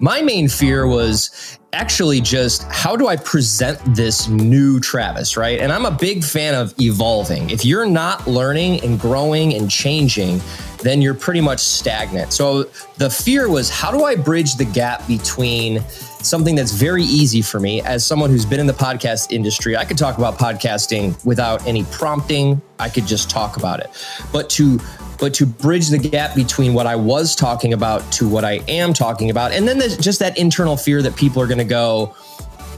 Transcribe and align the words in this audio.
My 0.00 0.20
main 0.20 0.48
fear 0.48 0.86
was 0.86 1.58
actually 1.72 2.20
just 2.20 2.62
how 2.64 2.94
do 2.96 3.08
I 3.08 3.16
present 3.16 3.80
this 3.96 4.28
new 4.28 4.78
Travis, 4.80 5.36
right? 5.36 5.58
And 5.60 5.72
I'm 5.72 5.86
a 5.86 5.90
big 5.90 6.22
fan 6.22 6.54
of 6.54 6.74
evolving. 6.80 7.50
If 7.50 7.64
you're 7.64 7.86
not 7.86 8.26
learning 8.26 8.82
and 8.82 8.98
growing 8.98 9.54
and 9.54 9.70
changing, 9.70 10.40
then 10.82 11.00
you're 11.00 11.14
pretty 11.14 11.40
much 11.40 11.60
stagnant. 11.60 12.32
So 12.32 12.64
the 12.98 13.08
fear 13.08 13.48
was 13.48 13.70
how 13.70 13.90
do 13.90 14.04
I 14.04 14.14
bridge 14.14 14.56
the 14.56 14.66
gap 14.66 15.06
between 15.08 15.80
something 16.22 16.54
that's 16.54 16.72
very 16.72 17.02
easy 17.02 17.42
for 17.42 17.58
me 17.58 17.80
as 17.82 18.04
someone 18.04 18.30
who's 18.30 18.46
been 18.46 18.60
in 18.60 18.66
the 18.66 18.74
podcast 18.74 19.32
industry? 19.32 19.76
I 19.76 19.84
could 19.84 19.98
talk 19.98 20.18
about 20.18 20.38
podcasting 20.38 21.22
without 21.24 21.66
any 21.66 21.84
prompting. 21.84 22.60
I 22.78 22.88
could 22.88 23.06
just 23.06 23.30
talk 23.30 23.56
about 23.56 23.80
it. 23.80 23.90
But 24.32 24.50
to 24.50 24.78
but 25.24 25.32
to 25.32 25.46
bridge 25.46 25.88
the 25.88 25.96
gap 25.96 26.34
between 26.34 26.74
what 26.74 26.86
I 26.86 26.96
was 26.96 27.34
talking 27.34 27.72
about 27.72 28.12
to 28.12 28.28
what 28.28 28.44
I 28.44 28.62
am 28.68 28.92
talking 28.92 29.30
about. 29.30 29.52
And 29.52 29.66
then 29.66 29.78
there's 29.78 29.96
just 29.96 30.18
that 30.18 30.36
internal 30.36 30.76
fear 30.76 31.00
that 31.00 31.16
people 31.16 31.40
are 31.40 31.46
going 31.46 31.56
to 31.56 31.64
go 31.64 32.14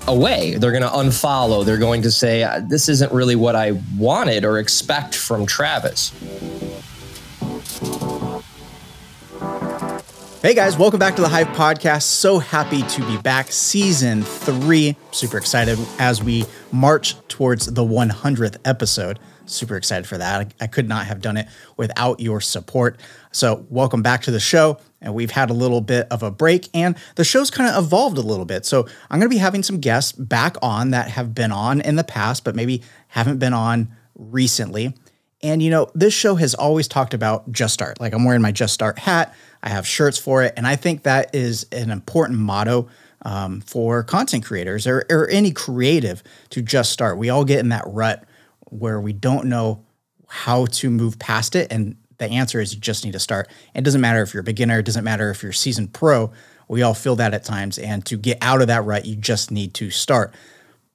away. 0.06 0.54
They're 0.54 0.70
going 0.70 0.84
to 0.84 0.88
unfollow. 0.88 1.66
They're 1.66 1.76
going 1.76 2.02
to 2.02 2.10
say, 2.12 2.44
uh, 2.44 2.60
this 2.60 2.88
isn't 2.88 3.10
really 3.10 3.34
what 3.34 3.56
I 3.56 3.72
wanted 3.98 4.44
or 4.44 4.60
expect 4.60 5.16
from 5.16 5.44
Travis. 5.44 6.12
Hey 10.40 10.54
guys, 10.54 10.78
welcome 10.78 11.00
back 11.00 11.16
to 11.16 11.22
the 11.22 11.28
Hive 11.28 11.48
Podcast. 11.48 12.02
So 12.02 12.38
happy 12.38 12.82
to 12.82 13.04
be 13.08 13.18
back. 13.22 13.50
Season 13.50 14.22
three. 14.22 14.94
Super 15.10 15.38
excited 15.38 15.80
as 15.98 16.22
we 16.22 16.44
march 16.70 17.16
towards 17.26 17.66
the 17.66 17.82
100th 17.82 18.58
episode 18.64 19.18
super 19.46 19.76
excited 19.76 20.06
for 20.06 20.18
that. 20.18 20.40
I, 20.40 20.64
I, 20.64 20.66
could 20.66 20.88
not 20.88 21.06
have 21.06 21.20
done 21.20 21.36
it 21.36 21.46
without 21.76 22.20
your 22.20 22.40
support. 22.40 23.00
So, 23.32 23.66
welcome 23.70 24.02
back 24.02 24.22
to 24.22 24.30
the 24.30 24.40
show. 24.40 24.78
And 25.00 25.14
we've 25.14 25.30
had 25.30 25.50
a 25.50 25.52
little 25.52 25.80
bit 25.80 26.06
of 26.10 26.22
a 26.22 26.30
break, 26.30 26.68
and 26.74 26.96
the 27.16 27.24
show's 27.24 27.50
kind 27.50 27.70
of 27.70 27.84
evolved 27.84 28.18
a 28.18 28.22
little 28.22 28.44
bit. 28.44 28.64
So, 28.64 28.86
I'm 29.10 29.18
going 29.20 29.30
to 29.30 29.34
be 29.34 29.38
having 29.38 29.62
some 29.62 29.78
guests 29.78 30.12
back 30.12 30.56
on 30.62 30.90
that 30.90 31.10
have 31.10 31.34
been 31.34 31.52
on 31.52 31.80
in 31.80 31.96
the 31.96 32.04
past, 32.04 32.44
but 32.44 32.54
maybe 32.54 32.82
haven't 33.08 33.38
been 33.38 33.52
on 33.52 33.94
recently. 34.14 34.94
And, 35.42 35.62
you 35.62 35.70
know, 35.70 35.90
this 35.94 36.14
show 36.14 36.34
has 36.36 36.54
always 36.54 36.88
talked 36.88 37.14
about 37.14 37.52
Just 37.52 37.74
Start. 37.74 38.00
Like, 38.00 38.14
I'm 38.14 38.24
wearing 38.24 38.42
my 38.42 38.52
Just 38.52 38.74
Start 38.74 38.98
hat, 38.98 39.34
I 39.62 39.68
have 39.68 39.86
shirts 39.86 40.18
for 40.18 40.42
it. 40.42 40.54
And 40.56 40.66
I 40.66 40.76
think 40.76 41.02
that 41.02 41.34
is 41.34 41.66
an 41.72 41.90
important 41.90 42.38
motto. 42.38 42.88
Um, 43.22 43.60
for 43.62 44.04
content 44.04 44.44
creators 44.44 44.86
or, 44.86 45.04
or 45.10 45.28
any 45.30 45.50
creative 45.50 46.22
to 46.50 46.62
just 46.62 46.92
start. 46.92 47.18
We 47.18 47.28
all 47.28 47.44
get 47.44 47.58
in 47.58 47.70
that 47.70 47.82
rut 47.86 48.22
where 48.70 49.00
we 49.00 49.12
don't 49.12 49.46
know 49.46 49.84
how 50.28 50.66
to 50.66 50.90
move 50.90 51.18
past 51.18 51.54
it. 51.56 51.70
And 51.70 51.96
the 52.18 52.26
answer 52.26 52.60
is 52.60 52.74
you 52.74 52.80
just 52.80 53.04
need 53.04 53.12
to 53.12 53.20
start. 53.20 53.48
It 53.74 53.84
doesn't 53.84 54.00
matter 54.00 54.22
if 54.22 54.34
you're 54.34 54.40
a 54.40 54.44
beginner, 54.44 54.78
it 54.78 54.86
doesn't 54.86 55.04
matter 55.04 55.30
if 55.30 55.42
you're 55.42 55.50
a 55.50 55.54
seasoned 55.54 55.92
pro. 55.92 56.32
We 56.68 56.82
all 56.82 56.94
feel 56.94 57.16
that 57.16 57.34
at 57.34 57.44
times. 57.44 57.78
And 57.78 58.04
to 58.06 58.16
get 58.16 58.38
out 58.42 58.60
of 58.60 58.66
that 58.68 58.84
rut, 58.84 59.06
you 59.06 59.16
just 59.16 59.50
need 59.50 59.74
to 59.74 59.90
start. 59.90 60.34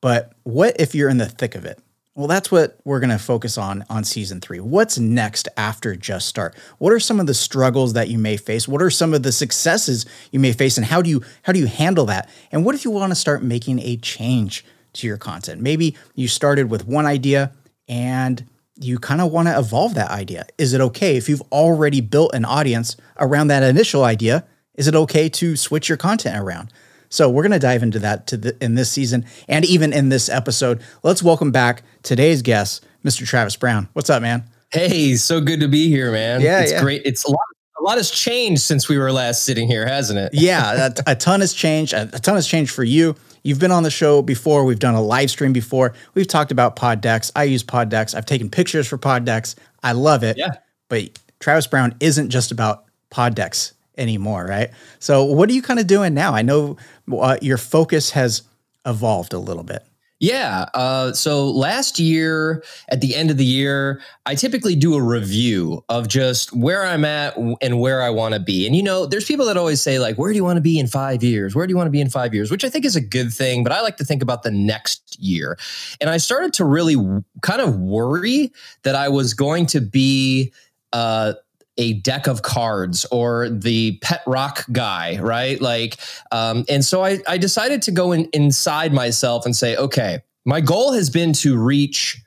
But 0.02 0.34
what 0.44 0.76
if 0.80 0.96
you're 0.96 1.10
in 1.10 1.18
the 1.18 1.30
thick 1.30 1.56
of 1.56 1.66
it? 1.66 1.80
Well, 2.14 2.28
that's 2.28 2.52
what 2.52 2.78
we're 2.84 3.00
going 3.00 3.12
to 3.12 3.18
focus 3.18 3.58
on 3.58 3.86
on 3.90 4.04
season 4.04 4.42
three. 4.42 4.60
What's 4.60 5.00
next 5.00 5.48
after 5.56 5.96
Just 5.96 6.28
Start? 6.28 6.56
What 6.78 6.92
are 6.92 7.00
some 7.00 7.22
of 7.22 7.26
the 7.26 7.34
struggles 7.34 7.94
that 7.94 8.10
you 8.10 8.18
may 8.18 8.36
face? 8.36 8.68
What 8.68 8.82
are 8.82 8.90
some 8.90 9.14
of 9.14 9.24
the 9.24 9.32
successes 9.32 10.06
you 10.30 10.40
may 10.40 10.52
face, 10.52 10.76
and 10.76 10.86
how 10.86 11.02
do 11.02 11.10
you 11.10 11.24
how 11.44 11.54
do 11.54 11.60
you 11.60 11.68
handle 11.68 12.06
that? 12.08 12.30
And 12.52 12.66
what 12.66 12.76
if 12.76 12.84
you 12.84 12.92
want 12.92 13.12
to 13.12 13.16
start 13.16 13.44
making 13.44 13.80
a 13.80 13.96
change 13.96 14.66
to 14.94 15.08
your 15.08 15.18
content? 15.18 15.62
Maybe 15.62 15.96
you 16.14 16.28
started 16.28 16.70
with 16.70 16.86
one 16.86 17.06
idea 17.06 17.54
and 17.92 18.48
you 18.80 18.98
kind 18.98 19.22
of 19.22 19.32
want 19.32 19.50
to 19.50 19.60
evolve 19.60 19.94
that 19.96 20.10
idea. 20.10 20.48
Is 20.58 20.74
it 20.74 20.82
okay 20.82 21.18
if 21.18 21.28
you've 21.28 21.42
already 21.52 22.02
built 22.02 22.34
an 22.34 22.46
audience 22.46 22.96
around 23.20 23.48
that 23.48 23.62
initial 23.62 24.06
idea? 24.06 24.48
Is 24.76 24.88
it 24.88 24.96
okay 24.96 25.28
to 25.30 25.56
switch 25.58 25.90
your 25.90 25.98
content 25.98 26.42
around? 26.42 26.72
So 27.10 27.30
we're 27.30 27.44
going 27.44 27.52
to 27.52 27.60
dive 27.60 27.84
into 27.84 28.00
that 28.00 28.26
to 28.28 28.38
the, 28.38 28.64
in 28.64 28.76
this 28.76 28.90
season 28.90 29.26
and 29.50 29.66
even 29.66 29.92
in 29.92 30.08
this 30.08 30.30
episode. 30.30 30.82
Let's 31.04 31.22
welcome 31.22 31.52
back 31.52 31.84
today's 32.02 32.42
guest, 32.42 32.86
Mr. 33.04 33.28
Travis 33.28 33.58
Brown. 33.58 33.90
What's 33.92 34.10
up, 34.10 34.22
man? 34.22 34.46
Hey, 34.72 35.16
so 35.16 35.42
good 35.42 35.60
to 35.60 35.68
be 35.68 35.90
here, 35.90 36.14
man. 36.14 36.40
Yeah, 36.40 36.62
it's 36.62 36.72
yeah. 36.72 36.82
great. 36.82 37.02
It's 37.04 37.26
a 37.26 37.30
lot. 37.30 37.40
A 37.78 37.84
lot 37.84 37.98
has 37.98 38.10
changed 38.12 38.62
since 38.62 38.88
we 38.88 38.98
were 38.98 39.12
last 39.12 39.44
sitting 39.44 39.68
here, 39.68 39.88
hasn't 39.88 40.18
it? 40.18 40.30
yeah, 40.34 40.90
a, 41.08 41.12
a 41.12 41.16
ton 41.16 41.42
has 41.42 41.52
changed. 41.52 41.94
A, 41.94 42.04
a 42.14 42.20
ton 42.20 42.36
has 42.36 42.48
changed 42.48 42.72
for 42.72 42.84
you. 42.84 43.16
You've 43.44 43.60
been 43.60 43.72
on 43.72 43.84
the 43.84 43.92
show 43.92 44.22
before. 44.22 44.66
We've 44.66 44.80
done 44.80 44.96
a 44.96 45.02
live 45.02 45.30
stream 45.30 45.54
before. 45.54 45.94
We've 46.14 46.28
talked 46.28 46.52
about 46.52 46.76
pod 46.76 47.02
decks. 47.02 47.32
I 47.36 47.44
use 47.44 47.64
pod 47.64 47.90
decks. 47.90 48.14
I've 48.14 48.26
taken 48.26 48.50
pictures 48.50 48.88
for 48.88 48.98
pod 48.98 49.26
decks. 49.26 49.56
I 49.82 49.94
love 49.94 50.24
it. 50.24 50.38
Yeah. 50.38 50.56
But 50.90 51.18
Travis 51.40 51.68
Brown 51.68 51.96
isn't 52.00 52.30
just 52.30 52.52
about 52.52 52.86
pod 53.10 53.36
decks 53.36 53.74
anymore, 53.98 54.46
right? 54.46 54.70
So 55.00 55.24
what 55.26 55.50
are 55.50 55.54
you 55.54 55.62
kind 55.62 55.80
of 55.80 55.88
doing 55.88 56.14
now? 56.14 56.34
I 56.34 56.42
know 56.42 56.78
uh, 57.12 57.38
your 57.42 57.58
focus 57.58 58.12
has 58.12 58.44
evolved 58.86 59.34
a 59.34 59.40
little 59.40 59.64
bit. 59.64 59.84
Yeah. 60.22 60.68
Uh, 60.76 61.14
so 61.14 61.50
last 61.50 61.98
year, 61.98 62.64
at 62.90 63.02
the 63.02 63.16
end 63.16 63.32
of 63.32 63.38
the 63.38 63.44
year, 63.44 64.04
I 64.28 64.36
typically 64.36 64.76
do 64.76 64.94
a 64.94 65.02
review 65.02 65.84
of 65.90 66.08
just 66.08 66.56
where 66.56 66.86
I'm 66.86 67.04
at 67.04 67.36
and 67.36 67.80
where 67.80 68.04
I 68.04 68.12
want 68.12 68.36
to 68.36 68.40
be. 68.40 68.68
And, 68.68 68.76
you 68.76 68.84
know, 68.84 69.08
there's 69.08 69.26
people 69.26 69.48
that 69.48 69.58
always 69.58 69.82
say, 69.82 69.98
like, 69.98 70.18
where 70.18 70.32
do 70.32 70.38
you 70.38 70.44
want 70.44 70.58
to 70.58 70.62
be 70.62 70.78
in 70.78 70.86
five 70.86 71.24
years? 71.24 71.56
Where 71.56 71.66
do 71.66 71.72
you 71.72 71.76
want 71.76 71.88
to 71.88 71.92
be 71.92 72.02
in 72.02 72.10
five 72.12 72.36
years? 72.36 72.52
Which 72.52 72.64
I 72.64 72.70
think 72.70 72.86
is 72.86 72.96
a 72.96 73.02
good 73.02 73.34
thing, 73.34 73.64
but 73.64 73.74
I 73.74 73.82
like 73.82 73.98
to 73.98 74.06
think 74.06 74.22
about 74.22 74.44
the 74.44 74.52
next 74.52 75.20
year. 75.20 75.58
And 76.00 76.08
I 76.08 76.18
started 76.18 76.54
to 76.54 76.66
really 76.66 76.96
kind 77.42 77.60
of 77.60 77.80
worry 77.80 78.54
that 78.84 78.94
I 78.94 79.10
was 79.10 79.34
going 79.34 79.66
to 79.68 79.82
be, 79.82 80.54
uh, 80.94 81.34
a 81.82 81.94
deck 81.94 82.28
of 82.28 82.44
cards 82.44 83.06
or 83.12 83.50
the 83.50 83.98
pet 84.04 84.22
rock 84.28 84.66
guy, 84.72 85.18
right? 85.20 85.60
Like, 85.60 85.98
um, 86.32 86.64
and 86.70 86.86
so 86.86 87.04
I, 87.04 87.20
I 87.28 87.40
decided 87.40 87.82
to 87.84 87.92
go 87.92 88.12
in, 88.12 88.30
inside 88.34 88.94
myself 88.94 89.46
and 89.48 89.56
say, 89.56 89.76
okay, 89.76 90.20
my 90.46 90.62
goal 90.62 90.94
has 90.94 91.10
been 91.10 91.34
to 91.34 91.58
reach 91.58 92.22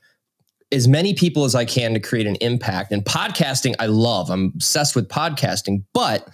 as 0.72 0.88
many 0.88 1.14
people 1.14 1.44
as 1.44 1.54
I 1.54 1.64
can 1.64 1.94
to 1.94 2.00
create 2.00 2.26
an 2.26 2.34
impact. 2.37 2.91
And 2.91 3.04
podcasting, 3.04 3.76
I 3.78 3.87
love. 3.87 4.28
I'm 4.28 4.47
obsessed 4.56 4.97
with 4.97 5.09
podcasting, 5.09 5.84
but 5.93 6.28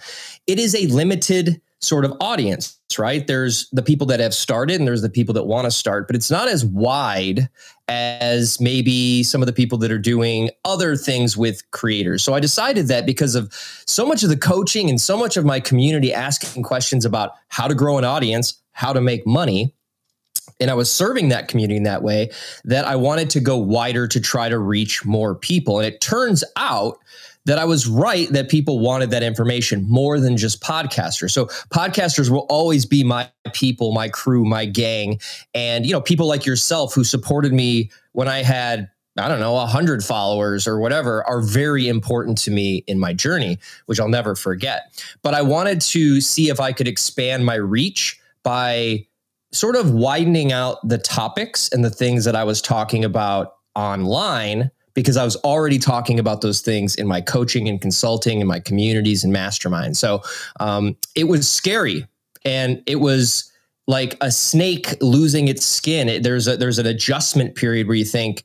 it 0.47 0.57
is 0.57 0.73
a 0.73 0.87
limited 0.87 1.61
sort 1.81 2.05
of 2.05 2.13
audience, 2.21 2.77
right? 2.97 3.25
There's 3.25 3.67
the 3.71 3.81
people 3.81 4.05
that 4.07 4.19
have 4.19 4.33
started 4.33 4.79
and 4.79 4.87
there's 4.87 5.01
the 5.01 5.09
people 5.09 5.33
that 5.33 5.45
want 5.45 5.65
to 5.65 5.71
start, 5.71 6.07
but 6.07 6.15
it's 6.15 6.29
not 6.29 6.47
as 6.47 6.63
wide 6.63 7.49
as 7.87 8.61
maybe 8.61 9.23
some 9.23 9.41
of 9.41 9.47
the 9.47 9.53
people 9.53 9.77
that 9.79 9.91
are 9.91 9.99
doing 9.99 10.51
other 10.63 10.95
things 10.95 11.35
with 11.35 11.69
creators. 11.71 12.23
So 12.23 12.33
I 12.33 12.39
decided 12.39 12.87
that 12.87 13.05
because 13.05 13.33
of 13.35 13.51
so 13.87 14.05
much 14.05 14.21
of 14.23 14.29
the 14.29 14.37
coaching 14.37 14.89
and 14.89 15.01
so 15.01 15.17
much 15.17 15.37
of 15.37 15.43
my 15.43 15.59
community 15.59 16.13
asking 16.13 16.63
questions 16.63 17.03
about 17.03 17.31
how 17.47 17.67
to 17.67 17.73
grow 17.73 17.97
an 17.97 18.05
audience, 18.05 18.61
how 18.73 18.93
to 18.93 19.01
make 19.01 19.25
money, 19.25 19.73
and 20.59 20.69
I 20.69 20.75
was 20.75 20.91
serving 20.91 21.29
that 21.29 21.47
community 21.47 21.75
in 21.77 21.83
that 21.83 22.03
way 22.03 22.29
that 22.65 22.85
I 22.85 22.95
wanted 22.95 23.31
to 23.31 23.39
go 23.39 23.57
wider 23.57 24.07
to 24.07 24.21
try 24.21 24.47
to 24.47 24.59
reach 24.59 25.03
more 25.03 25.33
people. 25.33 25.79
And 25.79 25.87
it 25.87 26.01
turns 26.01 26.43
out 26.55 26.99
that 27.45 27.57
I 27.57 27.65
was 27.65 27.87
right 27.87 28.29
that 28.29 28.49
people 28.49 28.79
wanted 28.79 29.11
that 29.11 29.23
information 29.23 29.85
more 29.87 30.19
than 30.19 30.37
just 30.37 30.61
podcasters. 30.61 31.31
So 31.31 31.45
podcasters 31.73 32.29
will 32.29 32.45
always 32.49 32.85
be 32.85 33.03
my 33.03 33.29
people, 33.53 33.93
my 33.93 34.09
crew, 34.09 34.45
my 34.45 34.65
gang, 34.65 35.19
and 35.53 35.85
you 35.85 35.91
know 35.91 36.01
people 36.01 36.27
like 36.27 36.45
yourself 36.45 36.93
who 36.93 37.03
supported 37.03 37.53
me 37.53 37.91
when 38.13 38.27
I 38.27 38.43
had 38.43 38.89
I 39.17 39.27
don't 39.27 39.41
know, 39.41 39.53
100 39.53 40.05
followers 40.05 40.67
or 40.67 40.79
whatever 40.79 41.27
are 41.27 41.41
very 41.41 41.89
important 41.89 42.37
to 42.39 42.51
me 42.51 42.85
in 42.87 42.97
my 42.97 43.11
journey, 43.11 43.59
which 43.85 43.99
I'll 43.99 44.07
never 44.07 44.35
forget. 44.35 45.03
But 45.21 45.33
I 45.33 45.41
wanted 45.41 45.81
to 45.81 46.21
see 46.21 46.49
if 46.49 46.61
I 46.61 46.71
could 46.71 46.87
expand 46.87 47.45
my 47.45 47.55
reach 47.55 48.21
by 48.43 49.05
sort 49.51 49.75
of 49.75 49.91
widening 49.91 50.53
out 50.53 50.77
the 50.87 50.97
topics 50.97 51.69
and 51.73 51.83
the 51.83 51.89
things 51.89 52.23
that 52.23 52.37
I 52.37 52.45
was 52.45 52.61
talking 52.61 53.03
about 53.03 53.55
online 53.75 54.71
because 54.93 55.17
I 55.17 55.23
was 55.23 55.35
already 55.37 55.79
talking 55.79 56.19
about 56.19 56.41
those 56.41 56.61
things 56.61 56.95
in 56.95 57.07
my 57.07 57.21
coaching 57.21 57.67
and 57.67 57.79
consulting 57.81 58.41
in 58.41 58.47
my 58.47 58.59
communities 58.59 59.23
and 59.23 59.31
mastermind. 59.31 59.97
So 59.97 60.21
um, 60.59 60.97
it 61.15 61.25
was 61.25 61.49
scary 61.49 62.07
and 62.43 62.81
it 62.85 62.99
was 62.99 63.51
like 63.87 64.17
a 64.21 64.31
snake 64.31 64.95
losing 65.01 65.47
its 65.47 65.65
skin. 65.65 66.09
It, 66.09 66.23
there's 66.23 66.47
a, 66.47 66.57
there's 66.57 66.79
an 66.79 66.85
adjustment 66.85 67.55
period 67.55 67.87
where 67.87 67.97
you 67.97 68.05
think, 68.05 68.43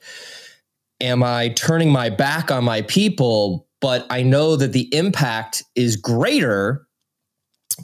am 1.00 1.22
I 1.22 1.50
turning 1.50 1.90
my 1.90 2.10
back 2.10 2.50
on 2.50 2.64
my 2.64 2.82
people? 2.82 3.66
But 3.80 4.06
I 4.10 4.22
know 4.22 4.56
that 4.56 4.72
the 4.72 4.92
impact 4.94 5.62
is 5.74 5.96
greater 5.96 6.86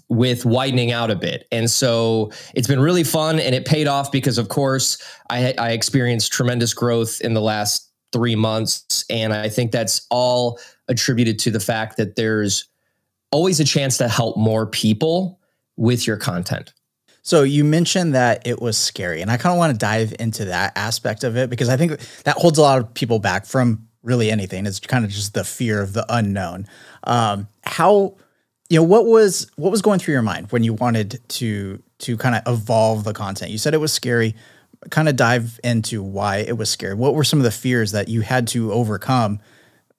with 0.08 0.46
widening 0.46 0.90
out 0.90 1.10
a 1.10 1.14
bit. 1.14 1.46
And 1.52 1.70
so 1.70 2.32
it's 2.54 2.66
been 2.66 2.80
really 2.80 3.04
fun 3.04 3.38
and 3.38 3.54
it 3.54 3.66
paid 3.66 3.86
off 3.86 4.10
because, 4.10 4.38
of 4.38 4.48
course, 4.48 4.96
I, 5.28 5.54
I 5.58 5.72
experienced 5.72 6.32
tremendous 6.32 6.72
growth 6.72 7.20
in 7.20 7.34
the 7.34 7.42
last 7.42 7.91
three 8.12 8.36
months. 8.36 9.04
And 9.10 9.32
I 9.32 9.48
think 9.48 9.72
that's 9.72 10.06
all 10.10 10.58
attributed 10.88 11.38
to 11.40 11.50
the 11.50 11.60
fact 11.60 11.96
that 11.96 12.16
there's 12.16 12.66
always 13.30 13.60
a 13.60 13.64
chance 13.64 13.96
to 13.98 14.08
help 14.08 14.36
more 14.36 14.66
people 14.66 15.40
with 15.76 16.06
your 16.06 16.16
content. 16.16 16.72
So 17.22 17.42
you 17.44 17.64
mentioned 17.64 18.14
that 18.14 18.46
it 18.46 18.60
was 18.60 18.76
scary, 18.76 19.22
and 19.22 19.30
I 19.30 19.36
kind 19.36 19.52
of 19.52 19.58
want 19.58 19.72
to 19.72 19.78
dive 19.78 20.12
into 20.18 20.46
that 20.46 20.72
aspect 20.76 21.22
of 21.22 21.36
it 21.36 21.50
because 21.50 21.68
I 21.68 21.76
think 21.76 22.00
that 22.24 22.36
holds 22.36 22.58
a 22.58 22.62
lot 22.62 22.78
of 22.78 22.92
people 22.94 23.20
back 23.20 23.46
from 23.46 23.86
really 24.02 24.30
anything. 24.30 24.66
It's 24.66 24.80
kind 24.80 25.04
of 25.04 25.10
just 25.10 25.32
the 25.32 25.44
fear 25.44 25.80
of 25.80 25.92
the 25.92 26.04
unknown. 26.08 26.66
Um, 27.04 27.46
how 27.62 28.16
you 28.72 28.78
know 28.78 28.82
what 28.82 29.06
was 29.06 29.50
what 29.56 29.70
was 29.70 29.82
going 29.82 29.98
through 29.98 30.12
your 30.12 30.22
mind 30.22 30.50
when 30.50 30.64
you 30.64 30.72
wanted 30.72 31.20
to 31.28 31.82
to 31.98 32.16
kind 32.16 32.34
of 32.34 32.42
evolve 32.50 33.04
the 33.04 33.12
content 33.12 33.50
you 33.50 33.58
said 33.58 33.74
it 33.74 33.78
was 33.78 33.92
scary 33.92 34.34
kind 34.90 35.08
of 35.08 35.16
dive 35.16 35.60
into 35.62 36.02
why 36.02 36.38
it 36.38 36.56
was 36.56 36.70
scary. 36.70 36.94
What 36.94 37.14
were 37.14 37.24
some 37.24 37.38
of 37.38 37.44
the 37.44 37.50
fears 37.50 37.92
that 37.92 38.08
you 38.08 38.20
had 38.20 38.48
to 38.48 38.72
overcome 38.72 39.40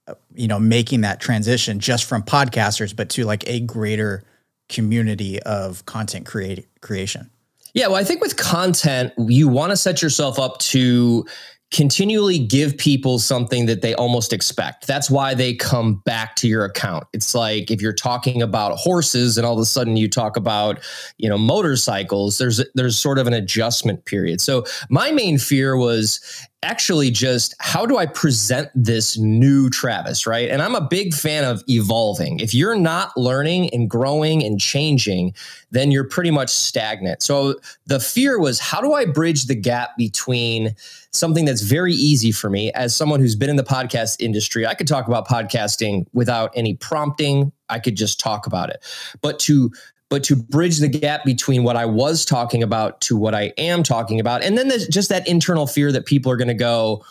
uh, 0.08 0.16
you 0.34 0.48
know 0.48 0.60
making 0.60 1.02
that 1.02 1.22
transition 1.22 1.80
just 1.80 2.06
from 2.06 2.24
podcasters 2.24 2.94
but 2.96 3.10
to 3.10 3.24
like 3.24 3.48
a 3.48 3.62
greater 3.62 4.24
community 4.70 5.42
of 5.44 5.86
content 5.86 6.26
create 6.26 6.68
creation? 6.82 7.30
Yeah 7.74 7.88
well 7.88 7.96
i 7.96 8.04
think 8.04 8.22
with 8.22 8.38
content 8.38 9.14
you 9.18 9.48
want 9.48 9.72
to 9.72 9.78
set 9.78 10.02
yourself 10.02 10.40
up 10.40 10.60
to 10.60 11.26
continually 11.74 12.38
give 12.38 12.78
people 12.78 13.18
something 13.18 13.66
that 13.66 13.82
they 13.82 13.96
almost 13.96 14.32
expect. 14.32 14.86
That's 14.86 15.10
why 15.10 15.34
they 15.34 15.56
come 15.56 15.96
back 16.06 16.36
to 16.38 16.48
your 16.48 16.64
account. 16.64 17.08
It's 17.14 17.34
like 17.34 17.72
if 17.72 17.82
you're 17.82 17.92
talking 17.92 18.44
about 18.44 18.78
horses 18.78 19.38
and 19.38 19.46
all 19.46 19.54
of 19.54 19.60
a 19.60 19.66
sudden 19.66 19.98
you 19.98 20.08
talk 20.08 20.38
about, 20.38 20.80
you 21.18 21.28
know, 21.28 21.38
motorcycles, 21.38 22.38
there's 22.38 22.64
there's 22.76 22.98
sort 22.98 23.18
of 23.18 23.26
an 23.26 23.34
adjustment 23.34 24.06
period. 24.06 24.40
So 24.40 24.64
my 24.90 25.12
main 25.12 25.40
fear 25.40 25.76
was 25.76 26.22
actually 26.64 27.12
just 27.12 27.54
how 27.60 27.86
do 27.86 27.98
I 27.98 28.06
present 28.06 28.70
this 28.74 29.18
new 29.18 29.70
Travis, 29.70 30.26
right? 30.26 30.50
And 30.50 30.62
I'm 30.62 30.74
a 30.74 30.82
big 30.82 31.14
fan 31.14 31.44
of 31.44 31.64
evolving. 31.68 32.40
If 32.40 32.54
you're 32.54 32.76
not 32.76 33.16
learning 33.16 33.70
and 33.74 33.90
growing 33.90 34.44
and 34.44 34.60
changing, 34.60 35.36
then 35.72 35.92
you're 35.92 36.08
pretty 36.08 36.32
much 36.32 36.50
stagnant. 36.50 37.22
So 37.22 37.56
the 37.86 38.00
fear 38.00 38.40
was 38.40 38.60
how 38.60 38.82
do 38.82 38.94
I 38.94 39.06
bridge 39.06 39.46
the 39.46 39.56
gap 39.56 39.98
between 39.98 40.76
something 41.12 41.46
that's 41.46 41.62
very 41.62 41.94
easy 41.94 42.32
for 42.32 42.50
me 42.50 42.72
as 42.72 42.96
someone 42.96 43.20
who's 43.20 43.36
been 43.36 43.50
in 43.50 43.58
the 43.58 43.64
podcast 43.64 44.16
industry? 44.20 44.66
I 44.66 44.74
could 44.74 44.88
talk 44.88 45.08
about 45.08 45.28
podcasting 45.28 46.08
without 46.14 46.52
any 46.56 46.76
prompting. 46.76 47.52
I 47.70 47.80
could 47.80 47.96
just 47.96 48.20
talk 48.20 48.48
about 48.48 48.70
it. 48.70 48.84
But 49.22 49.40
to 49.40 49.72
but 50.14 50.24
to 50.24 50.36
bridge 50.36 50.78
the 50.78 50.88
gap 50.88 51.26
between 51.26 51.64
what 51.64 51.76
I 51.76 51.88
was 51.88 52.24
talking 52.24 52.62
about 52.62 53.02
to 53.02 53.18
what 53.18 53.34
I 53.34 53.52
am 53.58 53.82
talking 53.82 54.20
about. 54.20 54.44
And 54.44 54.56
then 54.56 54.68
there's 54.68 54.88
just 54.88 55.10
that 55.10 55.28
internal 55.28 55.66
fear 55.66 55.92
that 55.92 56.06
people 56.06 56.32
are 56.32 56.38
going 56.38 56.50
to 56.50 56.54
go 56.54 57.04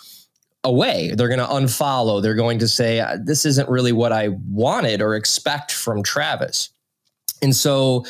away. 0.62 1.12
They're 1.12 1.26
going 1.26 1.40
to 1.40 1.46
unfollow. 1.46 2.22
They're 2.22 2.36
going 2.36 2.60
to 2.60 2.68
say, 2.68 3.00
uh, 3.00 3.18
this 3.20 3.44
isn't 3.44 3.68
really 3.68 3.90
what 3.90 4.12
I 4.12 4.28
wanted 4.48 5.02
or 5.02 5.16
expect 5.16 5.72
from 5.72 6.04
Travis. 6.04 6.70
And 7.42 7.56
so, 7.56 8.04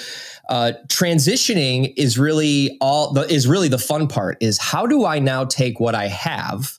uh, 0.50 0.73
transitioning 0.89 1.95
is 1.97 2.19
really 2.19 2.77
all 2.83 3.15
the, 3.15 3.23
is 3.33 3.49
really 3.49 3.69
the 3.69 3.79
fun 3.79 4.09
part 4.09 4.37
is 4.43 4.59
how 4.59 4.87
do 4.87 5.06
I 5.06 5.21
now 5.21 5.47
take 5.47 5.81
what 5.81 5.95
I 5.95 6.09
have 6.09 6.79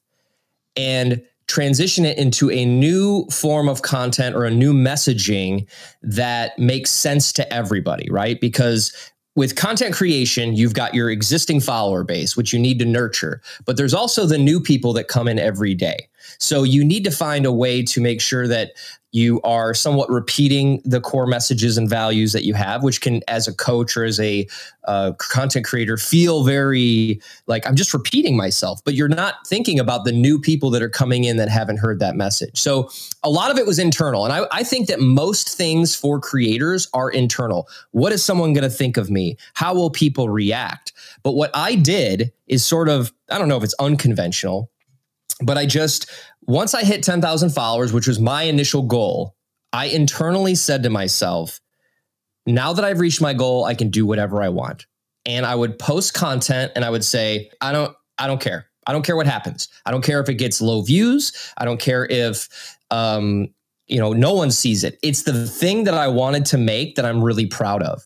and 0.76 1.24
transition 1.54 2.04
it 2.04 2.18
into 2.18 2.50
a 2.50 2.66
new 2.66 3.26
form 3.26 3.70
of 3.70 3.84
content 3.84 4.36
or 4.36 4.44
a 4.44 4.50
new 4.50 4.74
messaging 4.74 5.70
that 6.02 6.58
makes 6.58 6.90
sense 6.90 7.32
to 7.32 7.54
everybody, 7.54 8.10
right? 8.10 8.42
Because 8.42 8.92
with 9.36 9.56
content 9.56 9.94
creation, 9.94 10.56
you've 10.56 10.74
got 10.74 10.96
your 10.96 11.12
existing 11.12 11.60
follower 11.60 12.04
base, 12.04 12.36
which 12.36 12.54
you 12.54 12.60
need 12.60 12.80
to 12.80 12.86
nurture, 12.86 13.40
but 13.66 13.78
there's 13.78 13.94
also 13.94 14.26
the 14.26 14.40
new 14.40 14.60
people 14.60 14.94
that 14.94 15.08
come 15.08 15.28
in 15.28 15.38
every 15.38 15.76
day. 15.76 16.08
So 16.40 16.64
you 16.64 16.84
need 16.84 17.04
to 17.04 17.12
find 17.12 17.46
a 17.46 17.52
way 17.52 17.84
to 17.84 18.02
make 18.02 18.20
sure 18.20 18.48
that 18.48 18.72
you 19.14 19.40
are 19.44 19.76
somewhat 19.76 20.10
repeating 20.10 20.82
the 20.84 21.00
core 21.00 21.28
messages 21.28 21.78
and 21.78 21.88
values 21.88 22.34
that 22.34 22.44
you 22.44 22.56
have, 22.56 22.82
which 22.82 23.00
can, 23.00 23.22
as 23.28 23.48
a 23.48 23.54
coach 23.54 23.96
or 23.96 24.04
as 24.04 24.20
a 24.20 24.48
uh, 24.86 25.14
content 25.20 25.64
creator, 25.64 25.98
feel 25.98 26.44
very 26.44 27.22
like 27.46 27.66
I'm 27.68 27.76
just 27.76 27.94
repeating 27.94 28.36
myself, 28.36 28.84
but 28.84 28.96
you're 28.96 29.08
not 29.08 29.36
thinking 29.48 29.80
about 29.80 30.04
the 30.04 30.12
new 30.12 30.40
people 30.40 30.72
that 30.72 30.82
are 30.82 30.90
coming 30.90 31.26
in 31.26 31.38
that 31.38 31.48
haven't 31.48 31.78
heard 31.78 32.00
that 32.00 32.16
message. 32.16 32.60
So 32.60 32.90
a 33.22 33.30
lot 33.30 33.52
of 33.52 33.60
it 33.60 33.68
was 33.68 33.78
internal. 33.78 34.26
And 34.26 34.34
I, 34.34 34.48
I 34.52 34.64
think 34.64 34.88
that 34.88 35.00
most 35.00 35.56
things 35.56 35.96
for 35.96 36.20
creators 36.20 36.88
are 36.96 37.12
internal. 37.12 37.68
What 37.92 38.12
is 38.14 38.26
someone 38.26 38.52
going 38.54 38.64
to 38.64 38.70
think 38.70 38.98
of 38.98 39.12
me? 39.12 39.38
How 39.54 39.76
will 39.76 39.92
people 39.92 40.28
react? 40.28 40.92
But 41.22 41.34
what 41.34 41.52
I 41.54 41.76
did 41.76 42.34
is 42.48 42.66
sort 42.66 42.90
of, 42.90 43.14
I 43.30 43.38
don't 43.38 43.48
know 43.48 43.58
if 43.58 43.64
it's 43.64 43.76
unconventional, 43.80 44.72
but 45.42 45.58
I 45.58 45.66
just, 45.66 46.10
once 46.48 46.74
I 46.74 46.84
hit 46.84 47.04
10,000 47.04 47.50
followers, 47.52 47.94
which 47.94 48.08
was 48.08 48.20
my 48.20 48.44
initial 48.44 48.84
goal, 48.84 49.36
I 49.72 49.86
internally 49.86 50.56
said 50.56 50.84
to 50.84 50.90
myself, 50.90 51.60
now 52.46 52.74
that 52.74 52.84
I've 52.84 53.00
reached 53.00 53.22
my 53.22 53.34
goal, 53.34 53.66
I 53.66 53.74
can 53.74 53.90
do 53.90 54.06
whatever 54.06 54.42
I 54.42 54.50
want. 54.50 54.86
And 55.26 55.46
I 55.46 55.56
would 55.56 55.80
post 55.80 56.14
content 56.14 56.74
and 56.76 56.84
I 56.84 56.90
would 56.90 57.04
say, 57.04 57.50
I 57.62 57.72
don't, 57.72 57.96
I 58.18 58.28
don't 58.28 58.42
care. 58.42 58.68
I 58.86 58.92
don't 58.92 59.06
care 59.06 59.16
what 59.16 59.28
happens. 59.28 59.70
I 59.86 59.92
don't 59.92 60.04
care 60.04 60.20
if 60.20 60.28
it 60.28 60.36
gets 60.36 60.62
low 60.62 60.82
views. 60.82 61.32
I 61.58 61.64
don't 61.64 61.80
care 61.80 62.06
if, 62.06 62.78
um, 62.92 63.48
you 63.88 64.00
know, 64.00 64.12
no 64.12 64.34
one 64.34 64.52
sees 64.52 64.84
it. 64.84 65.00
It's 65.02 65.24
the 65.24 65.48
thing 65.48 65.86
that 65.86 65.94
I 65.94 66.10
wanted 66.10 66.46
to 66.48 66.58
make 66.58 66.96
that 66.96 67.06
I'm 67.06 67.24
really 67.24 67.46
proud 67.46 67.82
of. 67.82 68.06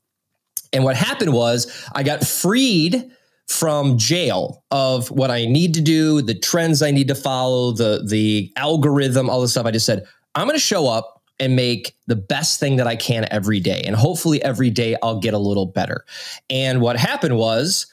And 0.74 0.84
what 0.84 0.95
happened 0.95 1.34
was 1.34 1.88
I 1.95 2.04
got 2.04 2.25
freed 2.25 3.12
from 3.47 3.97
jail 3.97 4.63
of 4.71 5.09
what 5.09 5.31
I 5.31 5.45
need 5.45 5.73
to 5.75 5.81
do, 5.81 6.21
the 6.21 6.35
trends 6.35 6.81
I 6.81 6.91
need 6.91 7.07
to 7.07 7.15
follow, 7.15 7.71
the 7.71 8.03
the 8.05 8.51
algorithm, 8.55 9.29
all 9.29 9.41
the 9.41 9.47
stuff. 9.47 9.65
I 9.65 9.71
just 9.71 9.85
said, 9.85 10.05
I'm 10.35 10.47
going 10.47 10.57
to 10.57 10.63
show 10.63 10.88
up 10.88 11.23
and 11.39 11.55
make 11.55 11.95
the 12.07 12.15
best 12.15 12.59
thing 12.59 12.77
that 12.77 12.88
I 12.88 12.95
can 12.95 13.27
every 13.31 13.59
day. 13.59 13.81
And 13.85 13.95
hopefully 13.95 14.41
every 14.44 14.69
day 14.69 14.95
I'll 15.03 15.19
get 15.19 15.33
a 15.33 15.38
little 15.38 15.67
better. 15.67 16.03
And 16.49 16.81
what 16.81 16.97
happened 16.97 17.38
was 17.38 17.88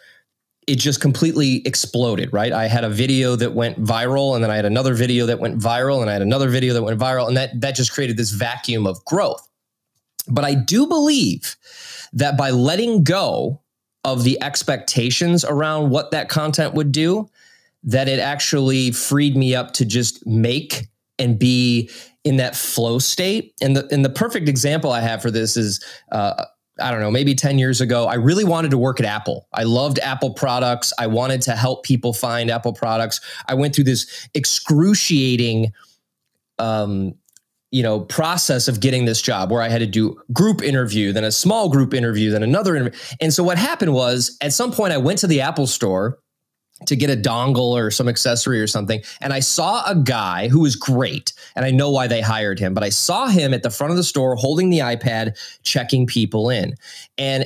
it 0.66 0.76
just 0.76 1.00
completely 1.00 1.62
exploded, 1.66 2.32
right? 2.32 2.52
I 2.52 2.68
had 2.68 2.84
a 2.84 2.88
video 2.88 3.36
that 3.36 3.52
went 3.52 3.82
viral 3.82 4.34
and 4.34 4.42
then 4.42 4.50
I 4.50 4.56
had 4.56 4.64
another 4.64 4.94
video 4.94 5.26
that 5.26 5.40
went 5.40 5.58
viral 5.58 6.00
and 6.00 6.08
I 6.08 6.14
had 6.14 6.22
another 6.22 6.48
video 6.48 6.72
that 6.74 6.82
went 6.82 6.98
viral 6.98 7.28
and 7.28 7.36
that 7.36 7.60
that 7.60 7.74
just 7.74 7.92
created 7.92 8.16
this 8.16 8.30
vacuum 8.30 8.86
of 8.86 9.04
growth. 9.04 9.46
But 10.26 10.44
I 10.44 10.54
do 10.54 10.86
believe 10.86 11.56
that 12.14 12.38
by 12.38 12.50
letting 12.50 13.04
go 13.04 13.60
of 14.04 14.24
the 14.24 14.40
expectations 14.42 15.44
around 15.44 15.90
what 15.90 16.10
that 16.10 16.28
content 16.28 16.74
would 16.74 16.92
do 16.92 17.28
that 17.84 18.08
it 18.08 18.18
actually 18.18 18.90
freed 18.90 19.36
me 19.36 19.54
up 19.54 19.72
to 19.72 19.84
just 19.84 20.26
make 20.26 20.88
and 21.18 21.38
be 21.38 21.90
in 22.24 22.36
that 22.36 22.56
flow 22.56 22.98
state. 22.98 23.54
And 23.60 23.76
the 23.76 23.86
and 23.92 24.04
the 24.04 24.10
perfect 24.10 24.48
example 24.48 24.90
I 24.90 25.00
have 25.00 25.20
for 25.20 25.30
this 25.30 25.56
is 25.56 25.84
uh, 26.10 26.44
I 26.80 26.90
don't 26.90 27.00
know, 27.00 27.10
maybe 27.10 27.34
10 27.34 27.58
years 27.58 27.80
ago, 27.80 28.06
I 28.06 28.14
really 28.14 28.44
wanted 28.44 28.72
to 28.72 28.78
work 28.78 28.98
at 28.98 29.06
Apple. 29.06 29.46
I 29.52 29.62
loved 29.62 30.00
Apple 30.00 30.34
products. 30.34 30.92
I 30.98 31.06
wanted 31.06 31.40
to 31.42 31.52
help 31.52 31.84
people 31.84 32.12
find 32.12 32.50
Apple 32.50 32.72
products. 32.72 33.20
I 33.46 33.54
went 33.54 33.74
through 33.74 33.84
this 33.84 34.28
excruciating 34.34 35.72
um, 36.58 37.14
you 37.74 37.82
know 37.82 37.98
process 37.98 38.68
of 38.68 38.78
getting 38.78 39.04
this 39.04 39.20
job 39.20 39.50
where 39.50 39.60
i 39.60 39.68
had 39.68 39.78
to 39.78 39.86
do 39.86 40.16
group 40.32 40.62
interview 40.62 41.12
then 41.12 41.24
a 41.24 41.32
small 41.32 41.68
group 41.68 41.92
interview 41.92 42.30
then 42.30 42.44
another 42.44 42.76
interview. 42.76 42.98
And 43.20 43.34
so 43.34 43.43
what 43.43 43.58
happened 43.58 43.93
was 43.93 44.36
at 44.40 44.52
some 44.52 44.70
point 44.70 44.93
i 44.93 44.96
went 44.96 45.19
to 45.19 45.26
the 45.26 45.40
apple 45.40 45.66
store 45.66 46.20
to 46.86 46.94
get 46.94 47.10
a 47.10 47.16
dongle 47.16 47.72
or 47.72 47.90
some 47.90 48.08
accessory 48.08 48.60
or 48.60 48.69
something 48.69 49.02
and 49.20 49.32
i 49.32 49.40
saw 49.40 49.82
a 49.90 49.96
guy 49.96 50.46
who 50.46 50.60
was 50.60 50.76
great 50.76 51.32
and 51.56 51.64
i 51.64 51.72
know 51.72 51.90
why 51.90 52.06
they 52.06 52.20
hired 52.20 52.60
him 52.60 52.74
but 52.74 52.84
i 52.84 52.88
saw 52.88 53.26
him 53.26 53.52
at 53.52 53.64
the 53.64 53.70
front 53.70 53.90
of 53.90 53.96
the 53.96 54.04
store 54.04 54.36
holding 54.36 54.70
the 54.70 54.78
ipad 54.78 55.36
checking 55.64 56.06
people 56.06 56.50
in. 56.50 56.74
And 57.19 57.44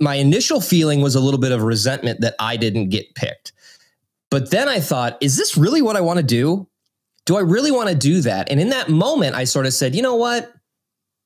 my 0.00 0.14
initial 0.14 0.62
feeling 0.62 1.02
was 1.02 1.14
a 1.14 1.20
little 1.20 1.40
bit 1.40 1.52
of 1.52 1.62
resentment 1.62 2.22
that 2.22 2.34
i 2.40 2.56
didn't 2.56 2.88
get 2.88 3.14
picked. 3.14 3.52
But 4.30 4.50
then 4.50 4.70
i 4.70 4.80
thought 4.80 5.18
is 5.20 5.36
this 5.36 5.58
really 5.58 5.82
what 5.82 5.96
i 5.96 6.00
want 6.00 6.18
to 6.18 6.22
do 6.22 6.66
do 7.26 7.36
I 7.36 7.40
really 7.40 7.70
want 7.70 7.90
to 7.90 7.94
do 7.94 8.22
that? 8.22 8.50
And 8.50 8.60
in 8.60 8.70
that 8.70 8.88
moment, 8.88 9.34
I 9.34 9.44
sort 9.44 9.66
of 9.66 9.74
said, 9.74 9.94
you 9.94 10.02
know 10.02 10.14
what? 10.14 10.52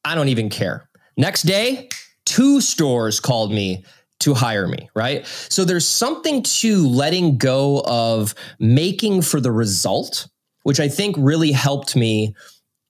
I 0.05 0.15
don't 0.15 0.29
even 0.29 0.49
care. 0.49 0.89
Next 1.17 1.43
day, 1.43 1.91
two 2.25 2.61
stores 2.61 3.21
called 3.21 3.53
me 3.53 3.85
to 4.21 4.35
hire 4.35 4.67
me, 4.67 4.91
right? 4.95 5.27
So 5.27 5.65
there's 5.65 5.87
something 5.87 6.43
to 6.43 6.87
letting 6.87 7.39
go 7.39 7.83
of 7.87 8.35
making 8.59 9.23
for 9.23 9.41
the 9.41 9.53
result, 9.53 10.29
which 10.63 10.81
I 10.81 10.89
think 10.89 11.17
really 11.19 11.53
helped 11.53 11.97
me 11.97 12.35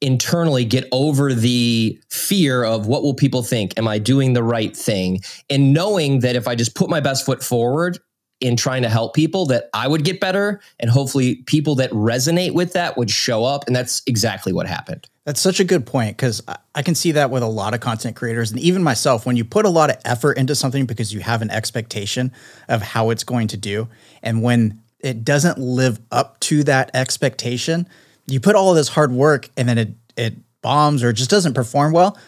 internally 0.01 0.65
get 0.65 0.89
over 0.93 1.35
the 1.35 2.01
fear 2.11 2.65
of 2.65 2.87
what 2.87 3.03
will 3.03 3.15
people 3.15 3.43
think? 3.43 3.79
Am 3.79 3.87
I 3.87 3.99
doing 3.99 4.33
the 4.33 4.43
right 4.43 4.75
thing? 4.75 5.21
And 5.51 5.73
knowing 5.73 6.21
that 6.21 6.37
if 6.37 6.49
I 6.49 6.55
just 6.55 6.75
put 6.75 6.89
my 6.89 7.01
best 7.01 7.27
foot 7.27 7.43
forward, 7.43 7.99
in 8.41 8.57
trying 8.57 8.83
to 8.83 8.89
help 8.89 9.15
people 9.15 9.47
that 9.47 9.69
I 9.75 9.87
would 9.87 10.05
get 10.05 10.19
better 10.19 10.61
and 10.79 10.91
hopefully 10.91 11.37
people 11.47 11.75
that 11.77 11.91
resonate 11.91 12.55
with 12.55 12.73
that 12.73 12.97
would 12.97 13.11
show 13.11 13.45
up. 13.45 13.67
And 13.67 13.77
that's 13.77 14.03
exactly 14.07 14.53
what 14.53 14.67
happened. 14.67 15.07
That's 15.25 15.41
such 15.41 15.61
a 15.61 15.65
good 15.65 15.87
point 15.87 16.17
because 16.17 16.43
I 16.75 16.83
can 16.83 16.95
see 16.95 17.13
that 17.13 17.31
with 17.31 17.43
a 17.43 17.47
lot 17.47 17.75
of 17.75 17.81
content 17.81 18.17
creators 18.17 18.51
and 18.51 18.59
even 18.59 18.83
myself. 18.83 19.27
When 19.27 19.37
you 19.37 19.45
put 19.45 19.67
a 19.67 19.71
lot 19.71 19.91
of 19.91 19.97
effort 20.05 20.39
into 20.39 20.55
something 20.55 20.87
because 20.87 21.13
you 21.13 21.21
have 21.21 21.43
an 21.43 21.51
expectation 21.51 22.33
of 22.69 22.81
how 22.81 23.11
it's 23.11 23.25
going 23.25 23.49
to 23.49 23.57
do, 23.57 23.89
and 24.23 24.43
when 24.43 24.81
it 24.99 25.25
doesn't 25.25 25.59
live 25.59 26.01
up 26.11 26.41
to 26.41 26.65
that 26.65 26.91
expectation, 26.95 27.87
you 28.27 28.41
put 28.41 28.57
all 28.57 28.71
of 28.71 28.77
this 28.77 28.89
hard 28.89 29.13
work 29.13 29.51
and 29.57 29.69
then 29.69 29.79
it 29.79 29.91
it 30.17 30.35
bombs 30.63 31.03
or 31.03 31.13
just 31.13 31.31
doesn't 31.31 31.55
perform 31.55 31.93
well 31.93 32.19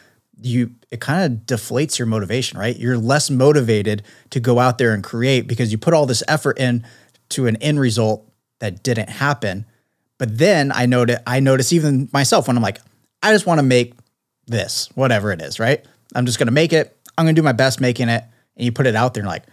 you 0.44 0.72
it 0.90 1.00
kind 1.00 1.32
of 1.32 1.46
deflates 1.46 1.98
your 1.98 2.06
motivation, 2.06 2.58
right? 2.58 2.76
You're 2.76 2.98
less 2.98 3.30
motivated 3.30 4.02
to 4.30 4.40
go 4.40 4.58
out 4.58 4.78
there 4.78 4.92
and 4.92 5.02
create 5.02 5.46
because 5.46 5.72
you 5.72 5.78
put 5.78 5.94
all 5.94 6.06
this 6.06 6.22
effort 6.28 6.58
in 6.58 6.84
to 7.30 7.46
an 7.46 7.56
end 7.56 7.80
result 7.80 8.28
that 8.60 8.82
didn't 8.82 9.08
happen. 9.08 9.64
But 10.18 10.38
then 10.38 10.70
I 10.72 10.86
notice 10.86 11.18
I 11.26 11.40
notice 11.40 11.72
even 11.72 12.08
myself 12.12 12.46
when 12.46 12.56
I'm 12.56 12.62
like, 12.62 12.78
I 13.22 13.32
just 13.32 13.46
want 13.46 13.58
to 13.58 13.62
make 13.62 13.94
this, 14.46 14.88
whatever 14.94 15.32
it 15.32 15.40
is, 15.40 15.58
right? 15.58 15.84
I'm 16.14 16.26
just 16.26 16.38
going 16.38 16.46
to 16.46 16.52
make 16.52 16.72
it. 16.72 16.96
I'm 17.16 17.24
going 17.24 17.34
to 17.34 17.40
do 17.40 17.44
my 17.44 17.52
best 17.52 17.80
making 17.80 18.08
it. 18.08 18.24
And 18.56 18.64
you 18.64 18.72
put 18.72 18.86
it 18.86 18.94
out 18.94 19.14
there 19.14 19.22
and 19.22 19.28
like, 19.28 19.44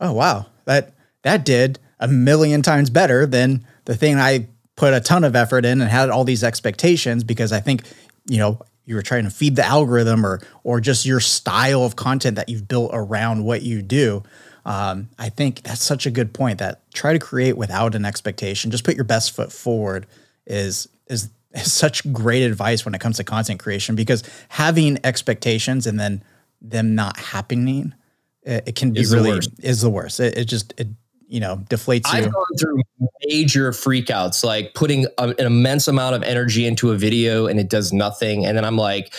oh, 0.00 0.12
wow, 0.12 0.46
that, 0.64 0.94
that 1.22 1.44
did 1.44 1.78
a 1.98 2.08
million 2.08 2.62
times 2.62 2.90
better 2.90 3.26
than 3.26 3.66
the 3.84 3.94
thing 3.94 4.16
I 4.16 4.48
put 4.76 4.94
a 4.94 5.00
ton 5.00 5.24
of 5.24 5.36
effort 5.36 5.64
in 5.64 5.80
and 5.80 5.90
had 5.90 6.08
all 6.08 6.24
these 6.24 6.42
expectations 6.42 7.22
because 7.22 7.52
I 7.52 7.60
think, 7.60 7.82
you 8.26 8.38
know, 8.38 8.60
you 8.90 8.96
were 8.96 9.02
trying 9.02 9.22
to 9.22 9.30
feed 9.30 9.54
the 9.54 9.64
algorithm 9.64 10.26
or 10.26 10.40
or 10.64 10.80
just 10.80 11.06
your 11.06 11.20
style 11.20 11.84
of 11.84 11.94
content 11.94 12.34
that 12.34 12.48
you've 12.48 12.66
built 12.66 12.90
around 12.92 13.44
what 13.44 13.62
you 13.62 13.82
do. 13.82 14.24
Um, 14.64 15.08
I 15.16 15.28
think 15.28 15.62
that's 15.62 15.82
such 15.82 16.06
a 16.06 16.10
good 16.10 16.34
point 16.34 16.58
that 16.58 16.82
try 16.92 17.12
to 17.12 17.20
create 17.20 17.56
without 17.56 17.94
an 17.94 18.04
expectation. 18.04 18.72
Just 18.72 18.82
put 18.82 18.96
your 18.96 19.04
best 19.04 19.30
foot 19.30 19.52
forward 19.52 20.08
is 20.44 20.88
is, 21.06 21.30
is 21.52 21.72
such 21.72 22.12
great 22.12 22.42
advice 22.42 22.84
when 22.84 22.92
it 22.92 23.00
comes 23.00 23.16
to 23.18 23.24
content 23.24 23.60
creation 23.60 23.94
because 23.94 24.24
having 24.48 24.98
expectations 25.04 25.86
and 25.86 25.98
then 26.00 26.24
them 26.60 26.96
not 26.96 27.16
happening, 27.16 27.94
it, 28.42 28.64
it 28.66 28.74
can 28.74 28.90
be 28.92 29.00
Is 29.00 29.14
really 29.14 29.30
worst. 29.30 29.50
is 29.62 29.80
the 29.82 29.90
worst. 29.90 30.18
It, 30.18 30.36
it 30.36 30.44
just 30.46 30.74
it 30.76 30.88
you 31.30 31.40
know 31.40 31.56
deflates 31.70 32.12
you. 32.12 32.18
I've 32.18 32.32
gone 32.32 32.44
through 32.58 32.82
major 33.24 33.70
freakouts, 33.70 34.44
like 34.44 34.74
putting 34.74 35.06
a, 35.16 35.28
an 35.28 35.46
immense 35.46 35.88
amount 35.88 36.16
of 36.16 36.22
energy 36.22 36.66
into 36.66 36.90
a 36.90 36.96
video 36.96 37.46
and 37.46 37.58
it 37.58 37.70
does 37.70 37.92
nothing. 37.92 38.44
And 38.44 38.56
then 38.56 38.64
I'm 38.64 38.76
like, 38.76 39.14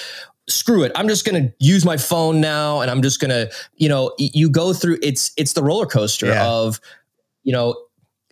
screw 0.48 0.84
it. 0.84 0.92
I'm 0.96 1.08
just 1.08 1.26
going 1.26 1.42
to 1.42 1.54
use 1.60 1.86
my 1.86 1.98
phone 1.98 2.42
now. 2.42 2.82
And 2.82 2.92
I'm 2.92 3.02
just 3.02 3.20
going 3.20 3.30
to, 3.30 3.50
you 3.78 3.88
know, 3.88 4.14
you 4.18 4.50
go 4.50 4.74
through 4.74 4.98
it's, 5.02 5.32
it's 5.38 5.54
the 5.54 5.64
roller 5.64 5.86
coaster 5.86 6.28
Yeah. 6.28 6.46
of, 6.46 6.80
you 7.44 7.54
know, 7.54 7.76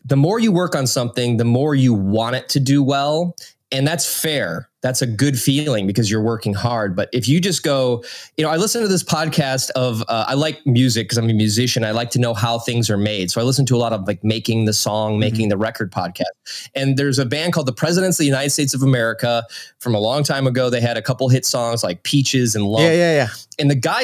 the 0.05 0.17
more 0.17 0.39
you 0.39 0.51
work 0.51 0.75
on 0.75 0.85
something, 0.85 1.37
the 1.37 1.45
more 1.45 1.73
you 1.73 1.93
want 1.93 2.35
it 2.35 2.49
to 2.49 2.59
do 2.59 2.83
well. 2.83 3.35
And 3.71 3.87
that's 3.87 4.21
fair. 4.21 4.67
That's 4.81 5.01
a 5.01 5.05
good 5.05 5.37
feeling 5.37 5.85
because 5.85 6.09
you're 6.09 6.23
working 6.23 6.53
hard. 6.53 6.95
But 6.95 7.09
if 7.11 7.27
you 7.27 7.39
just 7.41 7.63
go, 7.63 8.03
you 8.37 8.43
know, 8.43 8.49
I 8.49 8.55
listen 8.55 8.81
to 8.81 8.87
this 8.87 9.03
podcast 9.03 9.69
of, 9.71 10.01
uh, 10.07 10.25
I 10.27 10.33
like 10.35 10.65
music 10.65 11.05
because 11.05 11.17
I'm 11.17 11.29
a 11.29 11.33
musician. 11.33 11.83
I 11.83 11.91
like 11.91 12.09
to 12.11 12.19
know 12.19 12.33
how 12.33 12.59
things 12.59 12.89
are 12.89 12.97
made. 12.97 13.29
So 13.29 13.41
I 13.41 13.43
listen 13.43 13.65
to 13.67 13.75
a 13.75 13.77
lot 13.77 13.91
of 13.93 14.07
like 14.07 14.23
making 14.23 14.65
the 14.65 14.73
song, 14.73 15.19
making 15.19 15.49
the 15.49 15.57
record 15.57 15.91
podcast. 15.91 16.69
And 16.75 16.97
there's 16.97 17.19
a 17.19 17.25
band 17.25 17.53
called 17.53 17.67
the 17.67 17.73
Presidents 17.73 18.17
of 18.17 18.23
the 18.23 18.27
United 18.27 18.51
States 18.51 18.73
of 18.73 18.81
America 18.81 19.43
from 19.79 19.93
a 19.93 19.99
long 19.99 20.23
time 20.23 20.47
ago. 20.47 20.69
They 20.69 20.81
had 20.81 20.97
a 20.97 21.01
couple 21.01 21.27
hit 21.29 21.45
songs 21.45 21.83
like 21.83 22.03
Peaches 22.03 22.55
and 22.55 22.65
Lump 22.65 22.83
Yeah, 22.83 22.93
yeah, 22.93 23.13
yeah. 23.15 23.27
and 23.59 23.69
the 23.69 23.75
guy 23.75 24.03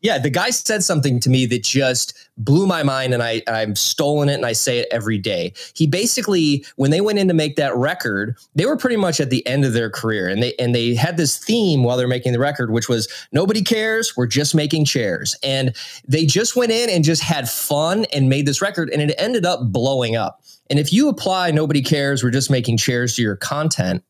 yeah 0.00 0.18
the 0.18 0.30
guy 0.30 0.50
said 0.50 0.82
something 0.82 1.20
to 1.20 1.30
me 1.30 1.46
that 1.46 1.62
just 1.62 2.16
blew 2.36 2.66
my 2.66 2.82
mind 2.82 3.12
and 3.12 3.22
i 3.22 3.42
i'm 3.46 3.74
stolen 3.74 4.28
it 4.28 4.34
and 4.34 4.46
i 4.46 4.52
say 4.52 4.78
it 4.78 4.88
every 4.90 5.18
day 5.18 5.52
he 5.74 5.86
basically 5.86 6.64
when 6.76 6.90
they 6.90 7.00
went 7.00 7.18
in 7.18 7.28
to 7.28 7.34
make 7.34 7.56
that 7.56 7.74
record 7.76 8.36
they 8.54 8.66
were 8.66 8.76
pretty 8.76 8.96
much 8.96 9.20
at 9.20 9.30
the 9.30 9.46
end 9.46 9.64
of 9.64 9.72
their 9.72 9.90
career 9.90 10.28
and 10.28 10.42
they 10.42 10.54
and 10.58 10.74
they 10.74 10.94
had 10.94 11.16
this 11.16 11.38
theme 11.38 11.82
while 11.82 11.96
they're 11.96 12.08
making 12.08 12.32
the 12.32 12.38
record 12.38 12.70
which 12.70 12.88
was 12.88 13.08
nobody 13.32 13.62
cares 13.62 14.16
we're 14.16 14.26
just 14.26 14.54
making 14.54 14.84
chairs 14.84 15.36
and 15.42 15.74
they 16.06 16.24
just 16.24 16.56
went 16.56 16.72
in 16.72 16.88
and 16.90 17.04
just 17.04 17.22
had 17.22 17.48
fun 17.48 18.04
and 18.12 18.28
made 18.28 18.46
this 18.46 18.62
record 18.62 18.90
and 18.90 19.02
it 19.02 19.14
ended 19.18 19.44
up 19.44 19.60
blowing 19.72 20.16
up 20.16 20.42
and 20.68 20.78
if 20.78 20.92
you 20.92 21.08
apply 21.08 21.50
nobody 21.50 21.82
cares 21.82 22.22
we're 22.22 22.30
just 22.30 22.50
making 22.50 22.76
chairs 22.76 23.14
to 23.14 23.22
your 23.22 23.36
content 23.36 24.02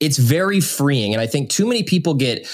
it's 0.00 0.16
very 0.16 0.60
freeing. 0.60 1.12
And 1.12 1.20
I 1.20 1.26
think 1.26 1.50
too 1.50 1.66
many 1.66 1.82
people 1.82 2.14
get, 2.14 2.48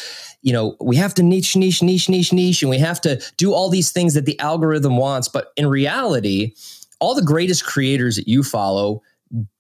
you 0.47 0.53
know, 0.53 0.77
we 0.81 0.95
have 0.95 1.13
to 1.13 1.25
niche, 1.25 1.57
niche, 1.57 1.83
niche, 1.83 2.09
niche, 2.09 2.33
niche, 2.33 2.63
and 2.63 2.71
we 2.71 2.79
have 2.79 3.01
to 3.01 3.21
do 3.37 3.53
all 3.53 3.69
these 3.69 3.91
things 3.91 4.15
that 4.15 4.27
the 4.27 4.39
algorithm 4.39 4.97
wants. 4.97 5.27
But 5.27 5.53
in 5.57 5.67
reality, 5.67 6.55
all 7.01 7.17
the 7.17 7.25
greatest 7.25 7.65
creators 7.65 8.15
that 8.15 8.29
you 8.29 8.45
follow 8.45 9.03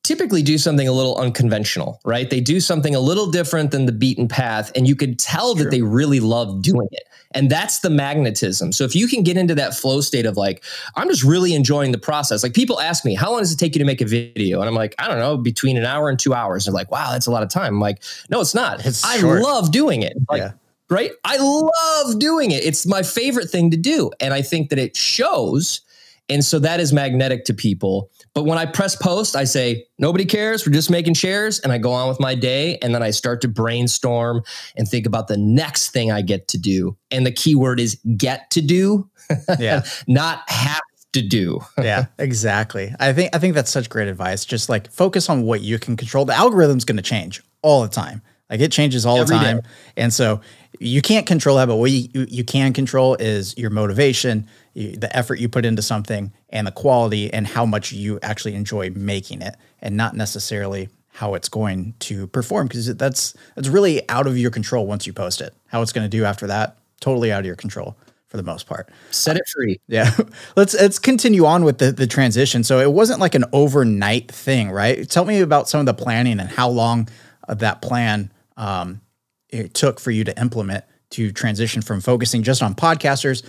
typically 0.04 0.44
do 0.44 0.56
something 0.58 0.86
a 0.86 0.92
little 0.92 1.16
unconventional, 1.16 2.00
right? 2.04 2.30
They 2.30 2.40
do 2.40 2.60
something 2.60 2.94
a 2.94 3.00
little 3.00 3.28
different 3.32 3.72
than 3.72 3.86
the 3.86 3.92
beaten 3.92 4.28
path, 4.28 4.70
and 4.76 4.86
you 4.86 4.94
could 4.94 5.18
tell 5.18 5.56
that 5.56 5.72
they 5.72 5.82
really 5.82 6.20
love 6.20 6.62
doing 6.62 6.86
it. 6.92 7.02
And 7.32 7.50
that's 7.50 7.80
the 7.80 7.90
magnetism. 7.90 8.70
So 8.70 8.84
if 8.84 8.94
you 8.94 9.08
can 9.08 9.24
get 9.24 9.36
into 9.36 9.56
that 9.56 9.74
flow 9.74 10.00
state 10.00 10.24
of 10.24 10.36
like, 10.36 10.62
I'm 10.94 11.08
just 11.08 11.24
really 11.24 11.52
enjoying 11.52 11.90
the 11.90 11.98
process. 11.98 12.44
Like 12.44 12.54
people 12.54 12.80
ask 12.80 13.04
me, 13.04 13.16
how 13.16 13.32
long 13.32 13.40
does 13.40 13.50
it 13.50 13.58
take 13.58 13.74
you 13.74 13.80
to 13.80 13.84
make 13.84 14.00
a 14.00 14.06
video? 14.06 14.60
And 14.60 14.68
I'm 14.68 14.76
like, 14.76 14.94
I 15.00 15.08
don't 15.08 15.18
know, 15.18 15.36
between 15.36 15.76
an 15.76 15.84
hour 15.84 16.08
and 16.08 16.16
two 16.16 16.32
hours. 16.32 16.66
They're 16.66 16.72
like, 16.72 16.92
wow, 16.92 17.10
that's 17.10 17.26
a 17.26 17.32
lot 17.32 17.42
of 17.42 17.48
time. 17.48 17.74
I'm 17.74 17.80
like, 17.80 18.04
no, 18.30 18.40
it's 18.40 18.54
not. 18.54 18.86
It's 18.86 19.04
I 19.04 19.18
short. 19.18 19.42
love 19.42 19.72
doing 19.72 20.02
it. 20.02 20.14
Like, 20.30 20.42
Yeah. 20.42 20.52
Right? 20.90 21.10
I 21.24 21.36
love 21.38 22.18
doing 22.18 22.50
it. 22.50 22.64
It's 22.64 22.86
my 22.86 23.02
favorite 23.02 23.50
thing 23.50 23.70
to 23.70 23.76
do. 23.76 24.10
And 24.20 24.32
I 24.34 24.42
think 24.42 24.70
that 24.70 24.78
it 24.78 24.96
shows. 24.96 25.80
And 26.28 26.44
so 26.44 26.58
that 26.58 26.80
is 26.80 26.92
magnetic 26.92 27.44
to 27.44 27.54
people. 27.54 28.10
But 28.34 28.44
when 28.44 28.58
I 28.58 28.66
press 28.66 28.96
post, 28.96 29.36
I 29.36 29.44
say, 29.44 29.86
nobody 29.98 30.24
cares. 30.24 30.66
We're 30.66 30.72
just 30.72 30.90
making 30.90 31.14
shares. 31.14 31.60
And 31.60 31.72
I 31.72 31.78
go 31.78 31.92
on 31.92 32.08
with 32.08 32.18
my 32.18 32.34
day. 32.34 32.78
And 32.82 32.92
then 32.94 33.02
I 33.02 33.10
start 33.10 33.40
to 33.42 33.48
brainstorm 33.48 34.42
and 34.76 34.88
think 34.88 35.06
about 35.06 35.28
the 35.28 35.36
next 35.36 35.90
thing 35.90 36.10
I 36.10 36.22
get 36.22 36.48
to 36.48 36.58
do. 36.58 36.96
And 37.12 37.24
the 37.24 37.30
key 37.32 37.54
word 37.54 37.78
is 37.78 38.00
get 38.16 38.50
to 38.52 38.60
do, 38.60 39.08
Yeah. 39.58 39.84
not 40.08 40.42
have 40.50 40.80
to 41.12 41.22
do. 41.22 41.60
yeah, 41.78 42.06
exactly. 42.18 42.92
I 43.00 43.12
think 43.12 43.34
I 43.34 43.38
think 43.38 43.54
that's 43.54 43.70
such 43.70 43.88
great 43.88 44.08
advice. 44.08 44.44
Just 44.44 44.68
like 44.68 44.90
focus 44.90 45.30
on 45.30 45.44
what 45.44 45.60
you 45.62 45.78
can 45.78 45.96
control. 45.96 46.24
The 46.26 46.34
algorithm's 46.34 46.84
going 46.84 46.96
to 46.98 47.02
change 47.02 47.40
all 47.62 47.82
the 47.82 47.88
time. 47.88 48.20
Like 48.50 48.60
it 48.60 48.70
changes 48.70 49.06
all 49.06 49.18
Every 49.20 49.36
the 49.36 49.42
day. 49.42 49.52
time, 49.52 49.60
and 49.96 50.12
so 50.12 50.40
you 50.80 51.02
can't 51.02 51.26
control 51.26 51.56
that. 51.56 51.66
But 51.66 51.76
what 51.76 51.90
you, 51.90 52.26
you, 52.28 52.44
can 52.44 52.72
control 52.72 53.14
is 53.16 53.56
your 53.56 53.70
motivation, 53.70 54.48
the 54.74 55.08
effort 55.12 55.38
you 55.38 55.48
put 55.48 55.64
into 55.64 55.82
something, 55.82 56.32
and 56.50 56.66
the 56.66 56.72
quality, 56.72 57.32
and 57.32 57.46
how 57.46 57.66
much 57.66 57.92
you 57.92 58.18
actually 58.22 58.54
enjoy 58.54 58.90
making 58.90 59.42
it, 59.42 59.56
and 59.80 59.96
not 59.96 60.14
necessarily 60.14 60.88
how 61.10 61.34
it's 61.34 61.48
going 61.48 61.94
to 61.98 62.26
perform 62.26 62.66
because 62.66 62.94
that's 62.96 63.34
that's 63.54 63.68
really 63.68 64.06
out 64.10 64.26
of 64.26 64.36
your 64.36 64.50
control 64.50 64.86
once 64.86 65.06
you 65.06 65.12
post 65.12 65.40
it. 65.40 65.54
How 65.66 65.82
it's 65.82 65.92
going 65.92 66.04
to 66.04 66.14
do 66.14 66.24
after 66.24 66.46
that, 66.48 66.76
totally 67.00 67.32
out 67.32 67.40
of 67.40 67.46
your 67.46 67.56
control 67.56 67.96
for 68.28 68.36
the 68.36 68.42
most 68.42 68.66
part. 68.66 68.90
Set 69.10 69.36
it 69.36 69.48
free. 69.48 69.80
Yeah. 69.88 70.10
Let's 70.56 70.74
let's 70.74 70.98
continue 70.98 71.46
on 71.46 71.64
with 71.64 71.78
the, 71.78 71.92
the 71.92 72.06
transition. 72.06 72.64
So 72.64 72.80
it 72.80 72.92
wasn't 72.92 73.20
like 73.20 73.34
an 73.34 73.44
overnight 73.52 74.30
thing, 74.30 74.70
right? 74.70 75.08
Tell 75.08 75.24
me 75.24 75.40
about 75.40 75.68
some 75.68 75.80
of 75.80 75.86
the 75.86 75.94
planning 75.94 76.38
and 76.38 76.50
how 76.50 76.68
long 76.68 77.08
of 77.48 77.60
that 77.60 77.80
plan 77.80 78.30
um, 78.56 79.00
it 79.50 79.74
took 79.74 80.00
for 80.00 80.10
you 80.10 80.24
to 80.24 80.40
implement 80.40 80.84
to 81.10 81.30
transition 81.32 81.82
from 81.82 82.00
focusing 82.00 82.42
just 82.42 82.62
on 82.62 82.74
podcasters 82.74 83.42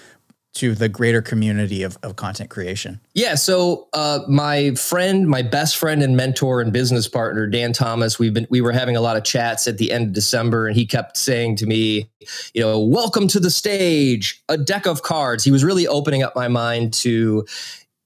to 0.53 0.73
the 0.73 0.89
greater 0.89 1.21
community 1.21 1.83
of, 1.83 1.99
of 2.01 2.15
content 2.15 2.49
creation. 2.49 2.99
Yeah. 3.13 3.35
So 3.35 3.87
uh, 3.93 4.21
my 4.27 4.73
friend, 4.73 5.27
my 5.27 5.43
best 5.43 5.77
friend 5.77 6.01
and 6.01 6.17
mentor 6.17 6.61
and 6.61 6.73
business 6.73 7.07
partner, 7.07 7.45
Dan 7.45 7.73
Thomas, 7.73 8.17
we've 8.17 8.33
been 8.33 8.47
we 8.49 8.61
were 8.61 8.71
having 8.71 8.95
a 8.95 9.01
lot 9.01 9.17
of 9.17 9.23
chats 9.23 9.67
at 9.67 9.77
the 9.77 9.91
end 9.91 10.07
of 10.07 10.13
December, 10.13 10.65
and 10.65 10.75
he 10.75 10.85
kept 10.87 11.15
saying 11.15 11.57
to 11.57 11.67
me, 11.67 12.09
you 12.55 12.61
know, 12.61 12.79
welcome 12.79 13.27
to 13.27 13.39
the 13.39 13.51
stage, 13.51 14.41
a 14.49 14.57
deck 14.57 14.87
of 14.87 15.03
cards. 15.03 15.43
He 15.43 15.51
was 15.51 15.63
really 15.63 15.85
opening 15.85 16.23
up 16.23 16.35
my 16.35 16.47
mind 16.47 16.93
to 16.95 17.45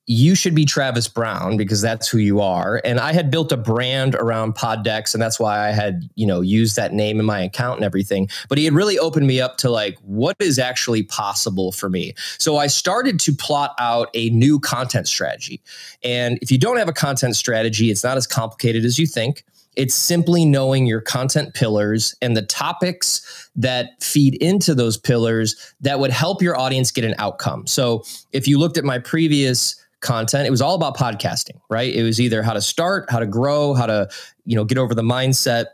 you 0.07 0.35
should 0.35 0.55
be 0.55 0.65
Travis 0.65 1.07
Brown 1.07 1.57
because 1.57 1.81
that's 1.81 2.07
who 2.07 2.17
you 2.17 2.41
are. 2.41 2.81
And 2.83 2.99
I 2.99 3.13
had 3.13 3.29
built 3.29 3.51
a 3.51 3.57
brand 3.57 4.15
around 4.15 4.55
pod 4.55 4.83
decks, 4.83 5.13
and 5.13 5.21
that's 5.21 5.39
why 5.39 5.67
I 5.67 5.71
had, 5.71 6.09
you 6.15 6.25
know, 6.25 6.41
used 6.41 6.75
that 6.75 6.91
name 6.91 7.19
in 7.19 7.25
my 7.25 7.41
account 7.41 7.77
and 7.77 7.85
everything. 7.85 8.27
But 8.49 8.57
he 8.57 8.65
had 8.65 8.73
really 8.73 8.97
opened 8.97 9.27
me 9.27 9.39
up 9.39 9.57
to 9.57 9.69
like 9.69 9.97
what 9.99 10.35
is 10.39 10.57
actually 10.57 11.03
possible 11.03 11.71
for 11.71 11.87
me. 11.87 12.13
So 12.39 12.57
I 12.57 12.67
started 12.67 13.19
to 13.21 13.33
plot 13.33 13.75
out 13.79 14.09
a 14.13 14.29
new 14.31 14.59
content 14.59 15.07
strategy. 15.07 15.61
And 16.03 16.39
if 16.41 16.51
you 16.51 16.57
don't 16.57 16.77
have 16.77 16.89
a 16.89 16.93
content 16.93 17.35
strategy, 17.35 17.91
it's 17.91 18.03
not 18.03 18.17
as 18.17 18.25
complicated 18.25 18.85
as 18.85 18.97
you 18.97 19.05
think. 19.05 19.45
It's 19.77 19.95
simply 19.95 20.43
knowing 20.43 20.85
your 20.85 20.99
content 20.99 21.53
pillars 21.53 22.13
and 22.21 22.35
the 22.35 22.41
topics 22.41 23.49
that 23.55 24.03
feed 24.03 24.35
into 24.43 24.75
those 24.75 24.97
pillars 24.97 25.55
that 25.79 25.99
would 25.99 26.11
help 26.11 26.41
your 26.41 26.59
audience 26.59 26.91
get 26.91 27.05
an 27.05 27.15
outcome. 27.17 27.67
So 27.67 28.03
if 28.33 28.47
you 28.47 28.59
looked 28.59 28.77
at 28.77 28.83
my 28.83 28.99
previous 28.99 29.75
content, 30.01 30.47
it 30.47 30.51
was 30.51 30.61
all 30.61 30.75
about 30.75 30.97
podcasting, 30.97 31.59
right? 31.69 31.93
It 31.93 32.03
was 32.03 32.19
either 32.19 32.43
how 32.43 32.53
to 32.53 32.61
start, 32.61 33.09
how 33.09 33.19
to 33.19 33.27
grow, 33.27 33.73
how 33.73 33.85
to, 33.85 34.09
you 34.45 34.55
know, 34.55 34.65
get 34.65 34.77
over 34.77 34.93
the 34.93 35.03
mindset. 35.03 35.67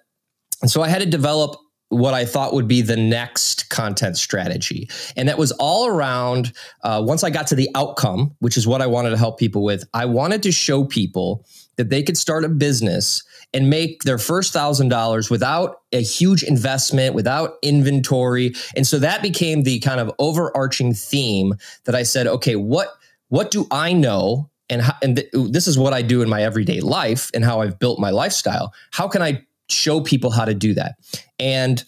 And 0.62 0.70
so 0.70 0.82
I 0.82 0.90
had 0.90 1.02
to 1.02 1.06
develop 1.06 1.56
what 1.90 2.14
I 2.14 2.26
thought 2.26 2.54
would 2.54 2.68
be 2.68 2.82
the 2.82 2.98
next 2.98 3.70
content 3.70 4.18
strategy. 4.18 4.90
And 5.16 5.30
that 5.30 5.38
was 5.38 5.54
all 5.54 5.88
around 5.88 6.52
uh, 6.84 7.02
once 7.06 7.24
I 7.24 7.30
got 7.30 7.48
to 7.48 7.56
the 7.56 7.70
outcome, 7.76 8.36
which 8.40 8.58
is 8.58 8.68
what 8.68 8.82
I 8.82 8.88
wanted 8.88 9.12
to 9.12 9.18
help 9.18 9.40
people 9.40 9.64
with. 9.64 9.86
I 9.94 10.06
wanted 10.06 10.44
to 10.44 10.52
show 10.52 10.84
people 10.84 11.46
that 11.78 11.90
they 11.90 12.04
could 12.04 12.18
start 12.18 12.44
a 12.44 12.50
business 12.50 13.24
and 13.54 13.70
make 13.70 14.04
their 14.04 14.18
first 14.18 14.52
thousand 14.52 14.90
dollars 14.90 15.30
without 15.30 15.82
a 15.94 16.02
huge 16.02 16.44
investment, 16.44 17.16
without 17.16 17.54
inventory. 17.62 18.54
And 18.76 18.86
so 18.86 19.00
that 19.00 19.22
became 19.22 19.64
the 19.64 19.80
kind 19.80 20.02
of 20.02 20.12
overarching 20.20 20.94
theme 20.94 21.54
that 21.86 21.96
I 21.96 22.04
said, 22.04 22.28
okay, 22.28 22.58
what 22.58 22.90
what 23.30 23.52
do 23.52 23.68
I 23.72 23.94
know? 23.94 24.50
And, 24.70 24.82
how, 24.82 24.96
and 25.02 25.16
th- 25.18 25.30
this 25.34 25.68
is 25.68 25.78
what 25.78 25.94
I 25.94 26.02
do 26.02 26.22
in 26.22 26.30
my 26.30 26.44
everyday 26.44 26.82
life 26.82 27.32
and 27.34 27.44
how 27.44 27.62
I've 27.62 27.80
built 27.80 28.00
my 28.00 28.10
lifestyle. 28.10 28.74
How 28.92 29.08
can 29.08 29.22
I 29.22 29.46
show 29.70 30.02
people 30.02 30.30
how 30.32 30.46
to 30.46 30.54
do 30.54 30.74
that? 30.74 30.96
And 31.40 31.84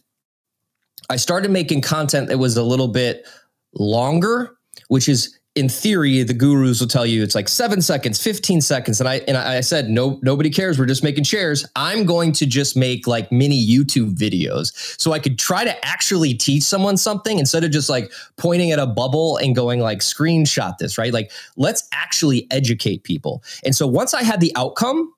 I 1.09 1.15
started 1.15 1.51
making 1.51 1.81
content 1.81 2.29
that 2.29 2.37
was 2.37 2.55
a 2.55 2.63
little 2.63 2.87
bit 2.87 3.27
longer, 3.73 4.55
which 4.87 5.09
is 5.09 5.38
in 5.59 5.67
theory, 5.67 6.23
the 6.23 6.33
gurus 6.33 6.79
will 6.79 6.87
tell 6.87 7.05
you 7.05 7.21
it's 7.21 7.35
like 7.35 7.49
seven 7.49 7.81
seconds, 7.81 8.23
15 8.23 8.61
seconds. 8.61 9.01
And 9.01 9.09
I 9.09 9.15
and 9.27 9.35
I 9.35 9.59
said, 9.59 9.89
no, 9.89 10.17
nobody 10.23 10.49
cares. 10.49 10.79
We're 10.79 10.85
just 10.85 11.03
making 11.03 11.25
shares. 11.25 11.65
I'm 11.75 12.05
going 12.05 12.31
to 12.33 12.45
just 12.45 12.77
make 12.77 13.07
like 13.07 13.29
mini 13.29 13.61
YouTube 13.61 14.15
videos. 14.15 14.71
So 14.99 15.11
I 15.11 15.19
could 15.19 15.37
try 15.37 15.65
to 15.65 15.85
actually 15.85 16.33
teach 16.33 16.63
someone 16.63 16.95
something 16.95 17.39
instead 17.39 17.65
of 17.65 17.71
just 17.71 17.89
like 17.89 18.09
pointing 18.37 18.71
at 18.71 18.79
a 18.79 18.87
bubble 18.87 19.35
and 19.35 19.53
going 19.53 19.81
like 19.81 19.99
screenshot 19.99 20.77
this, 20.77 20.97
right? 20.97 21.11
Like 21.11 21.29
let's 21.57 21.87
actually 21.93 22.47
educate 22.51 23.03
people. 23.03 23.43
And 23.65 23.75
so 23.75 23.85
once 23.85 24.13
I 24.13 24.23
had 24.23 24.39
the 24.39 24.53
outcome, 24.55 25.13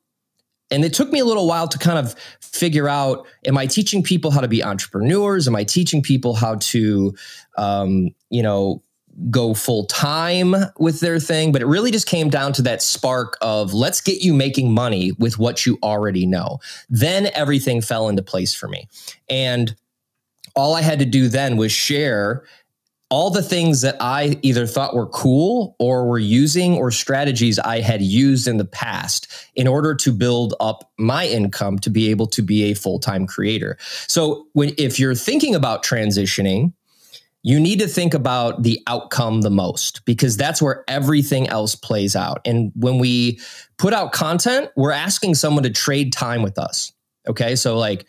and 0.71 0.83
it 0.85 0.93
took 0.93 1.11
me 1.11 1.19
a 1.19 1.25
little 1.25 1.47
while 1.47 1.67
to 1.67 1.77
kind 1.77 1.99
of 1.99 2.15
figure 2.39 2.87
out 2.87 3.27
am 3.45 3.57
I 3.57 3.67
teaching 3.67 4.01
people 4.01 4.31
how 4.31 4.41
to 4.41 4.47
be 4.47 4.63
entrepreneurs? 4.63 5.47
Am 5.47 5.55
I 5.55 5.65
teaching 5.65 6.01
people 6.01 6.33
how 6.33 6.55
to, 6.55 7.13
um, 7.57 8.15
you 8.29 8.41
know, 8.41 8.81
go 9.29 9.53
full 9.53 9.85
time 9.85 10.55
with 10.79 10.99
their 10.99 11.19
thing, 11.19 11.51
but 11.51 11.61
it 11.61 11.65
really 11.65 11.91
just 11.91 12.07
came 12.07 12.29
down 12.29 12.53
to 12.53 12.61
that 12.61 12.81
spark 12.81 13.37
of 13.41 13.73
let's 13.73 14.01
get 14.01 14.21
you 14.21 14.33
making 14.33 14.71
money 14.71 15.11
with 15.13 15.37
what 15.37 15.65
you 15.65 15.77
already 15.83 16.25
know. 16.25 16.59
Then 16.89 17.29
everything 17.33 17.81
fell 17.81 18.09
into 18.09 18.23
place 18.23 18.53
for 18.53 18.67
me. 18.67 18.87
And 19.29 19.75
all 20.55 20.75
I 20.75 20.81
had 20.81 20.99
to 20.99 21.05
do 21.05 21.27
then 21.27 21.57
was 21.57 21.71
share 21.71 22.43
all 23.11 23.29
the 23.29 23.43
things 23.43 23.81
that 23.81 23.97
I 23.99 24.39
either 24.41 24.65
thought 24.65 24.95
were 24.95 25.07
cool 25.07 25.75
or 25.79 26.07
were 26.07 26.17
using 26.17 26.75
or 26.75 26.91
strategies 26.91 27.59
I 27.59 27.81
had 27.81 28.01
used 28.01 28.47
in 28.47 28.55
the 28.55 28.65
past 28.65 29.27
in 29.53 29.67
order 29.67 29.93
to 29.95 30.13
build 30.13 30.53
up 30.61 30.89
my 30.97 31.27
income 31.27 31.77
to 31.79 31.89
be 31.89 32.09
able 32.09 32.25
to 32.27 32.41
be 32.41 32.63
a 32.71 32.73
full-time 32.73 33.27
creator. 33.27 33.77
So 34.07 34.47
when 34.53 34.71
if 34.77 34.97
you're 34.97 35.13
thinking 35.13 35.53
about 35.53 35.83
transitioning, 35.83 36.71
you 37.43 37.59
need 37.59 37.79
to 37.79 37.87
think 37.87 38.13
about 38.13 38.63
the 38.63 38.79
outcome 38.87 39.41
the 39.41 39.49
most 39.49 40.05
because 40.05 40.37
that's 40.37 40.61
where 40.61 40.83
everything 40.87 41.47
else 41.47 41.75
plays 41.75 42.15
out. 42.15 42.39
And 42.45 42.71
when 42.75 42.99
we 42.99 43.39
put 43.77 43.93
out 43.93 44.11
content, 44.11 44.69
we're 44.75 44.91
asking 44.91 45.35
someone 45.35 45.63
to 45.63 45.71
trade 45.71 46.13
time 46.13 46.43
with 46.43 46.59
us. 46.59 46.93
Okay. 47.27 47.55
So, 47.55 47.77
like, 47.77 48.05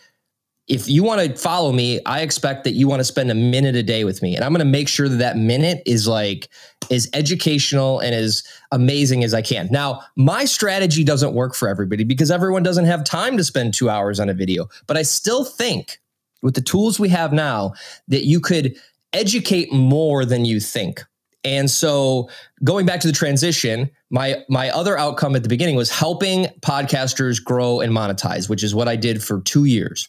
if 0.69 0.89
you 0.89 1.03
want 1.03 1.21
to 1.21 1.37
follow 1.37 1.73
me, 1.73 2.01
I 2.07 2.21
expect 2.21 2.65
that 2.65 2.73
you 2.73 2.87
want 2.87 3.01
to 3.01 3.05
spend 3.05 3.31
a 3.31 3.35
minute 3.35 3.75
a 3.75 3.83
day 3.83 4.05
with 4.05 4.23
me. 4.23 4.37
And 4.37 4.45
I'm 4.45 4.53
going 4.53 4.61
to 4.61 4.65
make 4.65 4.89
sure 4.89 5.09
that 5.09 5.17
that 5.17 5.37
minute 5.37 5.83
is 5.87 6.07
like 6.07 6.49
as 6.91 7.09
educational 7.15 8.01
and 8.01 8.15
as 8.15 8.43
amazing 8.71 9.25
as 9.25 9.35
I 9.35 9.43
can. 9.43 9.69
Now, 9.71 10.03
my 10.17 10.45
strategy 10.45 11.05
doesn't 11.05 11.35
work 11.35 11.55
for 11.55 11.69
everybody 11.69 12.05
because 12.05 12.31
everyone 12.31 12.63
doesn't 12.63 12.85
have 12.85 13.03
time 13.03 13.37
to 13.39 13.45
spend 13.45 13.75
two 13.75 13.91
hours 13.91 14.21
on 14.21 14.29
a 14.29 14.35
video. 14.35 14.69
But 14.87 14.97
I 14.97 15.03
still 15.03 15.45
think 15.45 15.99
with 16.43 16.55
the 16.55 16.61
tools 16.61 16.99
we 16.99 17.09
have 17.09 17.33
now 17.33 17.75
that 18.09 18.25
you 18.25 18.41
could 18.41 18.77
educate 19.13 19.73
more 19.73 20.25
than 20.25 20.45
you 20.45 20.61
think. 20.61 21.03
And 21.45 21.71
so 21.71 22.29
going 22.63 22.87
back 22.87 23.01
to 23.01 23.09
the 23.09 23.13
transition, 23.13 23.91
my 24.11 24.45
my 24.49 24.71
other 24.71 24.97
outcome 24.97 25.35
at 25.35 25.43
the 25.43 25.49
beginning 25.49 25.75
was 25.75 25.91
helping 25.91 26.47
podcasters 26.61 27.43
grow 27.43 27.81
and 27.81 27.93
monetize, 27.93 28.49
which 28.49 28.63
is 28.63 28.75
what 28.75 28.89
I 28.89 28.97
did 28.97 29.23
for 29.23 29.41
2 29.41 29.65
years. 29.65 30.09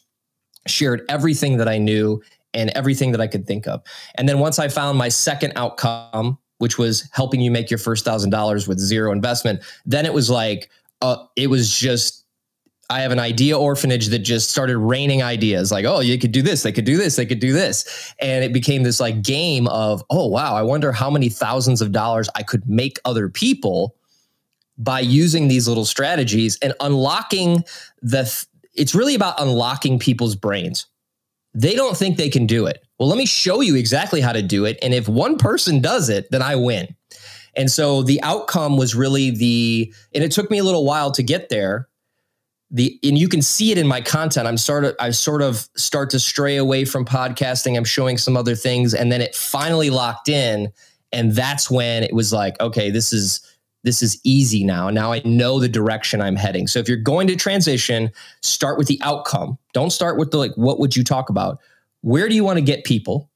Shared 0.66 1.02
everything 1.08 1.56
that 1.58 1.68
I 1.68 1.78
knew 1.78 2.22
and 2.54 2.70
everything 2.70 3.10
that 3.12 3.20
I 3.20 3.26
could 3.26 3.46
think 3.46 3.66
of. 3.66 3.82
And 4.14 4.28
then 4.28 4.38
once 4.38 4.58
I 4.60 4.68
found 4.68 4.96
my 4.96 5.08
second 5.08 5.54
outcome, 5.56 6.38
which 6.58 6.78
was 6.78 7.08
helping 7.12 7.40
you 7.40 7.50
make 7.50 7.68
your 7.68 7.78
first 7.78 8.06
$1000 8.06 8.68
with 8.68 8.78
zero 8.78 9.10
investment, 9.10 9.60
then 9.84 10.06
it 10.06 10.14
was 10.14 10.30
like 10.30 10.70
uh, 11.02 11.16
it 11.36 11.48
was 11.48 11.76
just 11.76 12.23
I 12.94 13.00
have 13.00 13.10
an 13.10 13.18
idea 13.18 13.58
orphanage 13.58 14.06
that 14.10 14.20
just 14.20 14.50
started 14.50 14.78
raining 14.78 15.20
ideas 15.20 15.72
like, 15.72 15.84
oh, 15.84 15.98
you 15.98 16.16
could 16.16 16.30
do 16.30 16.42
this, 16.42 16.62
they 16.62 16.70
could 16.70 16.84
do 16.84 16.96
this, 16.96 17.16
they 17.16 17.26
could 17.26 17.40
do 17.40 17.52
this. 17.52 18.14
And 18.20 18.44
it 18.44 18.52
became 18.52 18.84
this 18.84 19.00
like 19.00 19.20
game 19.20 19.66
of, 19.66 20.04
oh, 20.10 20.28
wow, 20.28 20.54
I 20.54 20.62
wonder 20.62 20.92
how 20.92 21.10
many 21.10 21.28
thousands 21.28 21.82
of 21.82 21.90
dollars 21.90 22.28
I 22.36 22.44
could 22.44 22.68
make 22.68 23.00
other 23.04 23.28
people 23.28 23.96
by 24.78 25.00
using 25.00 25.48
these 25.48 25.66
little 25.66 25.84
strategies 25.84 26.56
and 26.62 26.72
unlocking 26.78 27.64
the, 28.00 28.22
th- 28.22 28.46
it's 28.74 28.94
really 28.94 29.16
about 29.16 29.40
unlocking 29.40 29.98
people's 29.98 30.36
brains. 30.36 30.86
They 31.52 31.74
don't 31.74 31.96
think 31.96 32.16
they 32.16 32.30
can 32.30 32.46
do 32.46 32.66
it. 32.66 32.86
Well, 33.00 33.08
let 33.08 33.18
me 33.18 33.26
show 33.26 33.60
you 33.60 33.74
exactly 33.74 34.20
how 34.20 34.32
to 34.32 34.42
do 34.42 34.66
it. 34.66 34.78
And 34.82 34.94
if 34.94 35.08
one 35.08 35.36
person 35.36 35.80
does 35.80 36.08
it, 36.10 36.30
then 36.30 36.42
I 36.42 36.54
win. 36.54 36.94
And 37.56 37.68
so 37.68 38.04
the 38.04 38.22
outcome 38.22 38.76
was 38.76 38.94
really 38.94 39.32
the, 39.32 39.92
and 40.14 40.22
it 40.22 40.30
took 40.30 40.48
me 40.48 40.58
a 40.58 40.64
little 40.64 40.84
while 40.84 41.10
to 41.10 41.24
get 41.24 41.48
there 41.48 41.88
the 42.74 42.98
and 43.04 43.16
you 43.16 43.28
can 43.28 43.40
see 43.40 43.70
it 43.70 43.78
in 43.78 43.86
my 43.86 44.00
content. 44.00 44.48
I'm 44.48 44.58
sort 44.58 44.84
of 44.84 44.96
i 44.98 45.10
sort 45.10 45.40
of 45.40 45.68
start 45.76 46.10
to 46.10 46.18
stray 46.18 46.56
away 46.56 46.84
from 46.84 47.04
podcasting. 47.04 47.76
I'm 47.76 47.84
showing 47.84 48.18
some 48.18 48.36
other 48.36 48.56
things 48.56 48.92
and 48.92 49.10
then 49.10 49.20
it 49.20 49.34
finally 49.34 49.90
locked 49.90 50.28
in 50.28 50.72
and 51.12 51.32
that's 51.32 51.70
when 51.70 52.02
it 52.02 52.12
was 52.12 52.32
like 52.32 52.60
okay 52.60 52.90
this 52.90 53.12
is 53.12 53.48
this 53.84 54.02
is 54.02 54.20
easy 54.24 54.64
now. 54.64 54.90
Now 54.90 55.12
i 55.12 55.22
know 55.24 55.60
the 55.60 55.68
direction 55.68 56.20
i'm 56.20 56.34
heading. 56.34 56.66
So 56.66 56.80
if 56.80 56.88
you're 56.88 56.98
going 56.98 57.28
to 57.28 57.36
transition 57.36 58.10
start 58.42 58.76
with 58.76 58.88
the 58.88 59.00
outcome. 59.02 59.56
Don't 59.72 59.90
start 59.90 60.18
with 60.18 60.32
the 60.32 60.38
like 60.38 60.54
what 60.56 60.80
would 60.80 60.96
you 60.96 61.04
talk 61.04 61.30
about? 61.30 61.60
Where 62.00 62.28
do 62.28 62.34
you 62.34 62.42
want 62.42 62.58
to 62.58 62.64
get 62.64 62.84
people? 62.84 63.30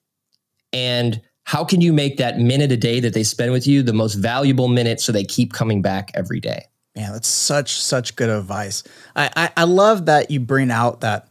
And 0.73 1.23
how 1.45 1.65
can 1.65 1.81
you 1.81 1.93
make 1.93 2.17
that 2.17 2.39
minute 2.39 2.73
a 2.73 2.77
day 2.77 2.99
that 3.01 3.15
they 3.15 3.23
spend 3.23 3.53
with 3.53 3.69
you 3.69 3.85
the 3.85 3.93
most 3.93 4.15
valuable 4.15 4.67
minute 4.67 5.01
so 5.01 5.13
they 5.13 5.25
keep 5.25 5.53
coming 5.53 5.81
back 5.81 6.11
every 6.15 6.41
day 6.41 6.65
Man, 6.99 7.13
that's 7.13 7.29
such 7.29 7.81
such 7.81 8.17
good 8.17 8.29
advice. 8.29 8.83
I, 9.15 9.31
I, 9.37 9.51
I 9.59 9.65
love 9.65 10.07
that 10.07 10.33
you 10.33 10.41
bring 10.41 10.73
out 10.73 11.03
that 11.03 11.29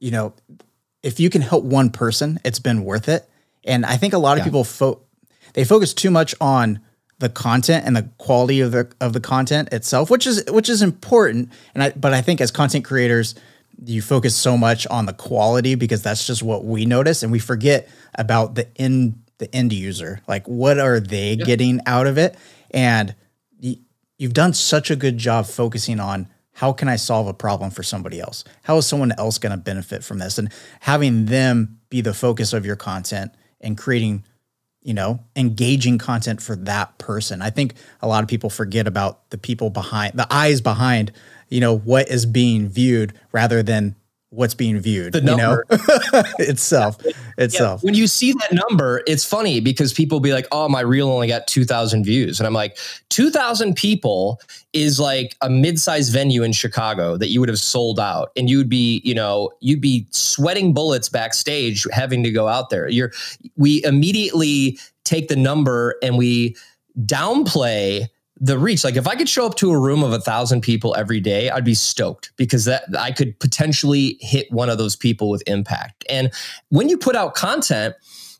you 0.00 0.10
know 0.10 0.34
if 1.04 1.20
you 1.20 1.30
can 1.30 1.40
help 1.40 1.62
one 1.62 1.90
person, 1.90 2.40
it's 2.44 2.58
been 2.58 2.82
worth 2.82 3.08
it. 3.08 3.28
And 3.62 3.86
I 3.86 3.96
think 3.96 4.12
a 4.12 4.18
lot 4.18 4.32
of 4.32 4.38
yeah. 4.38 4.44
people 4.44 4.64
fo- 4.64 5.00
they 5.52 5.62
focus 5.62 5.94
too 5.94 6.10
much 6.10 6.34
on 6.40 6.80
the 7.20 7.28
content 7.28 7.86
and 7.86 7.94
the 7.94 8.10
quality 8.18 8.60
of 8.60 8.72
the 8.72 8.92
of 9.00 9.12
the 9.12 9.20
content 9.20 9.72
itself, 9.72 10.10
which 10.10 10.26
is 10.26 10.44
which 10.48 10.68
is 10.68 10.82
important. 10.82 11.48
And 11.74 11.84
I 11.84 11.90
but 11.90 12.12
I 12.12 12.20
think 12.20 12.40
as 12.40 12.50
content 12.50 12.84
creators, 12.84 13.36
you 13.84 14.02
focus 14.02 14.34
so 14.34 14.56
much 14.56 14.84
on 14.88 15.06
the 15.06 15.12
quality 15.12 15.76
because 15.76 16.02
that's 16.02 16.26
just 16.26 16.42
what 16.42 16.64
we 16.64 16.86
notice, 16.86 17.22
and 17.22 17.30
we 17.30 17.38
forget 17.38 17.88
about 18.16 18.56
the 18.56 18.66
end 18.80 19.22
the 19.38 19.54
end 19.54 19.72
user. 19.72 20.20
Like, 20.26 20.48
what 20.48 20.80
are 20.80 20.98
they 20.98 21.34
yep. 21.34 21.46
getting 21.46 21.80
out 21.86 22.08
of 22.08 22.18
it? 22.18 22.36
And 22.72 23.14
you've 24.18 24.34
done 24.34 24.52
such 24.52 24.90
a 24.90 24.96
good 24.96 25.18
job 25.18 25.46
focusing 25.46 26.00
on 26.00 26.28
how 26.54 26.72
can 26.72 26.88
I 26.88 26.96
solve 26.96 27.26
a 27.26 27.34
problem 27.34 27.70
for 27.70 27.82
somebody 27.82 28.20
else? 28.20 28.44
How 28.62 28.76
is 28.76 28.86
someone 28.86 29.12
else 29.18 29.38
going 29.38 29.50
to 29.50 29.58
benefit 29.58 30.04
from 30.04 30.18
this? 30.18 30.38
And 30.38 30.52
having 30.80 31.26
them 31.26 31.80
be 31.90 32.00
the 32.00 32.14
focus 32.14 32.52
of 32.52 32.64
your 32.64 32.76
content 32.76 33.32
and 33.60 33.76
creating, 33.76 34.24
you 34.82 34.94
know, 34.94 35.20
engaging 35.34 35.98
content 35.98 36.40
for 36.40 36.54
that 36.56 36.96
person. 36.98 37.42
I 37.42 37.50
think 37.50 37.74
a 38.00 38.06
lot 38.06 38.22
of 38.22 38.28
people 38.28 38.50
forget 38.50 38.86
about 38.86 39.30
the 39.30 39.38
people 39.38 39.68
behind 39.68 40.14
the 40.14 40.32
eyes 40.32 40.60
behind, 40.60 41.10
you 41.48 41.60
know, 41.60 41.76
what 41.76 42.08
is 42.08 42.24
being 42.24 42.68
viewed 42.68 43.14
rather 43.32 43.62
than 43.62 43.96
what's 44.34 44.54
being 44.54 44.78
viewed 44.78 45.12
the 45.12 45.20
number. 45.20 45.64
you 45.70 45.76
know? 45.76 46.22
itself. 46.38 46.98
Itself. 47.38 47.82
Yeah. 47.82 47.86
when 47.86 47.94
you 47.94 48.06
see 48.06 48.32
that 48.32 48.52
number 48.68 49.02
it's 49.06 49.24
funny 49.24 49.60
because 49.60 49.92
people 49.92 50.20
be 50.20 50.32
like 50.32 50.46
oh 50.52 50.68
my 50.68 50.80
reel 50.80 51.08
only 51.08 51.28
got 51.28 51.46
2000 51.46 52.04
views. 52.04 52.40
And 52.40 52.46
i'm 52.46 52.52
like 52.52 52.78
2000 53.10 53.76
people 53.76 54.40
is 54.72 54.98
like 54.98 55.36
a 55.40 55.48
mid-sized 55.48 56.12
venue 56.12 56.42
in 56.42 56.52
chicago 56.52 57.16
that 57.16 57.28
you 57.28 57.40
would 57.40 57.48
have 57.48 57.58
sold 57.58 58.00
out. 58.00 58.30
And 58.36 58.50
you 58.50 58.58
would 58.58 58.68
be 58.68 59.00
you 59.04 59.14
know 59.14 59.50
you'd 59.60 59.80
be 59.80 60.06
sweating 60.10 60.74
bullets 60.74 61.08
backstage 61.08 61.86
having 61.92 62.22
to 62.24 62.30
go 62.30 62.48
out 62.48 62.70
there. 62.70 62.88
You're 62.88 63.12
we 63.56 63.84
immediately 63.84 64.78
take 65.04 65.28
the 65.28 65.36
number 65.36 65.96
and 66.02 66.16
we 66.18 66.56
downplay 67.00 68.08
the 68.38 68.58
reach. 68.58 68.84
Like 68.84 68.96
if 68.96 69.06
i 69.06 69.14
could 69.14 69.28
show 69.28 69.46
up 69.46 69.54
to 69.56 69.70
a 69.70 69.78
room 69.78 70.02
of 70.02 70.12
a 70.12 70.18
thousand 70.18 70.60
people 70.62 70.94
every 70.96 71.20
day 71.20 71.50
i'd 71.50 71.64
be 71.64 71.74
stoked 71.74 72.32
because 72.36 72.64
that 72.64 72.84
i 72.98 73.12
could 73.12 73.38
potentially 73.38 74.16
hit 74.20 74.50
one 74.50 74.68
of 74.68 74.78
those 74.78 74.96
people 74.96 75.30
with 75.30 75.42
impact. 75.46 76.04
And 76.08 76.32
when 76.68 76.88
you 76.88 76.98
put 76.98 77.16
out 77.16 77.34
content 77.34 77.94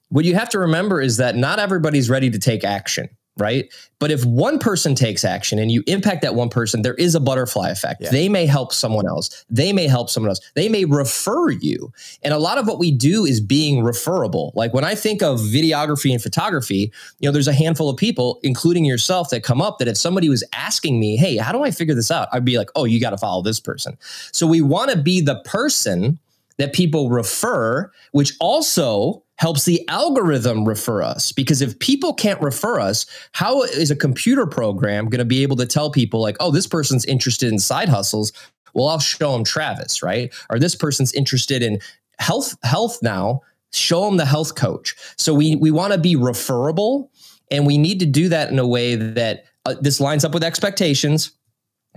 what 0.09 0.25
you 0.25 0.35
have 0.35 0.49
to 0.51 0.59
remember 0.59 1.01
is 1.01 1.17
that 1.17 1.37
not 1.37 1.59
everybody's 1.59 2.09
ready 2.11 2.31
to 2.31 2.39
take 2.39 2.65
action 2.65 3.09
right? 3.37 3.73
But 3.99 4.11
if 4.11 4.25
one 4.25 4.59
person 4.59 4.95
takes 4.95 5.25
action 5.25 5.59
and 5.59 5.71
you 5.71 5.83
impact 5.87 6.23
that 6.23 6.35
one 6.35 6.49
person, 6.49 6.83
there 6.83 6.95
is 6.95 7.15
a 7.15 7.21
butterfly 7.21 7.71
effect. 7.71 8.03
Yeah. 8.03 8.11
They 8.11 8.29
may 8.29 8.47
help 8.47 8.73
someone 8.73 9.09
else. 9.09 9.45
They 9.51 9.73
may 9.73 9.89
help 9.89 10.09
someone 10.11 10.31
else. 10.31 10.41
They 10.55 10.69
may 10.69 10.85
refer 10.85 11.51
you. 11.51 11.93
And 12.23 12.33
a 12.33 12.39
lot 12.39 12.59
of 12.59 12.67
what 12.67 12.79
we 12.79 12.93
do 12.93 13.25
is 13.25 13.41
being 13.41 13.83
referable. 13.83 14.53
Like 14.55 14.73
when 14.73 14.85
I 14.85 14.95
think 14.95 15.23
of 15.23 15.41
videography 15.41 16.13
and 16.13 16.23
photography, 16.23 16.93
you 17.19 17.29
know, 17.29 17.33
there's 17.33 17.49
a 17.49 17.53
handful 17.53 17.89
of 17.89 17.97
people, 17.97 18.39
including 18.43 18.85
yourself, 18.85 19.31
that 19.31 19.43
come 19.43 19.61
up 19.61 19.79
that 19.79 19.89
if 19.89 19.97
somebody 19.97 20.29
was 20.29 20.45
asking 20.53 21.01
me, 21.01 21.17
hey, 21.17 21.37
how 21.37 21.51
do 21.51 21.65
I 21.65 21.73
figure 21.73 21.95
this 21.95 22.11
out? 22.11 22.29
I'd 22.33 22.45
be 22.45 22.59
like, 22.59 22.71
oh, 22.77 22.85
you 22.85 23.01
got 23.01 23.11
to 23.11 23.19
follow 23.19 23.43
this 23.43 23.59
person. 23.59 23.99
So 24.33 24.47
we 24.47 24.61
want 24.61 24.91
to 24.91 24.97
be 24.97 25.21
the 25.21 25.41
person 25.41 26.21
that 26.59 26.73
people 26.73 27.11
refer, 27.11 27.91
which 28.13 28.35
also 28.39 29.24
helps 29.37 29.65
the 29.65 29.87
algorithm 29.89 30.65
refer 30.65 31.03
us. 31.03 31.33
Because 31.33 31.61
if 31.61 31.79
people 31.79 32.15
can't 32.15 32.41
refer 32.41 32.79
us, 32.81 33.07
how 33.33 33.63
is 33.63 33.91
a 33.91 33.97
computer 33.97 34.47
program 34.47 35.09
going 35.09 35.19
to 35.19 35.25
be 35.25 35.43
able 35.43 35.57
to 35.57 35.67
tell 35.67 35.91
people, 35.91 36.21
like, 36.21 36.37
oh, 36.41 36.51
this 36.51 36.67
person's 36.67 37.05
interested 37.05 37.53
in 37.53 37.59
side 37.59 37.89
hustles? 37.89 38.33
Well, 38.75 38.89
I'll 38.89 38.99
show 38.99 39.33
them 39.33 39.45
Travis, 39.45 40.03
right? 40.03 40.33
Or 40.51 40.59
this 40.59 40.75
person's 40.75 41.13
interested 41.13 41.63
in 41.63 41.81
health 42.19 42.57
health 42.63 43.01
now 43.03 43.41
show 43.73 44.05
them 44.05 44.19
the 44.19 44.25
health 44.25 44.55
coach 44.55 44.95
so 45.17 45.35
we 45.35 45.57
we 45.57 45.73
want 45.73 45.93
to 45.93 45.99
be 45.99 46.15
referable 46.15 47.11
And 47.51 47.67
we 47.67 47.79
need 47.79 48.01
to 48.01 48.07
do 48.07 48.29
that 48.29 48.51
in 48.51 48.59
a 48.59 48.67
way 48.67 48.95
that 48.97 49.45
uh, 49.65 49.75
this 49.81 50.01
lines 50.01 50.25
up 50.25 50.35
with 50.35 50.45
expectations. 50.45 51.33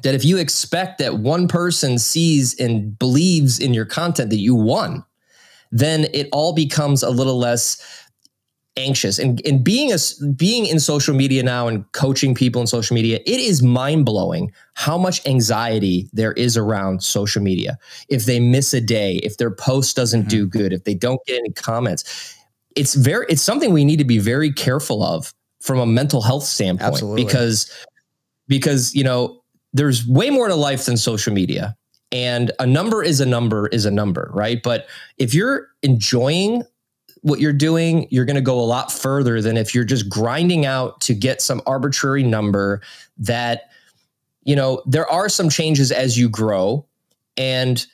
That 0.03 0.13
if 0.13 0.23
you 0.23 0.37
expect 0.37 0.99
that 0.99 1.17
one 1.17 1.47
person 1.47 1.97
sees 1.97 2.59
and 2.59 2.97
believes 2.99 3.59
in 3.59 3.73
your 3.73 3.85
content 3.85 4.29
that 4.29 4.37
you 4.37 4.53
won, 4.53 5.03
then 5.71 6.05
it 6.13 6.27
all 6.31 6.53
becomes 6.53 7.03
a 7.03 7.09
little 7.09 7.37
less 7.37 7.81
anxious 8.77 9.17
and, 9.17 9.41
and 9.45 9.63
being 9.63 9.91
a, 9.91 9.97
being 10.35 10.65
in 10.65 10.79
social 10.79 11.15
media 11.15 11.41
now 11.41 11.67
and 11.67 11.91
coaching 11.93 12.35
people 12.35 12.61
in 12.61 12.67
social 12.67 12.93
media 12.93 13.19
it 13.25 13.39
is 13.39 13.63
mind-blowing 13.63 14.51
how 14.75 14.97
much 14.97 15.25
anxiety 15.25 16.07
there 16.13 16.33
is 16.33 16.55
around 16.55 17.03
social 17.03 17.41
media 17.41 17.77
if 18.07 18.25
they 18.25 18.39
miss 18.39 18.73
a 18.73 18.81
day 18.81 19.15
if 19.17 19.37
their 19.37 19.49
post 19.49 19.95
doesn't 19.95 20.21
mm-hmm. 20.21 20.29
do 20.29 20.47
good 20.47 20.71
if 20.71 20.83
they 20.83 20.93
don't 20.93 21.19
get 21.25 21.39
any 21.39 21.51
comments 21.53 22.35
it's 22.75 22.93
very 22.93 23.25
it's 23.29 23.41
something 23.41 23.73
we 23.73 23.83
need 23.83 23.97
to 23.97 24.05
be 24.05 24.19
very 24.19 24.53
careful 24.53 25.03
of 25.03 25.33
from 25.59 25.79
a 25.79 25.85
mental 25.85 26.21
health 26.21 26.43
standpoint 26.43 26.93
Absolutely. 26.93 27.25
because 27.25 27.71
because 28.47 28.93
you 28.93 29.03
know 29.03 29.41
there's 29.73 30.05
way 30.07 30.29
more 30.29 30.47
to 30.47 30.55
life 30.55 30.85
than 30.85 30.97
social 30.97 31.33
media 31.33 31.75
and 32.11 32.51
a 32.59 32.65
number 32.65 33.03
is 33.03 33.19
a 33.19 33.25
number 33.25 33.67
is 33.67 33.85
a 33.85 33.91
number 33.91 34.29
right 34.33 34.61
but 34.63 34.87
if 35.17 35.33
you're 35.33 35.67
enjoying 35.83 36.63
what 37.21 37.39
you're 37.39 37.53
doing 37.53 38.07
you're 38.09 38.25
going 38.25 38.35
to 38.35 38.41
go 38.41 38.59
a 38.59 38.61
lot 38.61 38.91
further 38.91 39.41
than 39.41 39.57
if 39.57 39.75
you're 39.75 39.83
just 39.83 40.07
grinding 40.07 40.65
out 40.65 40.99
to 41.01 41.13
get 41.13 41.41
some 41.41 41.61
arbitrary 41.65 42.23
number 42.23 42.81
that 43.17 43.69
you 44.43 44.55
know 44.55 44.81
there 44.85 45.09
are 45.09 45.29
some 45.29 45.49
changes 45.49 45.91
as 45.91 46.17
you 46.17 46.29
grow 46.29 46.85
and 47.37 47.87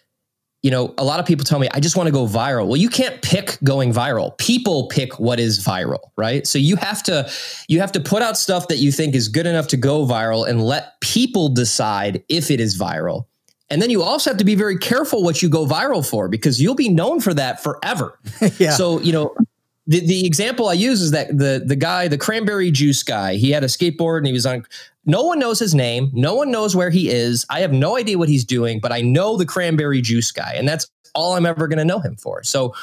you 0.64 0.72
know, 0.72 0.94
a 0.98 1.04
lot 1.04 1.20
of 1.20 1.26
people 1.26 1.44
tell 1.44 1.60
me, 1.60 1.68
I 1.74 1.82
just 1.82 1.98
want 1.98 2.08
to 2.08 2.14
go 2.14 2.26
viral. 2.26 2.68
Well, 2.68 2.78
you 2.78 2.90
can't 2.90 3.22
pick 3.22 3.58
going 3.66 3.94
viral. 3.94 4.36
People 4.38 4.88
pick 4.88 5.20
what 5.20 5.38
is 5.38 5.60
viral, 5.60 6.00
right? 6.16 6.48
So 6.48 6.58
you 6.58 6.78
have 6.78 7.04
to 7.04 7.30
you 7.68 7.82
have 7.82 7.92
to 7.92 8.00
put 8.00 8.22
out 8.22 8.38
stuff 8.38 8.70
that 8.70 8.78
you 8.78 8.92
think 8.92 9.14
is 9.14 9.28
good 9.28 9.46
enough 9.46 9.68
to 9.68 9.78
go 9.78 10.06
viral 10.06 10.48
and 10.48 10.64
let 10.64 11.00
people 11.02 11.50
decide 11.50 12.24
if 12.30 12.50
it 12.50 12.62
is 12.62 12.80
viral. 12.80 13.26
And 13.74 13.82
then 13.82 13.90
you 13.90 14.04
also 14.04 14.30
have 14.30 14.38
to 14.38 14.46
be 14.46 14.54
very 14.54 14.78
careful 14.78 15.24
what 15.24 15.42
you 15.42 15.50
go 15.50 15.66
viral 15.66 16.08
for 16.08 16.28
because 16.28 16.62
you'll 16.62 16.76
be 16.76 16.90
known 16.90 17.20
for 17.20 17.34
that 17.34 17.64
forever. 17.64 18.20
yeah. 18.60 18.70
So, 18.70 19.00
you 19.00 19.12
know, 19.12 19.36
the, 19.88 20.00
the 20.00 20.28
example 20.28 20.70
I 20.70 20.74
use 20.74 21.02
is 21.02 21.10
that 21.10 21.36
the 21.36 21.64
the 21.66 21.76
guy, 21.76 22.08
the 22.08 22.20
cranberry 22.20 22.70
juice 22.70 23.02
guy, 23.02 23.34
he 23.34 23.50
had 23.50 23.64
a 23.64 23.68
skateboard 23.68 24.20
and 24.20 24.28
he 24.28 24.34
was 24.34 24.46
on 24.46 24.68
no 25.06 25.24
one 25.24 25.40
knows 25.40 25.58
his 25.58 25.74
name. 25.74 26.12
No 26.14 26.36
one 26.36 26.52
knows 26.52 26.76
where 26.76 26.92
he 26.92 27.10
is. 27.10 27.48
I 27.50 27.62
have 27.62 27.74
no 27.74 27.98
idea 27.98 28.20
what 28.20 28.30
he's 28.30 28.46
doing, 28.46 28.80
but 28.80 28.92
I 28.92 29.02
know 29.02 29.38
the 29.38 29.46
cranberry 29.46 30.02
juice 30.02 30.32
guy, 30.32 30.54
and 30.56 30.68
that's 30.68 30.88
all 31.16 31.34
I'm 31.34 31.48
ever 31.48 31.68
going 31.68 31.80
to 31.80 31.86
know 31.86 32.00
him 32.00 32.16
for. 32.16 32.44
So 32.44 32.76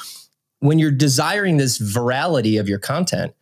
when 0.58 0.80
you're 0.80 0.90
desiring 0.90 1.56
this 1.56 1.78
virality 1.78 2.58
of 2.58 2.68
your 2.68 2.80
content, 2.80 3.32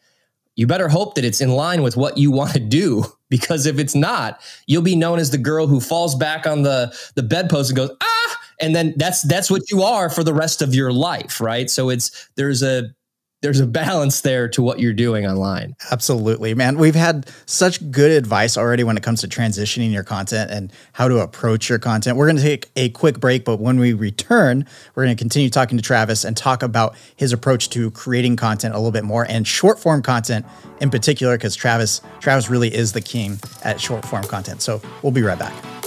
you 0.54 0.66
better 0.66 0.88
hope 0.88 1.14
that 1.14 1.24
it's 1.24 1.40
in 1.40 1.50
line 1.52 1.82
with 1.82 1.96
what 1.96 2.18
you 2.18 2.30
want 2.30 2.52
to 2.52 2.60
do 2.60 3.06
because 3.28 3.66
if 3.66 3.78
it's 3.78 3.94
not, 3.94 4.40
you'll 4.66 4.82
be 4.82 4.96
known 4.96 5.18
as 5.18 5.30
the 5.30 5.38
girl 5.38 5.66
who 5.66 5.80
falls 5.80 6.14
back 6.14 6.46
on 6.46 6.62
the 6.62 6.94
the 7.14 7.22
bedpost 7.22 7.70
and 7.70 7.76
goes, 7.76 7.90
"Ah!" 8.00 8.38
and 8.60 8.74
then 8.74 8.94
that's 8.96 9.22
that's 9.22 9.50
what 9.50 9.70
you 9.70 9.82
are 9.82 10.10
for 10.10 10.24
the 10.24 10.34
rest 10.34 10.62
of 10.62 10.74
your 10.74 10.92
life, 10.92 11.40
right? 11.40 11.70
So 11.70 11.88
it's 11.90 12.28
there's 12.36 12.62
a 12.62 12.90
there's 13.40 13.60
a 13.60 13.66
balance 13.66 14.20
there 14.22 14.48
to 14.48 14.62
what 14.62 14.80
you're 14.80 14.92
doing 14.92 15.26
online. 15.26 15.76
Absolutely, 15.92 16.54
man. 16.54 16.76
We've 16.76 16.94
had 16.94 17.30
such 17.46 17.90
good 17.90 18.10
advice 18.10 18.56
already 18.56 18.82
when 18.82 18.96
it 18.96 19.02
comes 19.02 19.20
to 19.20 19.28
transitioning 19.28 19.92
your 19.92 20.02
content 20.02 20.50
and 20.50 20.72
how 20.92 21.06
to 21.06 21.18
approach 21.18 21.68
your 21.68 21.78
content. 21.78 22.16
We're 22.16 22.26
going 22.26 22.36
to 22.36 22.42
take 22.42 22.68
a 22.74 22.88
quick 22.88 23.20
break, 23.20 23.44
but 23.44 23.60
when 23.60 23.78
we 23.78 23.92
return, 23.92 24.66
we're 24.94 25.04
going 25.04 25.16
to 25.16 25.20
continue 25.20 25.50
talking 25.50 25.78
to 25.78 25.82
Travis 25.82 26.24
and 26.24 26.36
talk 26.36 26.62
about 26.64 26.96
his 27.14 27.32
approach 27.32 27.70
to 27.70 27.92
creating 27.92 28.36
content 28.36 28.74
a 28.74 28.78
little 28.78 28.90
bit 28.90 29.04
more 29.04 29.24
and 29.28 29.46
short 29.46 29.78
form 29.78 30.02
content 30.02 30.44
in 30.80 30.90
particular 30.90 31.36
because 31.36 31.54
Travis 31.54 32.00
Travis 32.20 32.50
really 32.50 32.74
is 32.74 32.92
the 32.92 33.00
king 33.00 33.38
at 33.62 33.80
short 33.80 34.04
form 34.04 34.24
content. 34.24 34.62
So, 34.62 34.80
we'll 35.02 35.12
be 35.12 35.22
right 35.22 35.38
back. 35.38 35.77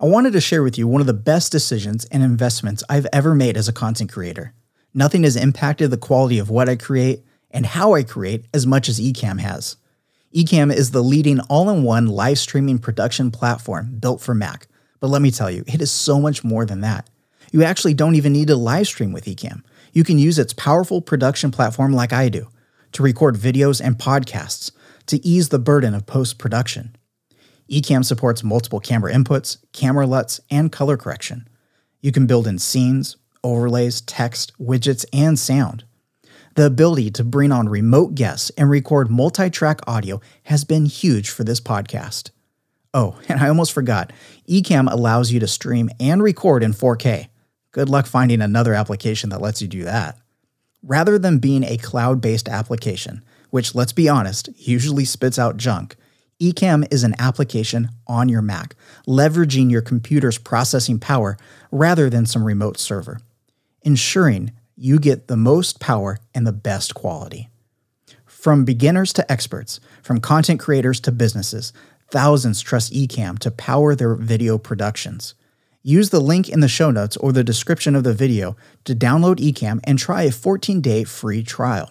I 0.00 0.06
wanted 0.06 0.32
to 0.34 0.40
share 0.40 0.62
with 0.62 0.78
you 0.78 0.86
one 0.86 1.00
of 1.00 1.08
the 1.08 1.12
best 1.12 1.50
decisions 1.50 2.04
and 2.04 2.22
investments 2.22 2.84
I've 2.88 3.08
ever 3.12 3.34
made 3.34 3.56
as 3.56 3.66
a 3.66 3.72
content 3.72 4.12
creator. 4.12 4.54
Nothing 4.94 5.24
has 5.24 5.34
impacted 5.34 5.90
the 5.90 5.96
quality 5.96 6.38
of 6.38 6.48
what 6.48 6.68
I 6.68 6.76
create 6.76 7.24
and 7.50 7.66
how 7.66 7.94
I 7.94 8.04
create 8.04 8.44
as 8.54 8.64
much 8.64 8.88
as 8.88 9.00
Ecamm 9.00 9.40
has. 9.40 9.76
Ecamm 10.32 10.72
is 10.72 10.92
the 10.92 11.02
leading 11.02 11.40
all 11.40 11.68
in 11.68 11.82
one 11.82 12.06
live 12.06 12.38
streaming 12.38 12.78
production 12.78 13.32
platform 13.32 13.96
built 13.98 14.20
for 14.20 14.36
Mac. 14.36 14.68
But 15.00 15.08
let 15.08 15.20
me 15.20 15.32
tell 15.32 15.50
you, 15.50 15.64
it 15.66 15.82
is 15.82 15.90
so 15.90 16.20
much 16.20 16.44
more 16.44 16.64
than 16.64 16.80
that. 16.82 17.10
You 17.50 17.64
actually 17.64 17.94
don't 17.94 18.14
even 18.14 18.32
need 18.32 18.46
to 18.48 18.56
live 18.56 18.86
stream 18.86 19.12
with 19.12 19.24
Ecamm. 19.24 19.64
You 19.92 20.04
can 20.04 20.20
use 20.20 20.38
its 20.38 20.52
powerful 20.52 21.00
production 21.00 21.50
platform 21.50 21.92
like 21.92 22.12
I 22.12 22.28
do 22.28 22.46
to 22.92 23.02
record 23.02 23.34
videos 23.34 23.84
and 23.84 23.98
podcasts 23.98 24.70
to 25.06 25.26
ease 25.26 25.48
the 25.48 25.58
burden 25.58 25.92
of 25.92 26.06
post 26.06 26.38
production. 26.38 26.94
Ecamm 27.70 28.04
supports 28.04 28.42
multiple 28.42 28.80
camera 28.80 29.12
inputs, 29.12 29.58
camera 29.72 30.06
LUTs, 30.06 30.40
and 30.50 30.72
color 30.72 30.96
correction. 30.96 31.48
You 32.00 32.12
can 32.12 32.26
build 32.26 32.46
in 32.46 32.58
scenes, 32.58 33.16
overlays, 33.44 34.00
text, 34.00 34.52
widgets, 34.58 35.04
and 35.12 35.38
sound. 35.38 35.84
The 36.54 36.66
ability 36.66 37.10
to 37.12 37.24
bring 37.24 37.52
on 37.52 37.68
remote 37.68 38.14
guests 38.14 38.50
and 38.56 38.70
record 38.70 39.10
multi 39.10 39.50
track 39.50 39.80
audio 39.86 40.20
has 40.44 40.64
been 40.64 40.86
huge 40.86 41.30
for 41.30 41.44
this 41.44 41.60
podcast. 41.60 42.30
Oh, 42.94 43.18
and 43.28 43.40
I 43.40 43.48
almost 43.48 43.72
forgot 43.72 44.12
Ecamm 44.48 44.90
allows 44.90 45.30
you 45.30 45.40
to 45.40 45.46
stream 45.46 45.90
and 46.00 46.22
record 46.22 46.62
in 46.62 46.72
4K. 46.72 47.28
Good 47.72 47.88
luck 47.88 48.06
finding 48.06 48.40
another 48.40 48.74
application 48.74 49.30
that 49.30 49.42
lets 49.42 49.60
you 49.60 49.68
do 49.68 49.84
that. 49.84 50.18
Rather 50.82 51.18
than 51.18 51.38
being 51.38 51.64
a 51.64 51.76
cloud 51.76 52.20
based 52.20 52.48
application, 52.48 53.22
which, 53.50 53.74
let's 53.74 53.92
be 53.92 54.08
honest, 54.08 54.48
usually 54.56 55.04
spits 55.04 55.38
out 55.38 55.56
junk, 55.56 55.96
Ecamm 56.40 56.86
is 56.92 57.02
an 57.02 57.16
application 57.18 57.88
on 58.06 58.28
your 58.28 58.42
Mac, 58.42 58.76
leveraging 59.08 59.72
your 59.72 59.82
computer's 59.82 60.38
processing 60.38 61.00
power 61.00 61.36
rather 61.72 62.08
than 62.08 62.26
some 62.26 62.44
remote 62.44 62.78
server, 62.78 63.20
ensuring 63.82 64.52
you 64.76 65.00
get 65.00 65.26
the 65.26 65.36
most 65.36 65.80
power 65.80 66.18
and 66.32 66.46
the 66.46 66.52
best 66.52 66.94
quality. 66.94 67.48
From 68.24 68.64
beginners 68.64 69.12
to 69.14 69.30
experts, 69.30 69.80
from 70.00 70.20
content 70.20 70.60
creators 70.60 71.00
to 71.00 71.12
businesses, 71.12 71.72
thousands 72.12 72.60
trust 72.60 72.92
Ecamm 72.92 73.36
to 73.40 73.50
power 73.50 73.96
their 73.96 74.14
video 74.14 74.58
productions. 74.58 75.34
Use 75.82 76.10
the 76.10 76.20
link 76.20 76.48
in 76.48 76.60
the 76.60 76.68
show 76.68 76.92
notes 76.92 77.16
or 77.16 77.32
the 77.32 77.42
description 77.42 77.96
of 77.96 78.04
the 78.04 78.14
video 78.14 78.56
to 78.84 78.94
download 78.94 79.40
Ecamm 79.40 79.80
and 79.82 79.98
try 79.98 80.22
a 80.22 80.30
14 80.30 80.80
day 80.80 81.02
free 81.02 81.42
trial. 81.42 81.90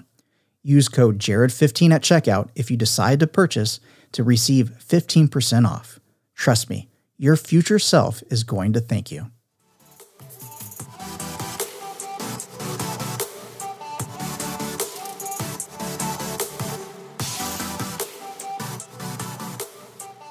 Use 0.63 0.87
code 0.87 1.19
JARED15 1.19 1.93
at 1.93 2.01
checkout 2.01 2.49
if 2.55 2.71
you 2.71 2.77
decide 2.77 3.19
to 3.19 3.27
purchase 3.27 3.81
to 4.11 4.23
receive 4.23 4.71
15% 4.79 5.65
off. 5.67 5.99
Trust 6.35 6.69
me, 6.69 6.89
your 7.17 7.35
future 7.35 7.79
self 7.79 8.21
is 8.29 8.43
going 8.43 8.73
to 8.73 8.79
thank 8.79 9.11
you. 9.11 9.31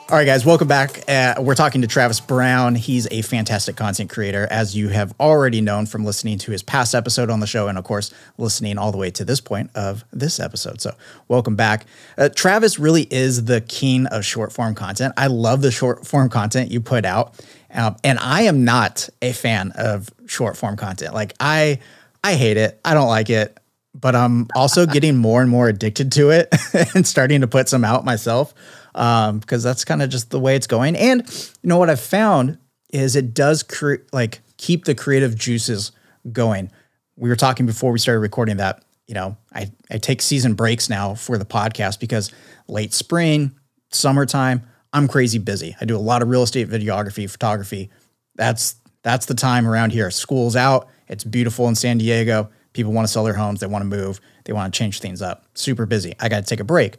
All 0.08 0.16
right, 0.16 0.24
guys, 0.24 0.46
welcome 0.46 0.68
back. 0.68 1.02
Uh, 1.08 1.34
we're 1.40 1.56
talking 1.56 1.80
to 1.80 1.88
Travis 1.88 2.20
Brown. 2.20 2.76
He's 2.76 3.08
a 3.10 3.22
fantastic 3.22 3.74
content 3.74 4.08
creator, 4.08 4.46
as 4.52 4.76
you 4.76 4.88
have 4.90 5.12
already 5.18 5.60
known 5.60 5.86
from 5.86 6.04
listening 6.04 6.38
to 6.38 6.52
his 6.52 6.62
past 6.62 6.94
episode 6.94 7.28
on 7.28 7.40
the 7.40 7.46
show, 7.48 7.66
and 7.66 7.76
of 7.76 7.82
course, 7.82 8.14
listening 8.38 8.78
all 8.78 8.92
the 8.92 8.98
way 8.98 9.10
to 9.10 9.24
this 9.24 9.40
point 9.40 9.68
of 9.74 10.04
this 10.12 10.38
episode. 10.38 10.80
So, 10.80 10.94
welcome 11.26 11.56
back. 11.56 11.86
Uh, 12.16 12.28
Travis 12.28 12.78
really 12.78 13.08
is 13.10 13.46
the 13.46 13.60
king 13.62 14.06
of 14.06 14.24
short 14.24 14.52
form 14.52 14.76
content. 14.76 15.12
I 15.16 15.26
love 15.26 15.60
the 15.60 15.72
short 15.72 16.06
form 16.06 16.28
content 16.30 16.70
you 16.70 16.80
put 16.80 17.04
out, 17.04 17.34
um, 17.74 17.96
and 18.04 18.20
I 18.20 18.42
am 18.42 18.64
not 18.64 19.08
a 19.20 19.32
fan 19.32 19.72
of 19.74 20.08
short 20.26 20.56
form 20.56 20.76
content. 20.76 21.14
Like 21.14 21.34
I, 21.40 21.80
I 22.22 22.34
hate 22.34 22.58
it. 22.58 22.78
I 22.84 22.94
don't 22.94 23.08
like 23.08 23.28
it 23.28 23.58
but 23.98 24.14
I'm 24.14 24.46
also 24.54 24.84
getting 24.86 25.16
more 25.16 25.40
and 25.40 25.50
more 25.50 25.68
addicted 25.68 26.12
to 26.12 26.28
it 26.28 26.54
and 26.94 27.06
starting 27.06 27.40
to 27.40 27.46
put 27.46 27.66
some 27.66 27.82
out 27.82 28.04
myself 28.04 28.54
um, 28.96 29.38
because 29.38 29.62
that's 29.62 29.84
kind 29.84 30.02
of 30.02 30.08
just 30.10 30.30
the 30.30 30.40
way 30.40 30.56
it's 30.56 30.66
going. 30.66 30.96
And 30.96 31.22
you 31.62 31.68
know 31.68 31.78
what 31.78 31.90
I've 31.90 32.00
found 32.00 32.58
is 32.92 33.14
it 33.14 33.34
does 33.34 33.62
create 33.62 34.02
like 34.12 34.40
keep 34.56 34.86
the 34.86 34.94
creative 34.94 35.36
juices 35.36 35.92
going. 36.32 36.72
We 37.16 37.28
were 37.28 37.36
talking 37.36 37.66
before 37.66 37.92
we 37.92 37.98
started 37.98 38.20
recording 38.20 38.56
that, 38.56 38.82
you 39.06 39.14
know, 39.14 39.36
I, 39.54 39.70
I 39.90 39.98
take 39.98 40.22
season 40.22 40.54
breaks 40.54 40.88
now 40.88 41.14
for 41.14 41.38
the 41.38 41.44
podcast 41.44 42.00
because 42.00 42.32
late 42.68 42.92
spring, 42.92 43.52
summertime, 43.90 44.62
I'm 44.92 45.08
crazy 45.08 45.38
busy. 45.38 45.76
I 45.80 45.84
do 45.84 45.96
a 45.96 45.98
lot 45.98 46.22
of 46.22 46.28
real 46.28 46.42
estate 46.42 46.68
videography, 46.68 47.30
photography. 47.30 47.90
That's 48.34 48.76
that's 49.02 49.26
the 49.26 49.34
time 49.34 49.68
around 49.68 49.92
here. 49.92 50.10
School's 50.10 50.56
out. 50.56 50.88
It's 51.06 51.22
beautiful 51.22 51.68
in 51.68 51.74
San 51.74 51.98
Diego. 51.98 52.50
People 52.72 52.92
want 52.92 53.06
to 53.06 53.12
sell 53.12 53.24
their 53.24 53.34
homes. 53.34 53.60
They 53.60 53.66
want 53.66 53.82
to 53.82 53.86
move. 53.86 54.20
They 54.44 54.52
want 54.52 54.72
to 54.72 54.76
change 54.76 55.00
things 55.00 55.22
up. 55.22 55.44
Super 55.54 55.86
busy. 55.86 56.14
I 56.18 56.28
got 56.28 56.40
to 56.40 56.46
take 56.46 56.60
a 56.60 56.64
break. 56.64 56.96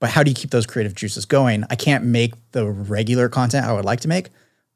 But 0.00 0.10
how 0.10 0.22
do 0.22 0.30
you 0.30 0.34
keep 0.34 0.50
those 0.50 0.66
creative 0.66 0.94
juices 0.94 1.24
going? 1.24 1.64
I 1.70 1.74
can't 1.74 2.04
make 2.04 2.34
the 2.52 2.66
regular 2.66 3.28
content 3.28 3.66
I 3.66 3.72
would 3.72 3.84
like 3.84 4.00
to 4.00 4.08
make. 4.08 4.28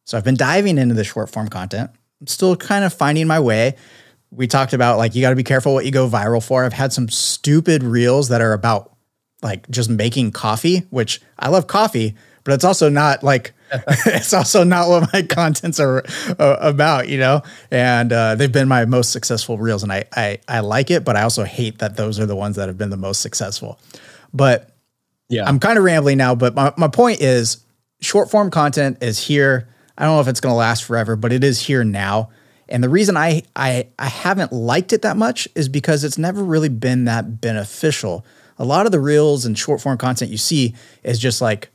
So 0.04 0.18
I've 0.18 0.24
been 0.24 0.36
diving 0.36 0.78
into 0.78 0.94
the 0.94 1.04
short 1.04 1.30
form 1.30 1.48
content, 1.48 1.90
I'm 2.20 2.26
still 2.26 2.56
kind 2.56 2.84
of 2.84 2.92
finding 2.92 3.26
my 3.26 3.40
way. 3.40 3.76
We 4.30 4.46
talked 4.46 4.72
about 4.72 4.96
like 4.96 5.14
you 5.14 5.20
got 5.20 5.30
to 5.30 5.36
be 5.36 5.42
careful 5.42 5.74
what 5.74 5.84
you 5.84 5.90
go 5.90 6.08
viral 6.08 6.44
for. 6.44 6.64
I've 6.64 6.72
had 6.72 6.92
some 6.92 7.08
stupid 7.08 7.82
reels 7.82 8.28
that 8.28 8.40
are 8.40 8.52
about 8.52 8.92
like 9.42 9.68
just 9.70 9.90
making 9.90 10.30
coffee, 10.30 10.86
which 10.90 11.20
I 11.38 11.48
love 11.48 11.66
coffee, 11.66 12.14
but 12.44 12.54
it's 12.54 12.64
also 12.64 12.88
not 12.88 13.22
like 13.22 13.52
it's 14.06 14.32
also 14.32 14.64
not 14.64 14.88
what 14.88 15.12
my 15.12 15.22
contents 15.22 15.80
are 15.80 16.04
uh, 16.38 16.56
about, 16.60 17.08
you 17.08 17.18
know. 17.18 17.42
And 17.70 18.12
uh, 18.12 18.36
they've 18.36 18.52
been 18.52 18.68
my 18.68 18.84
most 18.84 19.10
successful 19.12 19.58
reels, 19.58 19.82
and 19.82 19.92
I, 19.92 20.04
I 20.14 20.38
I 20.46 20.60
like 20.60 20.90
it, 20.90 21.04
but 21.04 21.16
I 21.16 21.22
also 21.22 21.44
hate 21.44 21.78
that 21.78 21.96
those 21.96 22.20
are 22.20 22.26
the 22.26 22.36
ones 22.36 22.56
that 22.56 22.68
have 22.68 22.78
been 22.78 22.90
the 22.90 22.96
most 22.96 23.20
successful. 23.20 23.80
But 24.32 24.71
yeah, 25.32 25.48
I'm 25.48 25.58
kind 25.58 25.78
of 25.78 25.84
rambling 25.84 26.18
now. 26.18 26.34
But 26.34 26.54
my 26.54 26.72
my 26.76 26.88
point 26.88 27.22
is, 27.22 27.64
short 28.00 28.30
form 28.30 28.50
content 28.50 28.98
is 29.02 29.18
here. 29.18 29.66
I 29.96 30.04
don't 30.04 30.16
know 30.16 30.20
if 30.20 30.28
it's 30.28 30.40
going 30.40 30.52
to 30.52 30.56
last 30.56 30.84
forever, 30.84 31.16
but 31.16 31.32
it 31.32 31.42
is 31.42 31.60
here 31.60 31.84
now. 31.84 32.30
And 32.68 32.84
the 32.84 32.88
reason 32.90 33.16
I, 33.16 33.42
I 33.56 33.88
I 33.98 34.08
haven't 34.08 34.52
liked 34.52 34.92
it 34.92 35.02
that 35.02 35.16
much 35.16 35.48
is 35.54 35.70
because 35.70 36.04
it's 36.04 36.18
never 36.18 36.44
really 36.44 36.68
been 36.68 37.06
that 37.06 37.40
beneficial. 37.40 38.26
A 38.58 38.64
lot 38.64 38.84
of 38.84 38.92
the 38.92 39.00
reels 39.00 39.46
and 39.46 39.58
short 39.58 39.80
form 39.80 39.96
content 39.96 40.30
you 40.30 40.36
see 40.36 40.74
is 41.02 41.18
just 41.18 41.40
like 41.40 41.70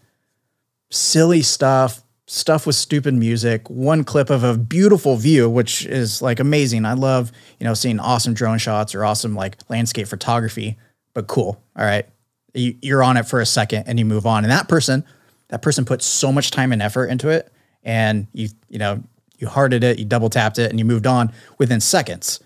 silly 0.91 1.41
stuff, 1.41 2.03
stuff 2.27 2.67
with 2.67 2.75
stupid 2.75 3.15
music, 3.15 3.67
one 3.69 4.03
clip 4.03 4.29
of 4.29 4.43
a 4.43 4.55
beautiful 4.55 5.15
view, 5.15 5.49
which 5.49 5.83
is 5.85 6.21
like 6.21 6.39
amazing. 6.39 6.85
I 6.85 6.93
love, 6.93 7.31
you 7.59 7.65
know, 7.65 7.73
seeing 7.73 7.99
awesome 7.99 8.35
drone 8.35 8.59
shots 8.59 8.93
or 8.93 9.03
awesome 9.03 9.33
like 9.35 9.57
landscape 9.67 10.07
photography, 10.07 10.77
but 11.15 11.25
cool. 11.25 11.59
All 11.75 11.85
right. 11.85 12.07
You, 12.53 12.97
are 12.97 13.03
on 13.03 13.17
it 13.17 13.23
for 13.23 13.39
a 13.39 13.45
second 13.45 13.83
and 13.87 13.99
you 13.99 14.05
move 14.05 14.25
on. 14.25 14.43
And 14.43 14.51
that 14.51 14.67
person, 14.67 15.03
that 15.49 15.61
person 15.61 15.85
put 15.85 16.01
so 16.01 16.31
much 16.31 16.51
time 16.51 16.71
and 16.71 16.81
effort 16.81 17.07
into 17.07 17.29
it. 17.29 17.51
And 17.83 18.27
you, 18.33 18.49
you 18.69 18.79
know, 18.79 19.03
you 19.37 19.47
hearted 19.47 19.83
it, 19.83 19.99
you 19.99 20.05
double 20.05 20.29
tapped 20.29 20.57
it, 20.59 20.69
and 20.71 20.79
you 20.79 20.85
moved 20.85 21.07
on 21.07 21.31
within 21.57 21.79
seconds. 21.79 22.39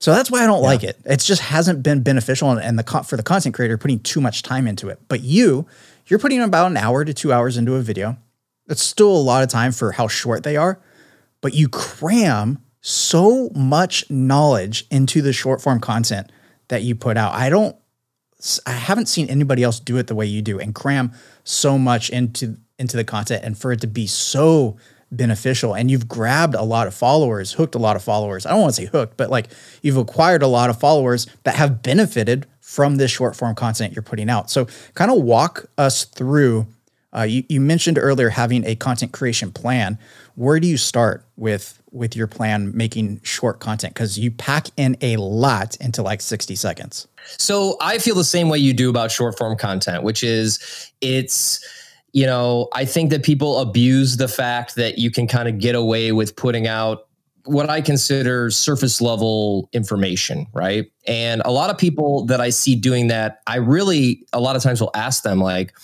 So 0.00 0.12
that's 0.12 0.30
why 0.30 0.42
I 0.42 0.46
don't 0.46 0.60
yeah. 0.60 0.68
like 0.68 0.84
it. 0.84 1.00
It 1.04 1.20
just 1.20 1.40
hasn't 1.40 1.82
been 1.82 2.02
beneficial, 2.02 2.50
and, 2.50 2.60
and 2.60 2.78
the 2.78 3.04
for 3.04 3.16
the 3.16 3.22
content 3.22 3.54
creator 3.54 3.78
putting 3.78 4.00
too 4.00 4.20
much 4.20 4.42
time 4.42 4.66
into 4.66 4.88
it. 4.88 5.00
But 5.08 5.22
you, 5.22 5.66
you're 6.06 6.18
putting 6.18 6.42
about 6.42 6.70
an 6.70 6.76
hour 6.76 7.04
to 7.04 7.14
two 7.14 7.32
hours 7.32 7.56
into 7.56 7.74
a 7.74 7.80
video. 7.80 8.18
That's 8.66 8.82
still 8.82 9.10
a 9.10 9.16
lot 9.16 9.42
of 9.42 9.48
time 9.48 9.72
for 9.72 9.92
how 9.92 10.08
short 10.08 10.42
they 10.42 10.56
are, 10.56 10.78
but 11.40 11.54
you 11.54 11.68
cram 11.68 12.58
so 12.80 13.50
much 13.54 14.08
knowledge 14.10 14.86
into 14.90 15.22
the 15.22 15.32
short 15.32 15.62
form 15.62 15.80
content 15.80 16.30
that 16.68 16.82
you 16.82 16.94
put 16.94 17.16
out. 17.16 17.32
I 17.32 17.48
don't, 17.48 17.74
I 18.66 18.72
haven't 18.72 19.06
seen 19.06 19.28
anybody 19.28 19.62
else 19.62 19.80
do 19.80 19.96
it 19.96 20.06
the 20.06 20.14
way 20.14 20.26
you 20.26 20.42
do 20.42 20.58
and 20.58 20.74
cram 20.74 21.12
so 21.44 21.78
much 21.78 22.10
into 22.10 22.56
into 22.78 22.96
the 22.96 23.04
content 23.04 23.44
and 23.44 23.56
for 23.56 23.72
it 23.72 23.80
to 23.80 23.86
be 23.86 24.06
so 24.06 24.76
beneficial 25.12 25.74
and 25.74 25.90
you've 25.92 26.08
grabbed 26.08 26.56
a 26.56 26.62
lot 26.62 26.88
of 26.88 26.94
followers 26.94 27.52
hooked 27.52 27.76
a 27.76 27.78
lot 27.78 27.94
of 27.94 28.02
followers 28.02 28.44
i 28.44 28.50
don't 28.50 28.62
want 28.62 28.74
to 28.74 28.82
say 28.82 28.88
hooked 28.88 29.16
but 29.16 29.30
like 29.30 29.48
you've 29.80 29.96
acquired 29.96 30.42
a 30.42 30.46
lot 30.48 30.70
of 30.70 30.80
followers 30.80 31.28
that 31.44 31.54
have 31.54 31.82
benefited 31.82 32.48
from 32.64 32.96
this 32.96 33.10
short 33.10 33.36
form 33.36 33.54
content 33.54 33.94
you're 33.94 34.02
putting 34.02 34.30
out. 34.30 34.50
So, 34.50 34.66
kind 34.94 35.10
of 35.10 35.22
walk 35.22 35.66
us 35.76 36.06
through. 36.06 36.66
Uh, 37.14 37.22
you, 37.22 37.44
you 37.48 37.60
mentioned 37.60 37.98
earlier 37.98 38.30
having 38.30 38.64
a 38.64 38.74
content 38.74 39.12
creation 39.12 39.52
plan. 39.52 39.98
Where 40.34 40.58
do 40.58 40.66
you 40.66 40.78
start 40.78 41.24
with 41.36 41.80
with 41.92 42.16
your 42.16 42.26
plan 42.26 42.76
making 42.76 43.20
short 43.22 43.60
content? 43.60 43.94
Because 43.94 44.18
you 44.18 44.30
pack 44.30 44.68
in 44.76 44.96
a 45.02 45.18
lot 45.18 45.76
into 45.76 46.02
like 46.02 46.22
60 46.22 46.56
seconds. 46.56 47.06
So 47.38 47.76
I 47.80 47.98
feel 47.98 48.14
the 48.14 48.24
same 48.24 48.48
way 48.48 48.58
you 48.58 48.72
do 48.72 48.90
about 48.90 49.10
short 49.10 49.36
form 49.38 49.56
content, 49.56 50.02
which 50.02 50.22
is 50.22 50.92
it's 51.00 51.60
you 52.14 52.26
know, 52.26 52.68
I 52.72 52.84
think 52.84 53.10
that 53.10 53.24
people 53.24 53.58
abuse 53.58 54.18
the 54.18 54.28
fact 54.28 54.76
that 54.76 54.98
you 54.98 55.10
can 55.10 55.26
kind 55.26 55.48
of 55.48 55.58
get 55.58 55.74
away 55.74 56.12
with 56.12 56.36
putting 56.36 56.68
out 56.68 57.08
what 57.44 57.68
I 57.68 57.80
consider 57.80 58.50
surface 58.50 59.00
level 59.00 59.68
information, 59.72 60.46
right? 60.52 60.90
And 61.08 61.42
a 61.44 61.50
lot 61.50 61.70
of 61.70 61.76
people 61.76 62.24
that 62.26 62.40
I 62.40 62.50
see 62.50 62.76
doing 62.76 63.08
that, 63.08 63.40
I 63.48 63.56
really 63.56 64.24
a 64.32 64.40
lot 64.40 64.54
of 64.54 64.62
times 64.62 64.80
will 64.80 64.92
ask 64.94 65.24
them 65.24 65.40
like, 65.40 65.74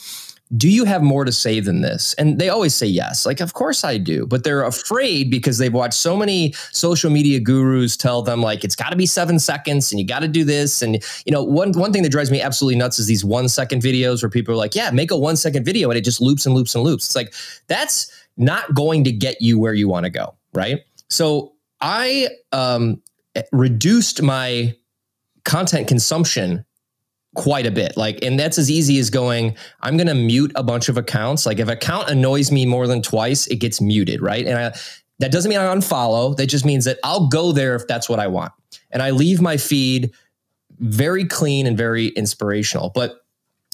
do 0.57 0.69
you 0.69 0.85
have 0.85 1.03
more 1.03 1.25
to 1.25 1.31
say 1.31 1.61
than 1.61 1.81
this? 1.81 2.13
And 2.15 2.41
they 2.41 2.49
always 2.49 2.75
say 2.75 2.87
yes. 2.87 3.25
Like, 3.25 3.41
of 3.41 3.53
course 3.53 3.85
I 3.85 3.99
do. 3.99 4.27
But 4.27 4.43
they're 4.43 4.65
afraid 4.65 5.31
because 5.31 5.59
they've 5.59 5.73
watched 5.73 5.95
so 5.95 6.17
many 6.17 6.53
social 6.73 7.09
media 7.09 7.39
gurus 7.39 7.97
tell 7.97 8.23
them, 8.23 8.43
like, 8.43 8.65
it's 8.65 8.75
got 8.75 8.91
to 8.91 8.97
be 8.97 9.07
seven 9.07 9.39
seconds 9.39 9.93
and 9.93 10.01
you 10.01 10.07
got 10.07 10.21
to 10.21 10.29
do 10.29 10.43
this. 10.43 10.83
And, 10.83 11.05
you 11.25 11.31
know, 11.31 11.45
one, 11.45 11.71
one 11.73 11.93
thing 11.93 12.03
that 12.03 12.11
drives 12.11 12.33
me 12.33 12.41
absolutely 12.41 12.77
nuts 12.79 12.99
is 12.99 13.07
these 13.07 13.25
one 13.25 13.49
second 13.49 13.81
videos 13.81 14.23
where 14.23 14.31
people 14.31 14.53
are 14.53 14.59
like, 14.59 14.75
yeah, 14.75 14.91
make 14.91 15.13
a 15.13 15.17
one 15.17 15.37
second 15.37 15.65
video 15.65 15.89
and 15.89 15.97
it 15.97 16.05
just 16.05 16.21
loops 16.21 16.47
and 16.47 16.55
loops 16.55 16.75
and 16.75 16.83
loops. 16.83 17.07
It's 17.07 17.17
like, 17.17 17.33
that's 17.69 18.11
not 18.37 18.75
going 18.75 19.05
to 19.05 19.13
get 19.13 19.41
you 19.41 19.59
where 19.59 19.75
you 19.75 19.89
want 19.89 20.05
to 20.05 20.11
go. 20.11 20.35
Right. 20.53 20.81
So 21.09 21.53
I 21.81 22.29
um, 22.51 23.01
reduced 23.53 24.21
my 24.21 24.75
content 25.45 25.87
consumption 25.87 26.65
quite 27.35 27.67
a 27.67 27.71
bit. 27.71 27.97
Like, 27.97 28.19
and 28.23 28.39
that's 28.39 28.59
as 28.59 28.71
easy 28.71 28.99
as 28.99 29.11
going, 29.11 29.57
I'm 29.81 29.97
going 29.97 30.09
to 30.09 30.15
mute 30.15 30.53
a 30.55 30.63
bunch 30.63 30.89
of 30.89 30.97
accounts. 30.97 31.47
Like, 31.47 31.59
if 31.59 31.69
an 31.69 31.75
account 31.75 32.11
annoys 32.11 32.51
me 32.51 32.67
more 32.67 32.87
than 32.87 33.03
twice, 33.03 33.47
it 33.47 33.57
gets 33.57 33.81
muted, 33.81 34.21
right? 34.21 34.47
And 34.47 34.59
I, 34.59 34.79
that 35.21 35.31
doesn't 35.31 35.49
mean 35.49 35.59
I 35.59 35.75
unfollow. 35.75 36.37
That 36.37 36.47
just 36.47 36.65
means 36.65 36.85
that 36.87 36.99
I'll 37.05 37.29
go 37.29 37.53
there 37.53 37.77
if 37.77 37.87
that's 37.87 38.09
what 38.09 38.19
I 38.19 38.27
want. 38.27 38.53
And 38.91 39.03
I 39.03 39.11
leave 39.11 39.41
my 39.41 39.57
feed 39.57 40.13
very 40.79 41.25
clean 41.25 41.67
and 41.67 41.77
very 41.77 42.09
inspirational. 42.09 42.91
But 42.95 43.21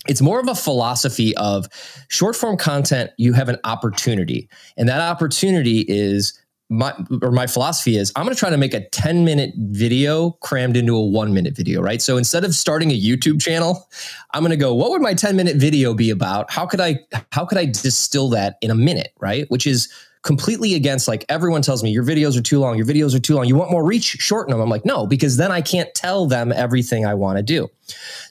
it's 0.08 0.20
more 0.20 0.40
of 0.40 0.48
a 0.48 0.54
philosophy 0.54 1.36
of 1.36 1.66
short 2.08 2.36
form 2.36 2.56
content, 2.56 3.10
you 3.16 3.32
have 3.32 3.48
an 3.48 3.58
opportunity. 3.64 4.48
And 4.76 4.88
that 4.88 5.00
opportunity 5.00 5.84
is 5.88 6.40
my 6.68 6.92
or 7.22 7.30
my 7.30 7.46
philosophy 7.46 7.96
is 7.96 8.12
I'm 8.16 8.24
going 8.24 8.34
to 8.34 8.38
try 8.38 8.50
to 8.50 8.56
make 8.56 8.74
a 8.74 8.88
10 8.88 9.24
minute 9.24 9.52
video 9.56 10.32
crammed 10.42 10.76
into 10.76 10.96
a 10.96 11.06
1 11.06 11.32
minute 11.32 11.54
video, 11.54 11.80
right? 11.80 12.02
So 12.02 12.16
instead 12.16 12.44
of 12.44 12.54
starting 12.54 12.90
a 12.90 13.00
YouTube 13.00 13.40
channel, 13.40 13.88
I'm 14.34 14.42
going 14.42 14.50
to 14.50 14.56
go 14.56 14.74
what 14.74 14.90
would 14.90 15.02
my 15.02 15.14
10 15.14 15.36
minute 15.36 15.56
video 15.56 15.94
be 15.94 16.10
about? 16.10 16.50
How 16.50 16.66
could 16.66 16.80
I 16.80 17.00
how 17.30 17.44
could 17.44 17.58
I 17.58 17.66
distill 17.66 18.28
that 18.30 18.56
in 18.62 18.70
a 18.70 18.74
minute, 18.74 19.12
right? 19.20 19.48
Which 19.50 19.66
is 19.66 19.88
completely 20.26 20.74
against 20.74 21.06
like 21.06 21.24
everyone 21.28 21.62
tells 21.62 21.84
me 21.84 21.90
your 21.90 22.02
videos 22.02 22.36
are 22.36 22.42
too 22.42 22.58
long, 22.58 22.76
your 22.76 22.84
videos 22.84 23.14
are 23.14 23.20
too 23.20 23.34
long. 23.36 23.46
You 23.46 23.54
want 23.54 23.70
more 23.70 23.84
reach, 23.84 24.02
shorten 24.02 24.50
them. 24.50 24.60
I'm 24.60 24.68
like, 24.68 24.84
"No, 24.84 25.06
because 25.06 25.36
then 25.36 25.52
I 25.52 25.60
can't 25.62 25.94
tell 25.94 26.26
them 26.26 26.52
everything 26.52 27.06
I 27.06 27.14
want 27.14 27.38
to 27.38 27.44
do." 27.44 27.70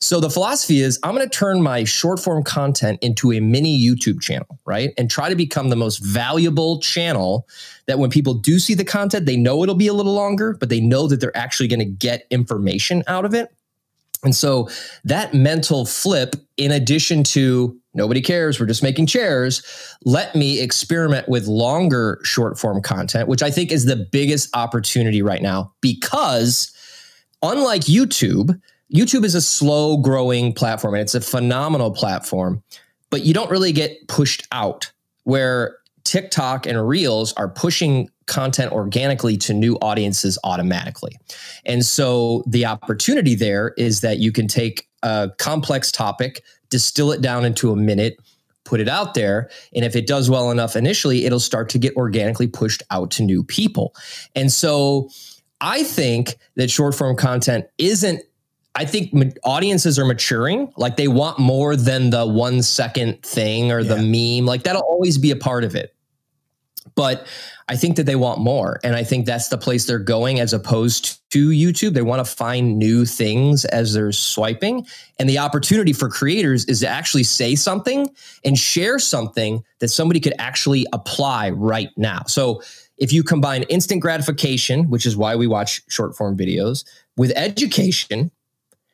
So 0.01 0.19
the 0.19 0.29
philosophy 0.29 0.81
is 0.81 0.99
I'm 1.03 1.15
going 1.15 1.27
to 1.27 1.34
turn 1.34 1.62
my 1.62 1.86
short 1.86 2.19
form 2.19 2.43
content 2.43 2.99
into 3.01 3.31
a 3.31 3.39
mini 3.39 3.79
YouTube 3.79 4.21
channel, 4.21 4.60
right? 4.65 4.93
And 4.97 5.10
try 5.10 5.29
to 5.29 5.36
become 5.36 5.69
the 5.69 5.77
most 5.77 5.99
valuable 5.99 6.81
channel 6.81 7.47
that 7.88 7.97
when 7.97 8.10
people 8.10 8.34
do 8.34 8.60
see 8.60 8.73
the 8.73 8.84
content, 8.84 9.25
they 9.25 9.38
know 9.38 9.63
it'll 9.63 9.73
be 9.73 9.88
a 9.88 9.93
little 9.93 10.13
longer, 10.13 10.58
but 10.60 10.67
they 10.67 10.81
know 10.81 11.08
that 11.08 11.21
they're 11.21 11.38
actually 11.38 11.69
going 11.69 11.79
to 11.79 11.86
get 11.86 12.27
information 12.29 13.03
out 13.08 13.23
of 13.23 13.34
it. 13.34 13.55
And 14.26 14.36
so 14.36 14.68
that 15.04 15.34
mental 15.34 15.86
flip, 15.86 16.36
in 16.58 16.72
addition 16.72 17.24
to 17.26 17.80
nobody 17.94 18.22
cares, 18.22 18.60
we're 18.60 18.66
just 18.66 18.84
making 18.84 19.06
chairs, 19.06 19.64
let 20.04 20.36
me 20.36 20.60
experiment 20.60 21.30
with 21.30 21.48
longer 21.48 22.20
short 22.24 22.60
form 22.60 22.82
content, 22.82 23.30
which 23.30 23.44
I 23.44 23.52
think 23.52 23.72
is 23.72 23.86
the 23.86 24.08
biggest 24.12 24.54
opportunity 24.56 25.22
right 25.22 25.42
now 25.42 25.74
because 25.80 26.72
unlike 27.42 27.82
YouTube, 27.82 28.60
YouTube 28.94 29.24
is 29.24 29.36
a 29.36 29.42
slow 29.42 29.98
growing 29.98 30.54
platform 30.54 30.96
and 30.96 31.02
it's 31.02 31.16
a 31.16 31.22
phenomenal 31.22 31.92
platform, 31.92 32.64
but 33.10 33.24
you 33.24 33.34
don't 33.34 33.52
really 33.52 33.72
get 33.72 34.08
pushed 34.08 34.48
out 34.52 34.92
where 35.24 35.78
TikTok 36.04 36.66
and 36.66 36.88
Reels 36.88 37.34
are 37.34 37.50
pushing 37.50 38.10
content 38.28 38.72
organically 38.72 39.38
to 39.38 39.54
new 39.54 39.76
audiences 39.76 40.38
automatically. 40.44 41.18
And 41.66 41.86
so 41.86 42.44
the 42.48 42.66
opportunity 42.66 43.36
there 43.36 43.74
is 43.78 44.02
that 44.02 44.18
you 44.20 44.32
can 44.32 44.48
take 44.48 44.88
a 45.04 45.32
complex 45.38 45.92
topic, 45.92 46.44
distill 46.70 47.12
it 47.12 47.22
down 47.22 47.46
into 47.46 47.72
a 47.72 47.76
minute, 47.76 48.18
put 48.64 48.80
it 48.80 48.90
out 48.90 49.14
there. 49.14 49.50
And 49.76 49.86
if 49.86 49.96
it 49.96 50.08
does 50.08 50.30
well 50.30 50.52
enough 50.52 50.76
initially, 50.76 51.26
it'll 51.26 51.40
start 51.40 51.70
to 51.70 51.78
get 51.78 51.96
organically 51.96 52.48
pushed 52.48 52.82
out 52.90 53.12
to 53.12 53.24
new 53.24 53.44
people. 53.44 53.96
And 54.36 54.52
so 54.52 55.10
I 55.62 55.84
think 55.84 56.38
that 56.56 56.70
short 56.70 56.96
form 56.96 57.16
content 57.16 57.66
isn't 57.78 58.22
I 58.78 58.84
think 58.84 59.14
audiences 59.46 59.98
are 59.98 60.06
maturing. 60.06 60.70
Like 60.76 60.98
they 60.98 61.08
want 61.08 61.40
more 61.40 61.78
than 61.78 62.10
the 62.10 62.26
one 62.26 62.62
second 62.62 63.24
thing 63.24 63.72
or 63.72 63.80
yeah. 63.80 63.96
the 63.96 64.02
meme. 64.02 64.46
Like 64.46 64.64
that'll 64.64 64.82
always 64.82 65.18
be 65.18 65.32
a 65.32 65.38
part 65.38 65.64
of 65.64 65.76
it. 65.76 65.94
But 66.95 67.27
I 67.67 67.75
think 67.75 67.95
that 67.97 68.05
they 68.05 68.15
want 68.15 68.39
more. 68.39 68.79
And 68.84 68.95
I 68.95 69.03
think 69.03 69.25
that's 69.25 69.47
the 69.49 69.58
place 69.58 69.86
they're 69.86 69.99
going 69.99 70.39
as 70.39 70.53
opposed 70.53 71.19
to 71.31 71.49
YouTube. 71.49 71.93
They 71.93 72.01
want 72.01 72.25
to 72.25 72.31
find 72.31 72.77
new 72.77 73.05
things 73.05 73.65
as 73.65 73.93
they're 73.93 74.12
swiping. 74.12 74.86
And 75.19 75.27
the 75.27 75.39
opportunity 75.39 75.91
for 75.91 76.08
creators 76.08 76.65
is 76.65 76.81
to 76.81 76.88
actually 76.88 77.23
say 77.23 77.55
something 77.55 78.10
and 78.43 78.58
share 78.58 78.99
something 78.99 79.63
that 79.79 79.89
somebody 79.89 80.19
could 80.19 80.36
actually 80.38 80.86
apply 80.93 81.49
right 81.49 81.89
now. 81.97 82.21
So 82.27 82.62
if 82.97 83.12
you 83.12 83.23
combine 83.23 83.63
instant 83.63 84.01
gratification, 84.01 84.89
which 84.89 85.05
is 85.05 85.17
why 85.17 85.36
we 85.36 85.47
watch 85.47 85.81
short 85.89 86.15
form 86.15 86.38
videos, 86.38 86.86
with 87.17 87.31
education, 87.36 88.31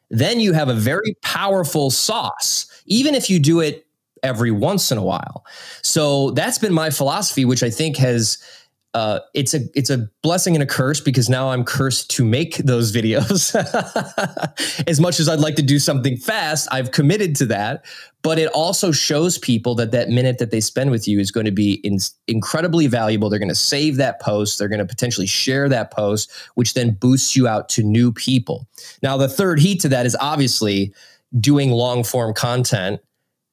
then 0.10 0.40
you 0.40 0.54
have 0.54 0.70
a 0.70 0.74
very 0.74 1.16
powerful 1.22 1.92
sauce, 1.92 2.66
even 2.86 3.16
if 3.16 3.30
you 3.30 3.40
do 3.40 3.60
it 3.60 3.86
every 4.24 4.52
once 4.52 4.92
in 4.92 4.98
a 4.98 5.04
while. 5.04 5.46
So 5.82 6.32
that's 6.32 6.58
been 6.58 6.74
my 6.74 6.90
philosophy, 6.90 7.46
which 7.46 7.64
I 7.64 7.70
think 7.70 7.98
has 7.98 8.38
uh, 8.94 9.20
it's 9.34 9.54
a 9.54 9.62
it's 9.74 9.90
a 9.90 10.10
blessing 10.22 10.54
and 10.54 10.62
a 10.62 10.66
curse 10.66 11.00
because 11.00 11.30
now 11.30 11.52
I'm 11.52 11.64
cursed 11.64 12.12
to 12.12 12.26
make 12.26 12.58
those 12.58 12.92
videos. 12.96 13.56
as 14.88 15.00
much 15.00 15.20
as 15.20 15.30
I'd 15.30 15.40
like 15.40 15.56
to 15.56 15.62
do 15.62 15.80
something 15.80 16.18
fast, 16.18 16.68
I've 16.72 16.92
committed 16.92 17.36
to 17.38 17.46
that. 17.48 17.86
But 18.22 18.38
it 18.38 18.52
also 18.54 18.92
shows 18.92 19.38
people 19.38 19.76
that 19.76 19.92
that 19.92 20.10
minute 20.10 20.38
that 20.40 20.52
they 20.52 20.60
spend 20.60 20.92
with 20.92 21.08
you 21.08 21.20
is 21.20 21.32
going 21.32 21.46
to 21.46 21.52
be 21.52 21.76
in, 21.86 21.98
incredibly 22.28 22.86
valuable. 22.88 23.30
They're 23.30 23.40
going 23.40 23.50
to 23.50 23.56
save 23.56 23.96
that 23.96 24.22
post. 24.22 24.60
They're 24.60 24.68
going 24.68 24.80
to 24.80 24.86
potentially 24.86 25.26
share 25.26 25.70
that 25.70 25.92
post, 25.92 26.32
which 26.56 26.74
then 26.76 26.92
boosts 26.92 27.36
you 27.36 27.48
out 27.48 27.70
to 27.70 27.84
new 27.84 28.12
people. 28.12 28.68
Now, 29.02 29.18
the 29.18 29.30
third 29.30 29.60
heat 29.60 29.80
to 29.82 29.90
that 29.90 30.06
is 30.06 30.16
obviously 30.20 30.94
doing 31.40 31.72
long 31.72 32.04
form 32.04 32.34
content 32.34 33.00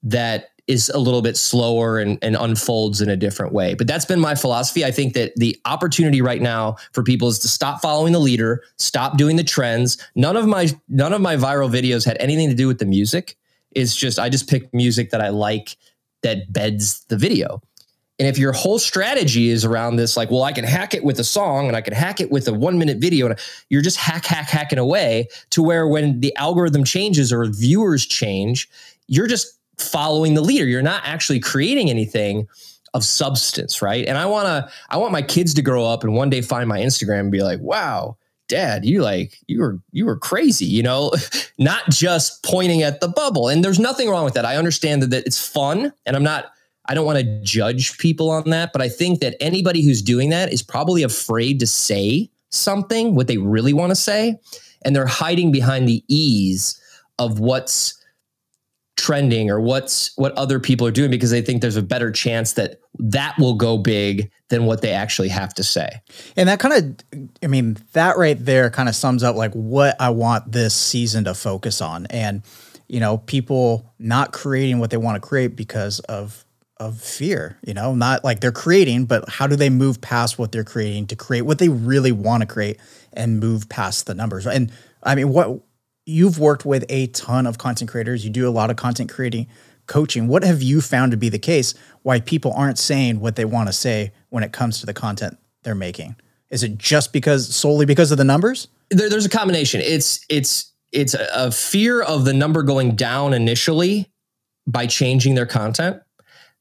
that 0.03 0.51
is 0.69 0.91
a 0.91 0.99
little 0.99 1.23
bit 1.23 1.37
slower 1.37 1.99
and, 1.99 2.19
and 2.23 2.37
unfolds 2.37 3.01
in 3.01 3.09
a 3.09 3.17
different 3.17 3.53
way. 3.53 3.75
But 3.75 3.87
that's 3.87 4.05
been 4.05 4.21
my 4.21 4.35
philosophy. 4.35 4.85
I 4.85 4.91
think 4.91 5.15
that 5.15 5.33
the 5.37 5.59
opportunity 5.65 6.21
right 6.21 6.43
now 6.43 6.77
for 6.93 7.03
people 7.03 7.29
is 7.29 7.39
to 7.41 7.49
stop 7.49 7.81
following 7.81 8.13
the 8.13 8.19
leader, 8.19 8.63
stop 8.77 9.17
doing 9.17 9.37
the 9.37 9.45
trends. 9.45 9.97
None 10.15 10.37
of 10.37 10.47
my 10.47 10.69
none 10.89 11.13
of 11.13 11.21
my 11.21 11.37
viral 11.37 11.71
videos 11.71 12.05
had 12.05 12.19
anything 12.21 12.51
to 12.51 12.55
do 12.55 12.69
with 12.69 12.79
the 12.79 12.87
music. 12.87 13.37
It's 13.73 13.97
just 13.97 14.19
I 14.19 14.29
just 14.29 14.49
pick 14.49 14.73
music 14.73 15.11
that 15.11 15.23
I 15.23 15.31
like 15.31 15.77
that 16.23 16.53
beds 16.53 17.05
the 17.09 17.17
video. 17.17 17.63
And 18.19 18.27
if 18.27 18.37
your 18.37 18.53
whole 18.53 18.81
strategy 18.81 19.49
is 19.49 19.65
around 19.65 19.95
this, 19.95 20.17
like, 20.17 20.29
well, 20.31 20.43
I 20.43 20.53
can 20.53 20.65
hack 20.65 20.93
it 20.93 21.05
with 21.05 21.21
a 21.21 21.25
song 21.25 21.69
and 21.69 21.77
I 21.77 21.81
can 21.81 21.95
hack 21.95 22.21
it 22.21 22.33
with 22.33 22.49
a 22.49 22.53
one 22.53 22.77
minute 22.77 22.99
video, 22.99 23.27
and 23.27 23.39
you're 23.71 23.83
just 23.83 23.97
hack, 23.97 24.27
hack, 24.27 24.49
hacking 24.49 24.79
away 24.79 25.29
to 25.51 25.63
where 25.63 25.87
when 25.87 26.19
the 26.21 26.35
algorithm 26.35 26.83
changes 26.83 27.33
or 27.33 27.47
viewers 27.47 28.05
change, 28.05 28.69
you're 29.07 29.29
just 29.29 29.58
following 29.79 30.35
the 30.35 30.41
leader. 30.41 30.67
You're 30.67 30.83
not 30.83 31.03
actually 31.05 31.41
creating 31.41 31.91
anything 31.91 32.49
of 32.95 33.05
substance, 33.05 33.83
right? 33.83 34.07
And 34.07 34.17
I 34.17 34.27
want 34.27 34.47
to 34.47 34.71
I 34.91 34.97
want 34.97 35.13
my 35.13 35.23
kids 35.23 35.55
to 35.55 35.63
grow 35.63 35.85
up 35.85 36.05
and 36.05 36.15
one 36.15 36.31
day 36.31 36.41
find 36.41 36.69
my 36.69 36.81
Instagram 36.81 37.21
and 37.21 37.33
be 37.33 37.43
like, 37.43 37.61
"Wow, 37.61 38.17
dad, 38.49 38.85
you 38.85 39.03
like 39.03 39.39
you 39.47 39.61
were 39.61 39.81
you 39.93 40.07
were 40.07 40.17
crazy, 40.17 40.65
you 40.65 40.83
know, 40.83 41.13
not 41.59 41.89
just 41.91 42.43
pointing 42.43 42.83
at 42.83 43.01
the 43.01 43.09
bubble." 43.09 43.49
And 43.49 43.65
there's 43.65 43.79
nothing 43.79 44.09
wrong 44.09 44.25
with 44.25 44.35
that. 44.35 44.45
I 44.45 44.57
understand 44.57 45.03
that, 45.03 45.11
that 45.11 45.27
it's 45.27 45.47
fun 45.47 45.93
and 46.07 46.17
I'm 46.17 46.25
not 46.25 46.47
I 46.87 46.95
don't 46.95 47.05
want 47.05 47.19
to 47.19 47.41
judge 47.43 47.99
people 47.99 48.31
on 48.31 48.49
that, 48.51 48.73
but 48.73 48.81
I 48.81 48.89
think 48.89 49.21
that 49.21 49.37
anybody 49.41 49.85
who's 49.85 50.01
doing 50.01 50.31
that 50.31 50.51
is 50.51 50.63
probably 50.63 51.03
afraid 51.03 51.61
to 51.61 51.67
say 51.67 52.31
something 52.51 53.15
what 53.15 53.27
they 53.27 53.37
really 53.37 53.75
want 53.75 53.91
to 53.91 53.97
say 53.97 54.41
and 54.83 54.97
they're 54.97 55.07
hiding 55.07 55.53
behind 55.53 55.87
the 55.87 56.03
ease 56.09 56.81
of 57.19 57.41
what's 57.41 57.98
trending 58.99 59.49
or 59.49 59.61
what's 59.61 60.11
what 60.17 60.33
other 60.33 60.59
people 60.59 60.87
are 60.87 60.91
doing 60.91 61.11
because 61.11 61.31
they 61.31 61.41
think 61.41 61.63
there's 61.63 61.77
a 61.77 61.83
better 61.83 62.11
chance 62.11 62.55
that 62.55 62.81
that 62.99 63.39
will 63.39 63.55
go 63.55 63.79
big 63.79 64.31
than 64.49 64.67
what 64.67 64.83
they 64.83 64.91
actually 64.91 65.29
have 65.29 65.55
to 65.55 65.63
say. 65.63 66.03
And 66.37 66.49
that 66.49 66.59
kind 66.59 66.75
of 66.75 67.23
I 67.43 67.47
mean 67.47 67.79
that 67.93 68.19
right 68.19 68.37
there 68.39 68.71
kind 68.71 68.89
of 68.89 68.97
sums 68.97 69.23
up 69.23 69.37
like 69.37 69.53
what 69.53 69.97
I 70.01 70.11
want 70.11 70.51
this 70.51 70.75
season 70.75 71.25
to 71.25 71.35
focus 71.35 71.81
on 71.81 72.07
and 72.07 72.43
you 72.89 72.99
know 72.99 73.19
people 73.19 73.89
not 74.01 74.33
creating 74.33 74.81
what 74.81 74.91
they 74.91 74.97
want 74.97 75.23
to 75.23 75.27
create 75.27 75.55
because 75.55 76.01
of 76.01 76.45
of 76.81 77.01
fear, 77.01 77.59
you 77.67 77.75
know, 77.75 77.93
not 77.93 78.23
like 78.23 78.39
they're 78.39 78.53
creating, 78.53 79.05
but 79.05 79.29
how 79.29 79.49
do 79.49 79.57
they 79.57 79.69
move 79.69 80.01
past 80.01 80.39
what 80.39 80.53
they're 80.53 80.63
creating 80.63 81.09
to 81.09 81.17
create 81.17 81.43
what 81.43 81.59
they 81.59 81.69
really 81.69 82.13
want 82.13 82.41
to 82.41 82.47
create 82.47 82.79
and 83.13 83.41
move 83.41 83.69
past 83.69 84.07
the 84.07 84.15
numbers. 84.15 84.47
And 84.47 84.73
I 85.03 85.15
mean 85.15 85.31
what 85.31 85.61
you've 86.09 86.39
worked 86.39 86.65
with 86.65 86.85
a 86.89 87.09
ton 87.09 87.47
of 87.47 87.59
content 87.59 87.91
creators. 87.91 88.25
You 88.25 88.31
do 88.31 88.49
a 88.49 88.51
lot 88.51 88.71
of 88.71 88.77
content 88.77 89.11
creating 89.11 89.47
coaching. 89.87 90.27
What 90.27 90.43
have 90.43 90.63
you 90.63 90.81
found 90.81 91.13
to 91.13 91.17
be 91.17 91.29
the 91.29 91.39
case 91.39 91.75
why 92.03 92.21
people 92.21 92.53
aren't 92.55 92.79
saying 92.79 93.21
what 93.21 93.37
they 93.37 93.45
want 93.45 93.69
to 93.69 93.73
say 93.73 94.13
when 94.31 94.43
it 94.43 94.53
comes 94.53 94.81
to 94.81 94.87
the 94.87 94.95
content 94.95 95.39
they're 95.63 95.75
making? 95.75 96.17
Is 96.51 96.63
it 96.63 96.79
just 96.79 97.13
because 97.13 97.55
solely 97.55 97.85
because 97.85 98.11
of 98.11 98.19
the 98.19 98.25
numbers? 98.25 98.69
There, 98.91 99.11
there's 99.11 99.27
a 99.27 99.31
combination. 99.31 99.81
It's 99.83 100.25
it's 100.31 100.73
it's 100.93 101.15
a, 101.15 101.29
a 101.35 101.51
fear 101.51 102.01
of 102.01 102.25
the 102.25 102.33
number 102.33 102.63
going 102.63 102.97
down 102.97 103.35
initially 103.35 104.11
by 104.67 104.87
changing 104.87 105.35
their 105.35 105.47
content 105.47 106.03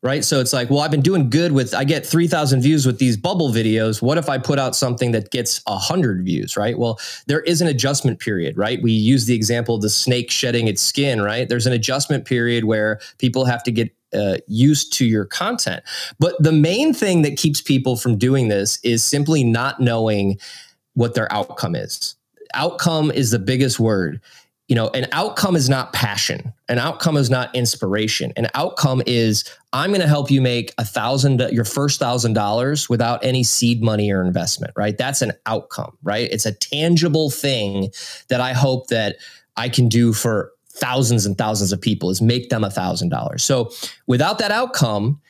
right? 0.03 0.23
So 0.23 0.39
it's 0.39 0.53
like, 0.53 0.69
well, 0.69 0.81
I've 0.81 0.91
been 0.91 1.01
doing 1.01 1.29
good 1.29 1.51
with, 1.51 1.73
I 1.73 1.83
get 1.83 2.05
3,000 2.05 2.61
views 2.61 2.85
with 2.85 2.99
these 2.99 3.17
bubble 3.17 3.49
videos. 3.49 4.01
What 4.01 4.17
if 4.17 4.29
I 4.29 4.37
put 4.37 4.59
out 4.59 4.75
something 4.75 5.11
that 5.11 5.31
gets 5.31 5.61
100 5.65 6.23
views, 6.23 6.55
right? 6.55 6.77
Well, 6.77 6.99
there 7.25 7.41
is 7.41 7.61
an 7.61 7.67
adjustment 7.67 8.19
period, 8.19 8.57
right? 8.57 8.81
We 8.81 8.91
use 8.91 9.25
the 9.25 9.33
example 9.33 9.75
of 9.75 9.81
the 9.81 9.89
snake 9.89 10.29
shedding 10.29 10.67
its 10.67 10.81
skin, 10.81 11.21
right? 11.21 11.49
There's 11.49 11.65
an 11.65 11.73
adjustment 11.73 12.25
period 12.25 12.65
where 12.65 12.99
people 13.17 13.45
have 13.45 13.63
to 13.63 13.71
get 13.71 13.91
uh, 14.13 14.37
used 14.47 14.93
to 14.93 15.05
your 15.05 15.25
content. 15.25 15.83
But 16.19 16.35
the 16.41 16.51
main 16.51 16.93
thing 16.93 17.23
that 17.23 17.35
keeps 17.35 17.59
people 17.59 17.97
from 17.97 18.17
doing 18.17 18.47
this 18.47 18.79
is 18.83 19.03
simply 19.03 19.43
not 19.43 19.79
knowing 19.79 20.39
what 20.93 21.15
their 21.15 21.31
outcome 21.33 21.75
is. 21.75 22.15
Outcome 22.53 23.11
is 23.11 23.31
the 23.31 23.39
biggest 23.39 23.79
word 23.79 24.21
you 24.67 24.75
know, 24.75 24.89
an 24.89 25.07
outcome 25.13 25.55
is 25.55 25.69
not 25.69 25.93
passion. 25.93 26.53
An 26.67 26.77
outcome 26.77 27.15
is 27.15 27.29
not 27.29 27.55
inspiration. 27.55 28.33
An 28.35 28.47
outcome 28.53 29.01
is 29.05 29.49
I'm 29.71 29.91
going 29.91 30.01
to 30.01 30.07
help 30.07 30.29
you 30.29 30.41
make 30.41 30.73
a 30.77 30.83
thousand, 30.83 31.39
your 31.51 31.63
first 31.63 31.99
thousand 31.99 32.33
dollars 32.33 32.89
without 32.89 33.23
any 33.23 33.43
seed 33.43 33.81
money 33.81 34.11
or 34.11 34.21
investment, 34.21 34.73
right? 34.75 34.97
That's 34.97 35.21
an 35.21 35.31
outcome, 35.45 35.97
right? 36.03 36.29
It's 36.31 36.45
a 36.45 36.51
tangible 36.51 37.29
thing 37.29 37.91
that 38.27 38.41
I 38.41 38.51
hope 38.51 38.87
that 38.87 39.17
I 39.55 39.69
can 39.69 39.87
do 39.87 40.11
for 40.11 40.51
thousands 40.69 41.25
and 41.25 41.37
thousands 41.37 41.71
of 41.71 41.79
people 41.81 42.09
is 42.09 42.21
make 42.21 42.49
them 42.49 42.63
a 42.63 42.69
thousand 42.69 43.09
dollars. 43.09 43.43
So 43.43 43.71
without 44.05 44.37
that 44.39 44.51
outcome, 44.51 45.21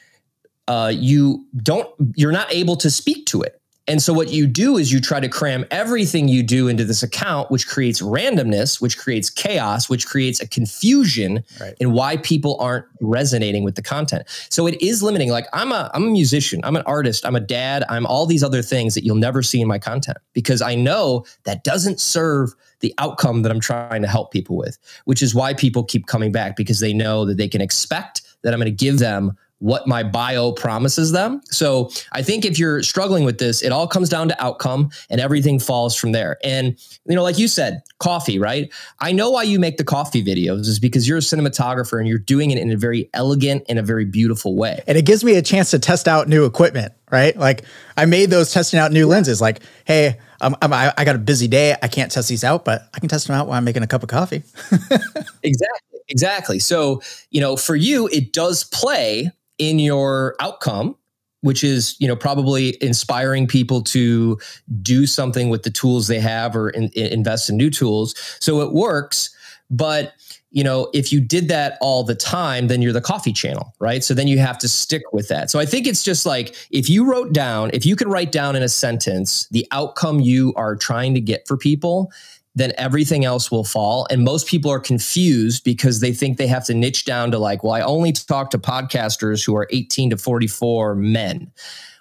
uh, 0.67 0.91
you 0.93 1.45
don't, 1.55 1.87
you're 2.15 2.31
not 2.31 2.51
able 2.51 2.75
to 2.77 2.89
speak 2.89 3.27
to 3.27 3.43
it. 3.43 3.61
And 3.87 4.01
so 4.01 4.11
what 4.11 4.29
you 4.29 4.47
do 4.47 4.77
is 4.77 4.91
you 4.91 4.99
try 4.99 5.21
to 5.21 5.29
cram 5.29 5.65
everything 5.71 6.27
you 6.27 6.43
do 6.43 6.67
into 6.67 6.83
this 6.83 7.03
account, 7.03 7.49
which 7.49 7.67
creates 7.67 8.01
randomness, 8.01 8.81
which 8.81 8.97
creates 8.97 9.29
chaos, 9.29 9.89
which 9.89 10.05
creates 10.05 10.41
a 10.41 10.47
confusion 10.47 11.43
right. 11.61 11.73
in 11.79 11.93
why 11.93 12.17
people 12.17 12.57
aren't 12.59 12.85
resonating 12.99 13.63
with 13.63 13.75
the 13.75 13.81
content. 13.81 14.27
So 14.49 14.67
it 14.67 14.81
is 14.81 15.01
limiting. 15.01 15.31
Like 15.31 15.47
I'm 15.53 15.71
a 15.71 15.89
I'm 15.93 16.03
a 16.03 16.11
musician, 16.11 16.59
I'm 16.63 16.75
an 16.75 16.83
artist, 16.85 17.25
I'm 17.25 17.35
a 17.35 17.41
dad, 17.41 17.85
I'm 17.87 18.05
all 18.05 18.25
these 18.25 18.43
other 18.43 18.61
things 18.61 18.93
that 18.95 19.05
you'll 19.05 19.15
never 19.15 19.41
see 19.41 19.61
in 19.61 19.67
my 19.67 19.79
content 19.79 20.17
because 20.33 20.61
I 20.61 20.75
know 20.75 21.25
that 21.45 21.63
doesn't 21.63 22.01
serve 22.01 22.53
the 22.81 22.93
outcome 22.97 23.41
that 23.41 23.51
I'm 23.51 23.59
trying 23.59 24.01
to 24.01 24.07
help 24.07 24.31
people 24.31 24.57
with, 24.57 24.77
which 25.05 25.21
is 25.21 25.33
why 25.33 25.53
people 25.53 25.83
keep 25.83 26.07
coming 26.07 26.31
back 26.31 26.55
because 26.55 26.79
they 26.79 26.93
know 26.93 27.25
that 27.25 27.37
they 27.37 27.47
can 27.47 27.61
expect 27.61 28.21
that 28.43 28.53
I'm 28.53 28.59
going 28.59 28.65
to 28.65 28.85
give 28.85 28.99
them 28.99 29.35
what 29.59 29.87
my 29.87 30.03
bio 30.03 30.51
promises 30.51 31.11
them. 31.11 31.41
So 31.45 31.89
I 32.11 32.21
think 32.21 32.45
if 32.45 32.59
you're 32.59 32.83
struggling 32.83 33.23
with 33.23 33.39
this, 33.39 33.63
it 33.63 33.71
all 33.71 33.87
comes 33.87 34.07
down 34.07 34.27
to 34.29 34.43
outcome 34.43 34.91
and 35.09 35.19
everything 35.19 35.59
falls 35.59 35.95
from 35.95 36.11
there. 36.11 36.37
And, 36.43 36.77
you 37.07 37.15
know, 37.15 37.23
like 37.23 37.39
you 37.39 37.47
said, 37.47 37.81
coffee, 37.99 38.37
right? 38.37 38.71
I 38.99 39.11
know 39.11 39.31
why 39.31 39.43
you 39.43 39.59
make 39.59 39.77
the 39.77 39.83
coffee 39.83 40.23
videos 40.23 40.67
is 40.67 40.79
because 40.79 41.07
you're 41.07 41.17
a 41.17 41.21
cinematographer 41.21 41.97
and 41.97 42.07
you're 42.07 42.19
doing 42.19 42.51
it 42.51 42.59
in 42.59 42.71
a 42.71 42.77
very 42.77 43.09
elegant 43.13 43.63
and 43.67 43.79
a 43.79 43.83
very 43.83 44.05
beautiful 44.05 44.55
way. 44.55 44.83
And 44.85 44.97
it 44.97 45.05
gives 45.05 45.23
me 45.23 45.35
a 45.35 45.41
chance 45.41 45.71
to 45.71 45.79
test 45.79 46.07
out 46.07 46.27
new 46.27 46.45
equipment, 46.45 46.93
right? 47.11 47.35
Like 47.35 47.63
I 47.95 48.05
made 48.05 48.29
those 48.29 48.53
testing 48.53 48.79
out 48.79 48.91
new 48.91 49.07
lenses. 49.07 49.41
Like, 49.41 49.61
hey, 49.85 50.19
um, 50.39 50.55
I'm, 50.61 50.71
I'm, 50.71 50.93
I 50.95 51.03
got 51.03 51.15
a 51.15 51.19
busy 51.19 51.47
day. 51.47 51.75
I 51.81 51.87
can't 51.87 52.11
test 52.11 52.29
these 52.29 52.43
out, 52.43 52.63
but 52.63 52.87
I 52.93 52.99
can 52.99 53.09
test 53.09 53.25
them 53.25 53.35
out 53.35 53.47
while 53.47 53.57
I'm 53.57 53.63
making 53.63 53.81
a 53.81 53.87
cup 53.87 54.03
of 54.03 54.09
coffee. 54.09 54.43
exactly. 55.41 55.97
Exactly. 56.09 56.59
So, 56.59 57.01
you 57.31 57.41
know, 57.41 57.57
for 57.57 57.75
you, 57.75 58.07
it 58.07 58.31
does 58.31 58.63
play 58.63 59.31
in 59.57 59.79
your 59.79 60.35
outcome 60.39 60.95
which 61.41 61.63
is 61.63 61.95
you 61.99 62.07
know 62.07 62.15
probably 62.15 62.77
inspiring 62.81 63.47
people 63.47 63.81
to 63.81 64.39
do 64.81 65.05
something 65.05 65.49
with 65.49 65.63
the 65.63 65.69
tools 65.69 66.07
they 66.07 66.19
have 66.19 66.55
or 66.55 66.69
in, 66.69 66.89
in 66.89 67.07
invest 67.07 67.49
in 67.49 67.57
new 67.57 67.69
tools. 67.69 68.15
So 68.39 68.61
it 68.61 68.73
works 68.73 69.33
but 69.69 70.13
you 70.51 70.63
know 70.63 70.89
if 70.93 71.11
you 71.11 71.19
did 71.19 71.47
that 71.49 71.77
all 71.81 72.03
the 72.03 72.15
time 72.15 72.67
then 72.67 72.81
you're 72.81 72.93
the 72.93 73.01
coffee 73.01 73.33
channel 73.33 73.73
right? 73.79 74.03
So 74.03 74.13
then 74.13 74.27
you 74.27 74.39
have 74.39 74.57
to 74.59 74.67
stick 74.67 75.03
with 75.13 75.27
that. 75.29 75.49
So 75.49 75.59
i 75.59 75.65
think 75.65 75.87
it's 75.87 76.03
just 76.03 76.25
like 76.25 76.55
if 76.71 76.89
you 76.89 77.09
wrote 77.09 77.33
down 77.33 77.69
if 77.73 77.85
you 77.85 77.95
could 77.95 78.07
write 78.07 78.31
down 78.31 78.55
in 78.55 78.63
a 78.63 78.69
sentence 78.69 79.47
the 79.49 79.65
outcome 79.71 80.19
you 80.19 80.53
are 80.55 80.75
trying 80.75 81.13
to 81.13 81.21
get 81.21 81.47
for 81.47 81.57
people 81.57 82.11
then 82.57 82.73
everything 82.77 83.23
else 83.23 83.51
will 83.51 83.63
fall. 83.63 84.07
And 84.09 84.23
most 84.23 84.47
people 84.47 84.71
are 84.71 84.79
confused 84.79 85.63
because 85.63 85.99
they 85.99 86.11
think 86.11 86.37
they 86.37 86.47
have 86.47 86.65
to 86.65 86.73
niche 86.73 87.05
down 87.05 87.29
to 87.31 87.37
like, 87.37 87.63
well, 87.63 87.73
I 87.73 87.81
only 87.81 88.11
talk 88.11 88.49
to 88.49 88.57
podcasters 88.57 89.45
who 89.45 89.55
are 89.55 89.67
18 89.69 90.09
to 90.09 90.17
44 90.17 90.95
men. 90.95 91.51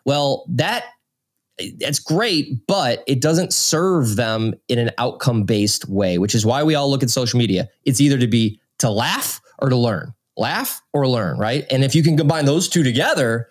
Well, 0.06 0.46
that 0.48 0.84
that's 1.78 1.98
great, 1.98 2.66
but 2.66 3.02
it 3.06 3.20
doesn't 3.20 3.52
serve 3.52 4.16
them 4.16 4.54
in 4.68 4.78
an 4.78 4.90
outcome 4.98 5.44
based 5.44 5.88
way, 5.88 6.18
which 6.18 6.34
is 6.34 6.44
why 6.44 6.62
we 6.62 6.74
all 6.74 6.90
look 6.90 7.02
at 7.02 7.10
social 7.10 7.38
media. 7.38 7.68
It's 7.84 8.00
either 8.00 8.18
to 8.18 8.26
be 8.26 8.60
to 8.78 8.90
laugh 8.90 9.40
or 9.58 9.68
to 9.68 9.76
learn, 9.76 10.14
laugh 10.36 10.82
or 10.92 11.06
learn, 11.08 11.38
right? 11.38 11.66
And 11.70 11.82
if 11.82 11.94
you 11.94 12.02
can 12.02 12.16
combine 12.16 12.44
those 12.44 12.68
two 12.68 12.82
together, 12.82 13.48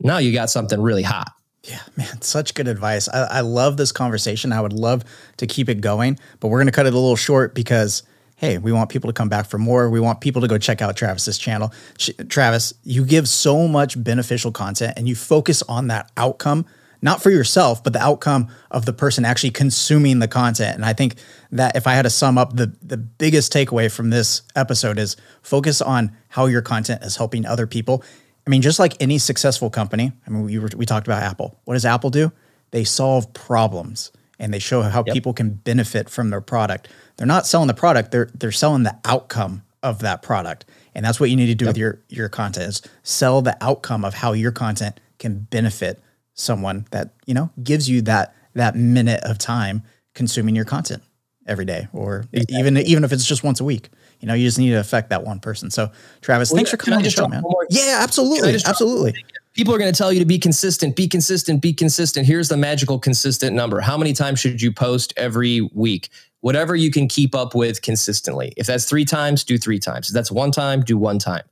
now 0.00 0.18
you 0.18 0.32
got 0.32 0.50
something 0.50 0.80
really 0.80 1.02
hot. 1.02 1.30
Yeah, 1.66 1.80
man, 1.96 2.22
such 2.22 2.54
good 2.54 2.68
advice. 2.68 3.08
I, 3.08 3.22
I 3.24 3.40
love 3.40 3.76
this 3.76 3.92
conversation. 3.92 4.52
I 4.52 4.60
would 4.60 4.72
love 4.72 5.04
to 5.38 5.46
keep 5.46 5.68
it 5.68 5.80
going, 5.80 6.18
but 6.40 6.48
we're 6.48 6.58
going 6.58 6.66
to 6.66 6.72
cut 6.72 6.86
it 6.86 6.94
a 6.94 6.98
little 6.98 7.16
short 7.16 7.54
because 7.54 8.02
hey, 8.38 8.58
we 8.58 8.70
want 8.70 8.90
people 8.90 9.08
to 9.08 9.14
come 9.14 9.30
back 9.30 9.46
for 9.46 9.56
more. 9.56 9.88
We 9.88 9.98
want 9.98 10.20
people 10.20 10.42
to 10.42 10.48
go 10.48 10.58
check 10.58 10.82
out 10.82 10.94
Travis's 10.94 11.38
channel. 11.38 11.72
Ch- 11.96 12.10
Travis, 12.28 12.74
you 12.84 13.02
give 13.02 13.26
so 13.28 13.66
much 13.66 14.02
beneficial 14.02 14.52
content 14.52 14.92
and 14.98 15.08
you 15.08 15.14
focus 15.14 15.62
on 15.62 15.86
that 15.86 16.12
outcome 16.18 16.66
not 17.02 17.22
for 17.22 17.30
yourself, 17.30 17.84
but 17.84 17.92
the 17.92 18.02
outcome 18.02 18.48
of 18.70 18.84
the 18.86 18.92
person 18.92 19.24
actually 19.24 19.50
consuming 19.50 20.18
the 20.18 20.28
content. 20.28 20.76
And 20.76 20.84
I 20.84 20.92
think 20.92 21.16
that 21.52 21.76
if 21.76 21.86
I 21.86 21.92
had 21.92 22.02
to 22.02 22.10
sum 22.10 22.38
up 22.38 22.56
the 22.56 22.74
the 22.82 22.96
biggest 22.96 23.52
takeaway 23.52 23.92
from 23.92 24.10
this 24.10 24.42
episode 24.54 24.98
is 24.98 25.16
focus 25.42 25.80
on 25.80 26.16
how 26.28 26.46
your 26.46 26.62
content 26.62 27.02
is 27.02 27.16
helping 27.16 27.46
other 27.46 27.66
people. 27.66 28.02
I 28.46 28.50
mean, 28.50 28.62
just 28.62 28.78
like 28.78 28.94
any 29.00 29.18
successful 29.18 29.70
company, 29.70 30.12
I 30.26 30.30
mean, 30.30 30.44
we, 30.44 30.58
were, 30.58 30.68
we 30.76 30.86
talked 30.86 31.06
about 31.06 31.22
Apple. 31.22 31.58
What 31.64 31.74
does 31.74 31.84
Apple 31.84 32.10
do? 32.10 32.30
They 32.70 32.84
solve 32.84 33.32
problems 33.32 34.12
and 34.38 34.52
they 34.52 34.58
show 34.58 34.82
how 34.82 35.02
yep. 35.06 35.14
people 35.14 35.32
can 35.32 35.50
benefit 35.50 36.08
from 36.08 36.30
their 36.30 36.40
product. 36.40 36.88
They're 37.16 37.26
not 37.26 37.46
selling 37.46 37.68
the 37.68 37.74
product; 37.74 38.10
they're 38.10 38.30
they're 38.34 38.52
selling 38.52 38.82
the 38.82 38.96
outcome 39.04 39.62
of 39.82 40.00
that 40.00 40.22
product, 40.22 40.66
and 40.94 41.04
that's 41.04 41.18
what 41.18 41.30
you 41.30 41.36
need 41.36 41.46
to 41.46 41.54
do 41.54 41.64
yep. 41.64 41.70
with 41.70 41.78
your 41.78 42.02
your 42.08 42.28
content: 42.28 42.68
is 42.68 42.82
sell 43.02 43.40
the 43.40 43.56
outcome 43.62 44.04
of 44.04 44.14
how 44.14 44.32
your 44.32 44.52
content 44.52 45.00
can 45.18 45.38
benefit 45.38 46.02
someone 46.34 46.86
that 46.90 47.14
you 47.24 47.32
know 47.34 47.50
gives 47.62 47.88
you 47.88 48.02
that 48.02 48.34
that 48.54 48.76
minute 48.76 49.22
of 49.22 49.38
time 49.38 49.82
consuming 50.14 50.54
your 50.54 50.66
content 50.66 51.02
every 51.46 51.64
day, 51.64 51.88
or 51.92 52.26
exactly. 52.32 52.58
even 52.58 52.76
even 52.78 53.04
if 53.04 53.12
it's 53.12 53.26
just 53.26 53.42
once 53.42 53.60
a 53.60 53.64
week. 53.64 53.88
You 54.20 54.28
know, 54.28 54.34
you 54.34 54.46
just 54.46 54.58
need 54.58 54.70
to 54.70 54.80
affect 54.80 55.10
that 55.10 55.24
one 55.24 55.40
person. 55.40 55.70
So, 55.70 55.90
Travis, 56.20 56.50
well, 56.50 56.56
thanks 56.56 56.70
for 56.70 56.76
coming 56.76 56.96
on 56.96 57.02
the 57.02 57.10
show, 57.10 57.28
man. 57.28 57.42
Yeah, 57.70 57.98
absolutely, 58.00 58.54
absolutely 58.54 59.14
people 59.56 59.74
are 59.74 59.78
going 59.78 59.92
to 59.92 59.96
tell 59.96 60.12
you 60.12 60.20
to 60.20 60.26
be 60.26 60.38
consistent, 60.38 60.94
be 60.94 61.08
consistent, 61.08 61.62
be 61.62 61.72
consistent. 61.72 62.26
Here's 62.26 62.48
the 62.48 62.56
magical 62.56 62.98
consistent 62.98 63.56
number. 63.56 63.80
How 63.80 63.96
many 63.96 64.12
times 64.12 64.38
should 64.38 64.60
you 64.60 64.70
post 64.70 65.14
every 65.16 65.62
week? 65.72 66.10
Whatever 66.40 66.76
you 66.76 66.90
can 66.90 67.08
keep 67.08 67.34
up 67.34 67.54
with 67.54 67.82
consistently. 67.82 68.52
If 68.56 68.66
that's 68.66 68.84
three 68.84 69.06
times, 69.06 69.42
do 69.42 69.56
three 69.58 69.78
times. 69.78 70.08
If 70.08 70.14
that's 70.14 70.30
one 70.30 70.52
time, 70.52 70.82
do 70.82 70.98
one 70.98 71.18
time. 71.18 71.42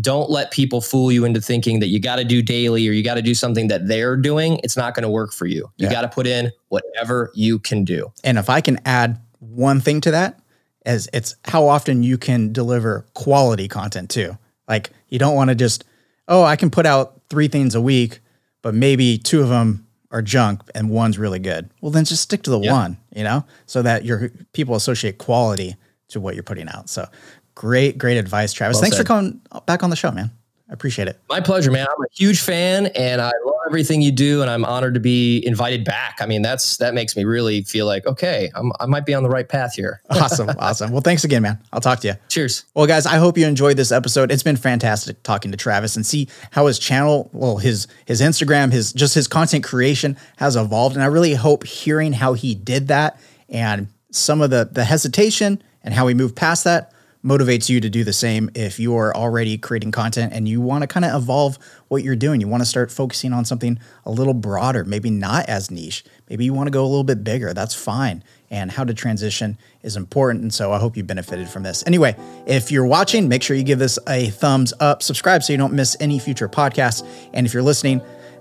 Don't 0.00 0.30
let 0.30 0.52
people 0.52 0.80
fool 0.80 1.10
you 1.10 1.24
into 1.24 1.40
thinking 1.40 1.80
that 1.80 1.88
you 1.88 1.98
got 1.98 2.16
to 2.16 2.24
do 2.24 2.42
daily 2.42 2.86
or 2.86 2.92
you 2.92 3.02
got 3.02 3.14
to 3.14 3.22
do 3.22 3.34
something 3.34 3.68
that 3.68 3.88
they're 3.88 4.16
doing. 4.16 4.60
It's 4.62 4.76
not 4.76 4.94
going 4.94 5.02
to 5.02 5.10
work 5.10 5.32
for 5.32 5.46
you. 5.46 5.68
You 5.78 5.86
yeah. 5.86 5.92
got 5.92 6.02
to 6.02 6.08
put 6.08 6.28
in 6.28 6.52
whatever 6.68 7.32
you 7.34 7.58
can 7.58 7.84
do. 7.84 8.12
And 8.22 8.38
if 8.38 8.48
I 8.48 8.60
can 8.60 8.78
add 8.84 9.18
one 9.40 9.80
thing 9.80 10.00
to 10.02 10.12
that, 10.12 10.38
as 10.86 11.08
it's 11.12 11.36
how 11.44 11.68
often 11.68 12.02
you 12.02 12.18
can 12.18 12.52
deliver 12.52 13.04
quality 13.14 13.68
content 13.68 14.10
too. 14.10 14.36
Like 14.68 14.90
you 15.08 15.18
don't 15.18 15.34
want 15.34 15.50
to 15.50 15.54
just, 15.54 15.84
oh, 16.28 16.42
I 16.42 16.56
can 16.56 16.70
put 16.70 16.86
out 16.86 17.20
three 17.28 17.48
things 17.48 17.74
a 17.74 17.80
week, 17.80 18.20
but 18.62 18.74
maybe 18.74 19.18
two 19.18 19.42
of 19.42 19.48
them 19.48 19.86
are 20.10 20.22
junk 20.22 20.62
and 20.74 20.90
one's 20.90 21.18
really 21.18 21.38
good. 21.38 21.70
Well, 21.80 21.92
then 21.92 22.04
just 22.04 22.22
stick 22.22 22.42
to 22.44 22.50
the 22.50 22.60
yeah. 22.60 22.72
one, 22.72 22.96
you 23.14 23.24
know, 23.24 23.44
so 23.66 23.82
that 23.82 24.04
your 24.04 24.30
people 24.52 24.74
associate 24.74 25.18
quality 25.18 25.76
to 26.08 26.20
what 26.20 26.34
you're 26.34 26.42
putting 26.42 26.68
out. 26.68 26.88
So 26.88 27.06
great, 27.54 27.98
great 27.98 28.16
advice, 28.16 28.52
Travis. 28.52 28.76
Well 28.76 28.82
Thanks 28.82 28.96
said. 28.96 29.04
for 29.04 29.06
coming 29.06 29.40
back 29.66 29.82
on 29.82 29.90
the 29.90 29.96
show, 29.96 30.10
man. 30.10 30.30
I 30.70 30.72
appreciate 30.72 31.08
it. 31.08 31.20
My 31.28 31.40
pleasure, 31.40 31.72
man. 31.72 31.88
I'm 31.88 32.04
a 32.04 32.08
huge 32.12 32.40
fan 32.40 32.86
and 32.94 33.20
I 33.20 33.32
love 33.44 33.56
everything 33.66 34.02
you 34.02 34.12
do 34.12 34.40
and 34.40 34.48
I'm 34.48 34.64
honored 34.64 34.94
to 34.94 35.00
be 35.00 35.44
invited 35.44 35.84
back. 35.84 36.18
I 36.20 36.26
mean, 36.26 36.42
that's 36.42 36.76
that 36.76 36.94
makes 36.94 37.16
me 37.16 37.24
really 37.24 37.62
feel 37.62 37.86
like, 37.86 38.06
okay, 38.06 38.52
I'm, 38.54 38.70
i 38.78 38.86
might 38.86 39.04
be 39.04 39.12
on 39.12 39.24
the 39.24 39.28
right 39.28 39.48
path 39.48 39.74
here. 39.74 40.00
awesome. 40.10 40.48
Awesome. 40.60 40.92
Well, 40.92 41.00
thanks 41.00 41.24
again, 41.24 41.42
man. 41.42 41.58
I'll 41.72 41.80
talk 41.80 41.98
to 42.00 42.08
you. 42.08 42.14
Cheers. 42.28 42.66
Well, 42.74 42.86
guys, 42.86 43.04
I 43.04 43.16
hope 43.16 43.36
you 43.36 43.48
enjoyed 43.48 43.76
this 43.76 43.90
episode. 43.90 44.30
It's 44.30 44.44
been 44.44 44.56
fantastic 44.56 45.20
talking 45.24 45.50
to 45.50 45.56
Travis 45.56 45.96
and 45.96 46.06
see 46.06 46.28
how 46.52 46.66
his 46.66 46.78
channel, 46.78 47.28
well, 47.32 47.56
his 47.56 47.88
his 48.04 48.20
Instagram, 48.20 48.70
his 48.70 48.92
just 48.92 49.16
his 49.16 49.26
content 49.26 49.64
creation 49.64 50.16
has 50.36 50.54
evolved. 50.54 50.94
And 50.94 51.02
I 51.02 51.08
really 51.08 51.34
hope 51.34 51.66
hearing 51.66 52.12
how 52.12 52.34
he 52.34 52.54
did 52.54 52.86
that 52.88 53.18
and 53.48 53.88
some 54.12 54.40
of 54.40 54.50
the 54.50 54.68
the 54.70 54.84
hesitation 54.84 55.60
and 55.82 55.94
how 55.94 56.06
he 56.06 56.14
moved 56.14 56.36
past 56.36 56.62
that 56.62 56.92
motivates 57.24 57.68
you 57.68 57.80
to 57.80 57.90
do 57.90 58.02
the 58.02 58.12
same 58.12 58.48
if 58.54 58.78
you 58.78 58.96
are 58.96 59.14
already 59.14 59.58
creating 59.58 59.92
content 59.92 60.32
and 60.32 60.48
you 60.48 60.60
want 60.60 60.82
to 60.82 60.86
kind 60.86 61.04
of 61.04 61.22
evolve 61.22 61.58
what 61.88 62.02
you're 62.02 62.16
doing. 62.16 62.40
You 62.40 62.48
want 62.48 62.62
to 62.62 62.68
start 62.68 62.90
focusing 62.90 63.32
on 63.32 63.44
something 63.44 63.78
a 64.06 64.10
little 64.10 64.32
broader, 64.32 64.84
maybe 64.84 65.10
not 65.10 65.48
as 65.48 65.70
niche. 65.70 66.04
Maybe 66.30 66.44
you 66.44 66.54
want 66.54 66.68
to 66.68 66.70
go 66.70 66.82
a 66.82 66.88
little 66.88 67.04
bit 67.04 67.22
bigger. 67.22 67.52
That's 67.52 67.74
fine. 67.74 68.24
And 68.50 68.70
how 68.70 68.84
to 68.84 68.94
transition 68.94 69.58
is 69.82 69.96
important. 69.96 70.42
And 70.42 70.54
so 70.54 70.72
I 70.72 70.78
hope 70.78 70.96
you 70.96 71.04
benefited 71.04 71.48
from 71.48 71.62
this. 71.62 71.84
Anyway, 71.86 72.16
if 72.46 72.72
you're 72.72 72.86
watching, 72.86 73.28
make 73.28 73.42
sure 73.42 73.54
you 73.54 73.64
give 73.64 73.78
this 73.78 73.98
a 74.08 74.30
thumbs 74.30 74.72
up, 74.80 75.02
subscribe 75.02 75.42
so 75.42 75.52
you 75.52 75.58
don't 75.58 75.74
miss 75.74 75.96
any 76.00 76.18
future 76.18 76.48
podcasts. 76.48 77.06
And 77.34 77.46
if 77.46 77.52
you're 77.52 77.62
listening, 77.62 78.00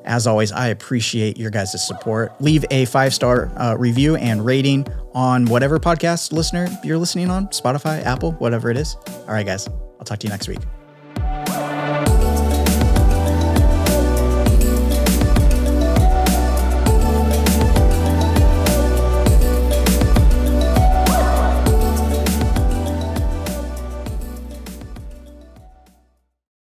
as 0.10 0.26
always, 0.26 0.52
I 0.52 0.68
appreciate 0.68 1.38
your 1.38 1.52
guys' 1.52 1.86
support. 1.86 2.34
Leave 2.42 2.66
a 2.72 2.86
five 2.86 3.14
star 3.14 3.52
uh, 3.56 3.76
review 3.78 4.16
and 4.16 4.44
rating 4.44 4.86
on 5.14 5.46
whatever 5.46 5.80
podcast 5.80 6.34
listener 6.34 6.68
you're 6.84 6.98
listening 6.98 7.30
on 7.30 7.48
Spotify, 7.48 8.04
Apple, 8.04 8.34
whatever 8.34 8.70
it 8.70 8.78
is. 8.78 8.96
All 9.08 9.34
right, 9.34 9.46
guys, 9.46 9.68
I'll 9.68 10.06
talk 10.06 10.20
to 10.20 10.28
you 10.28 10.32
next 10.32 10.48
week. 10.48 10.60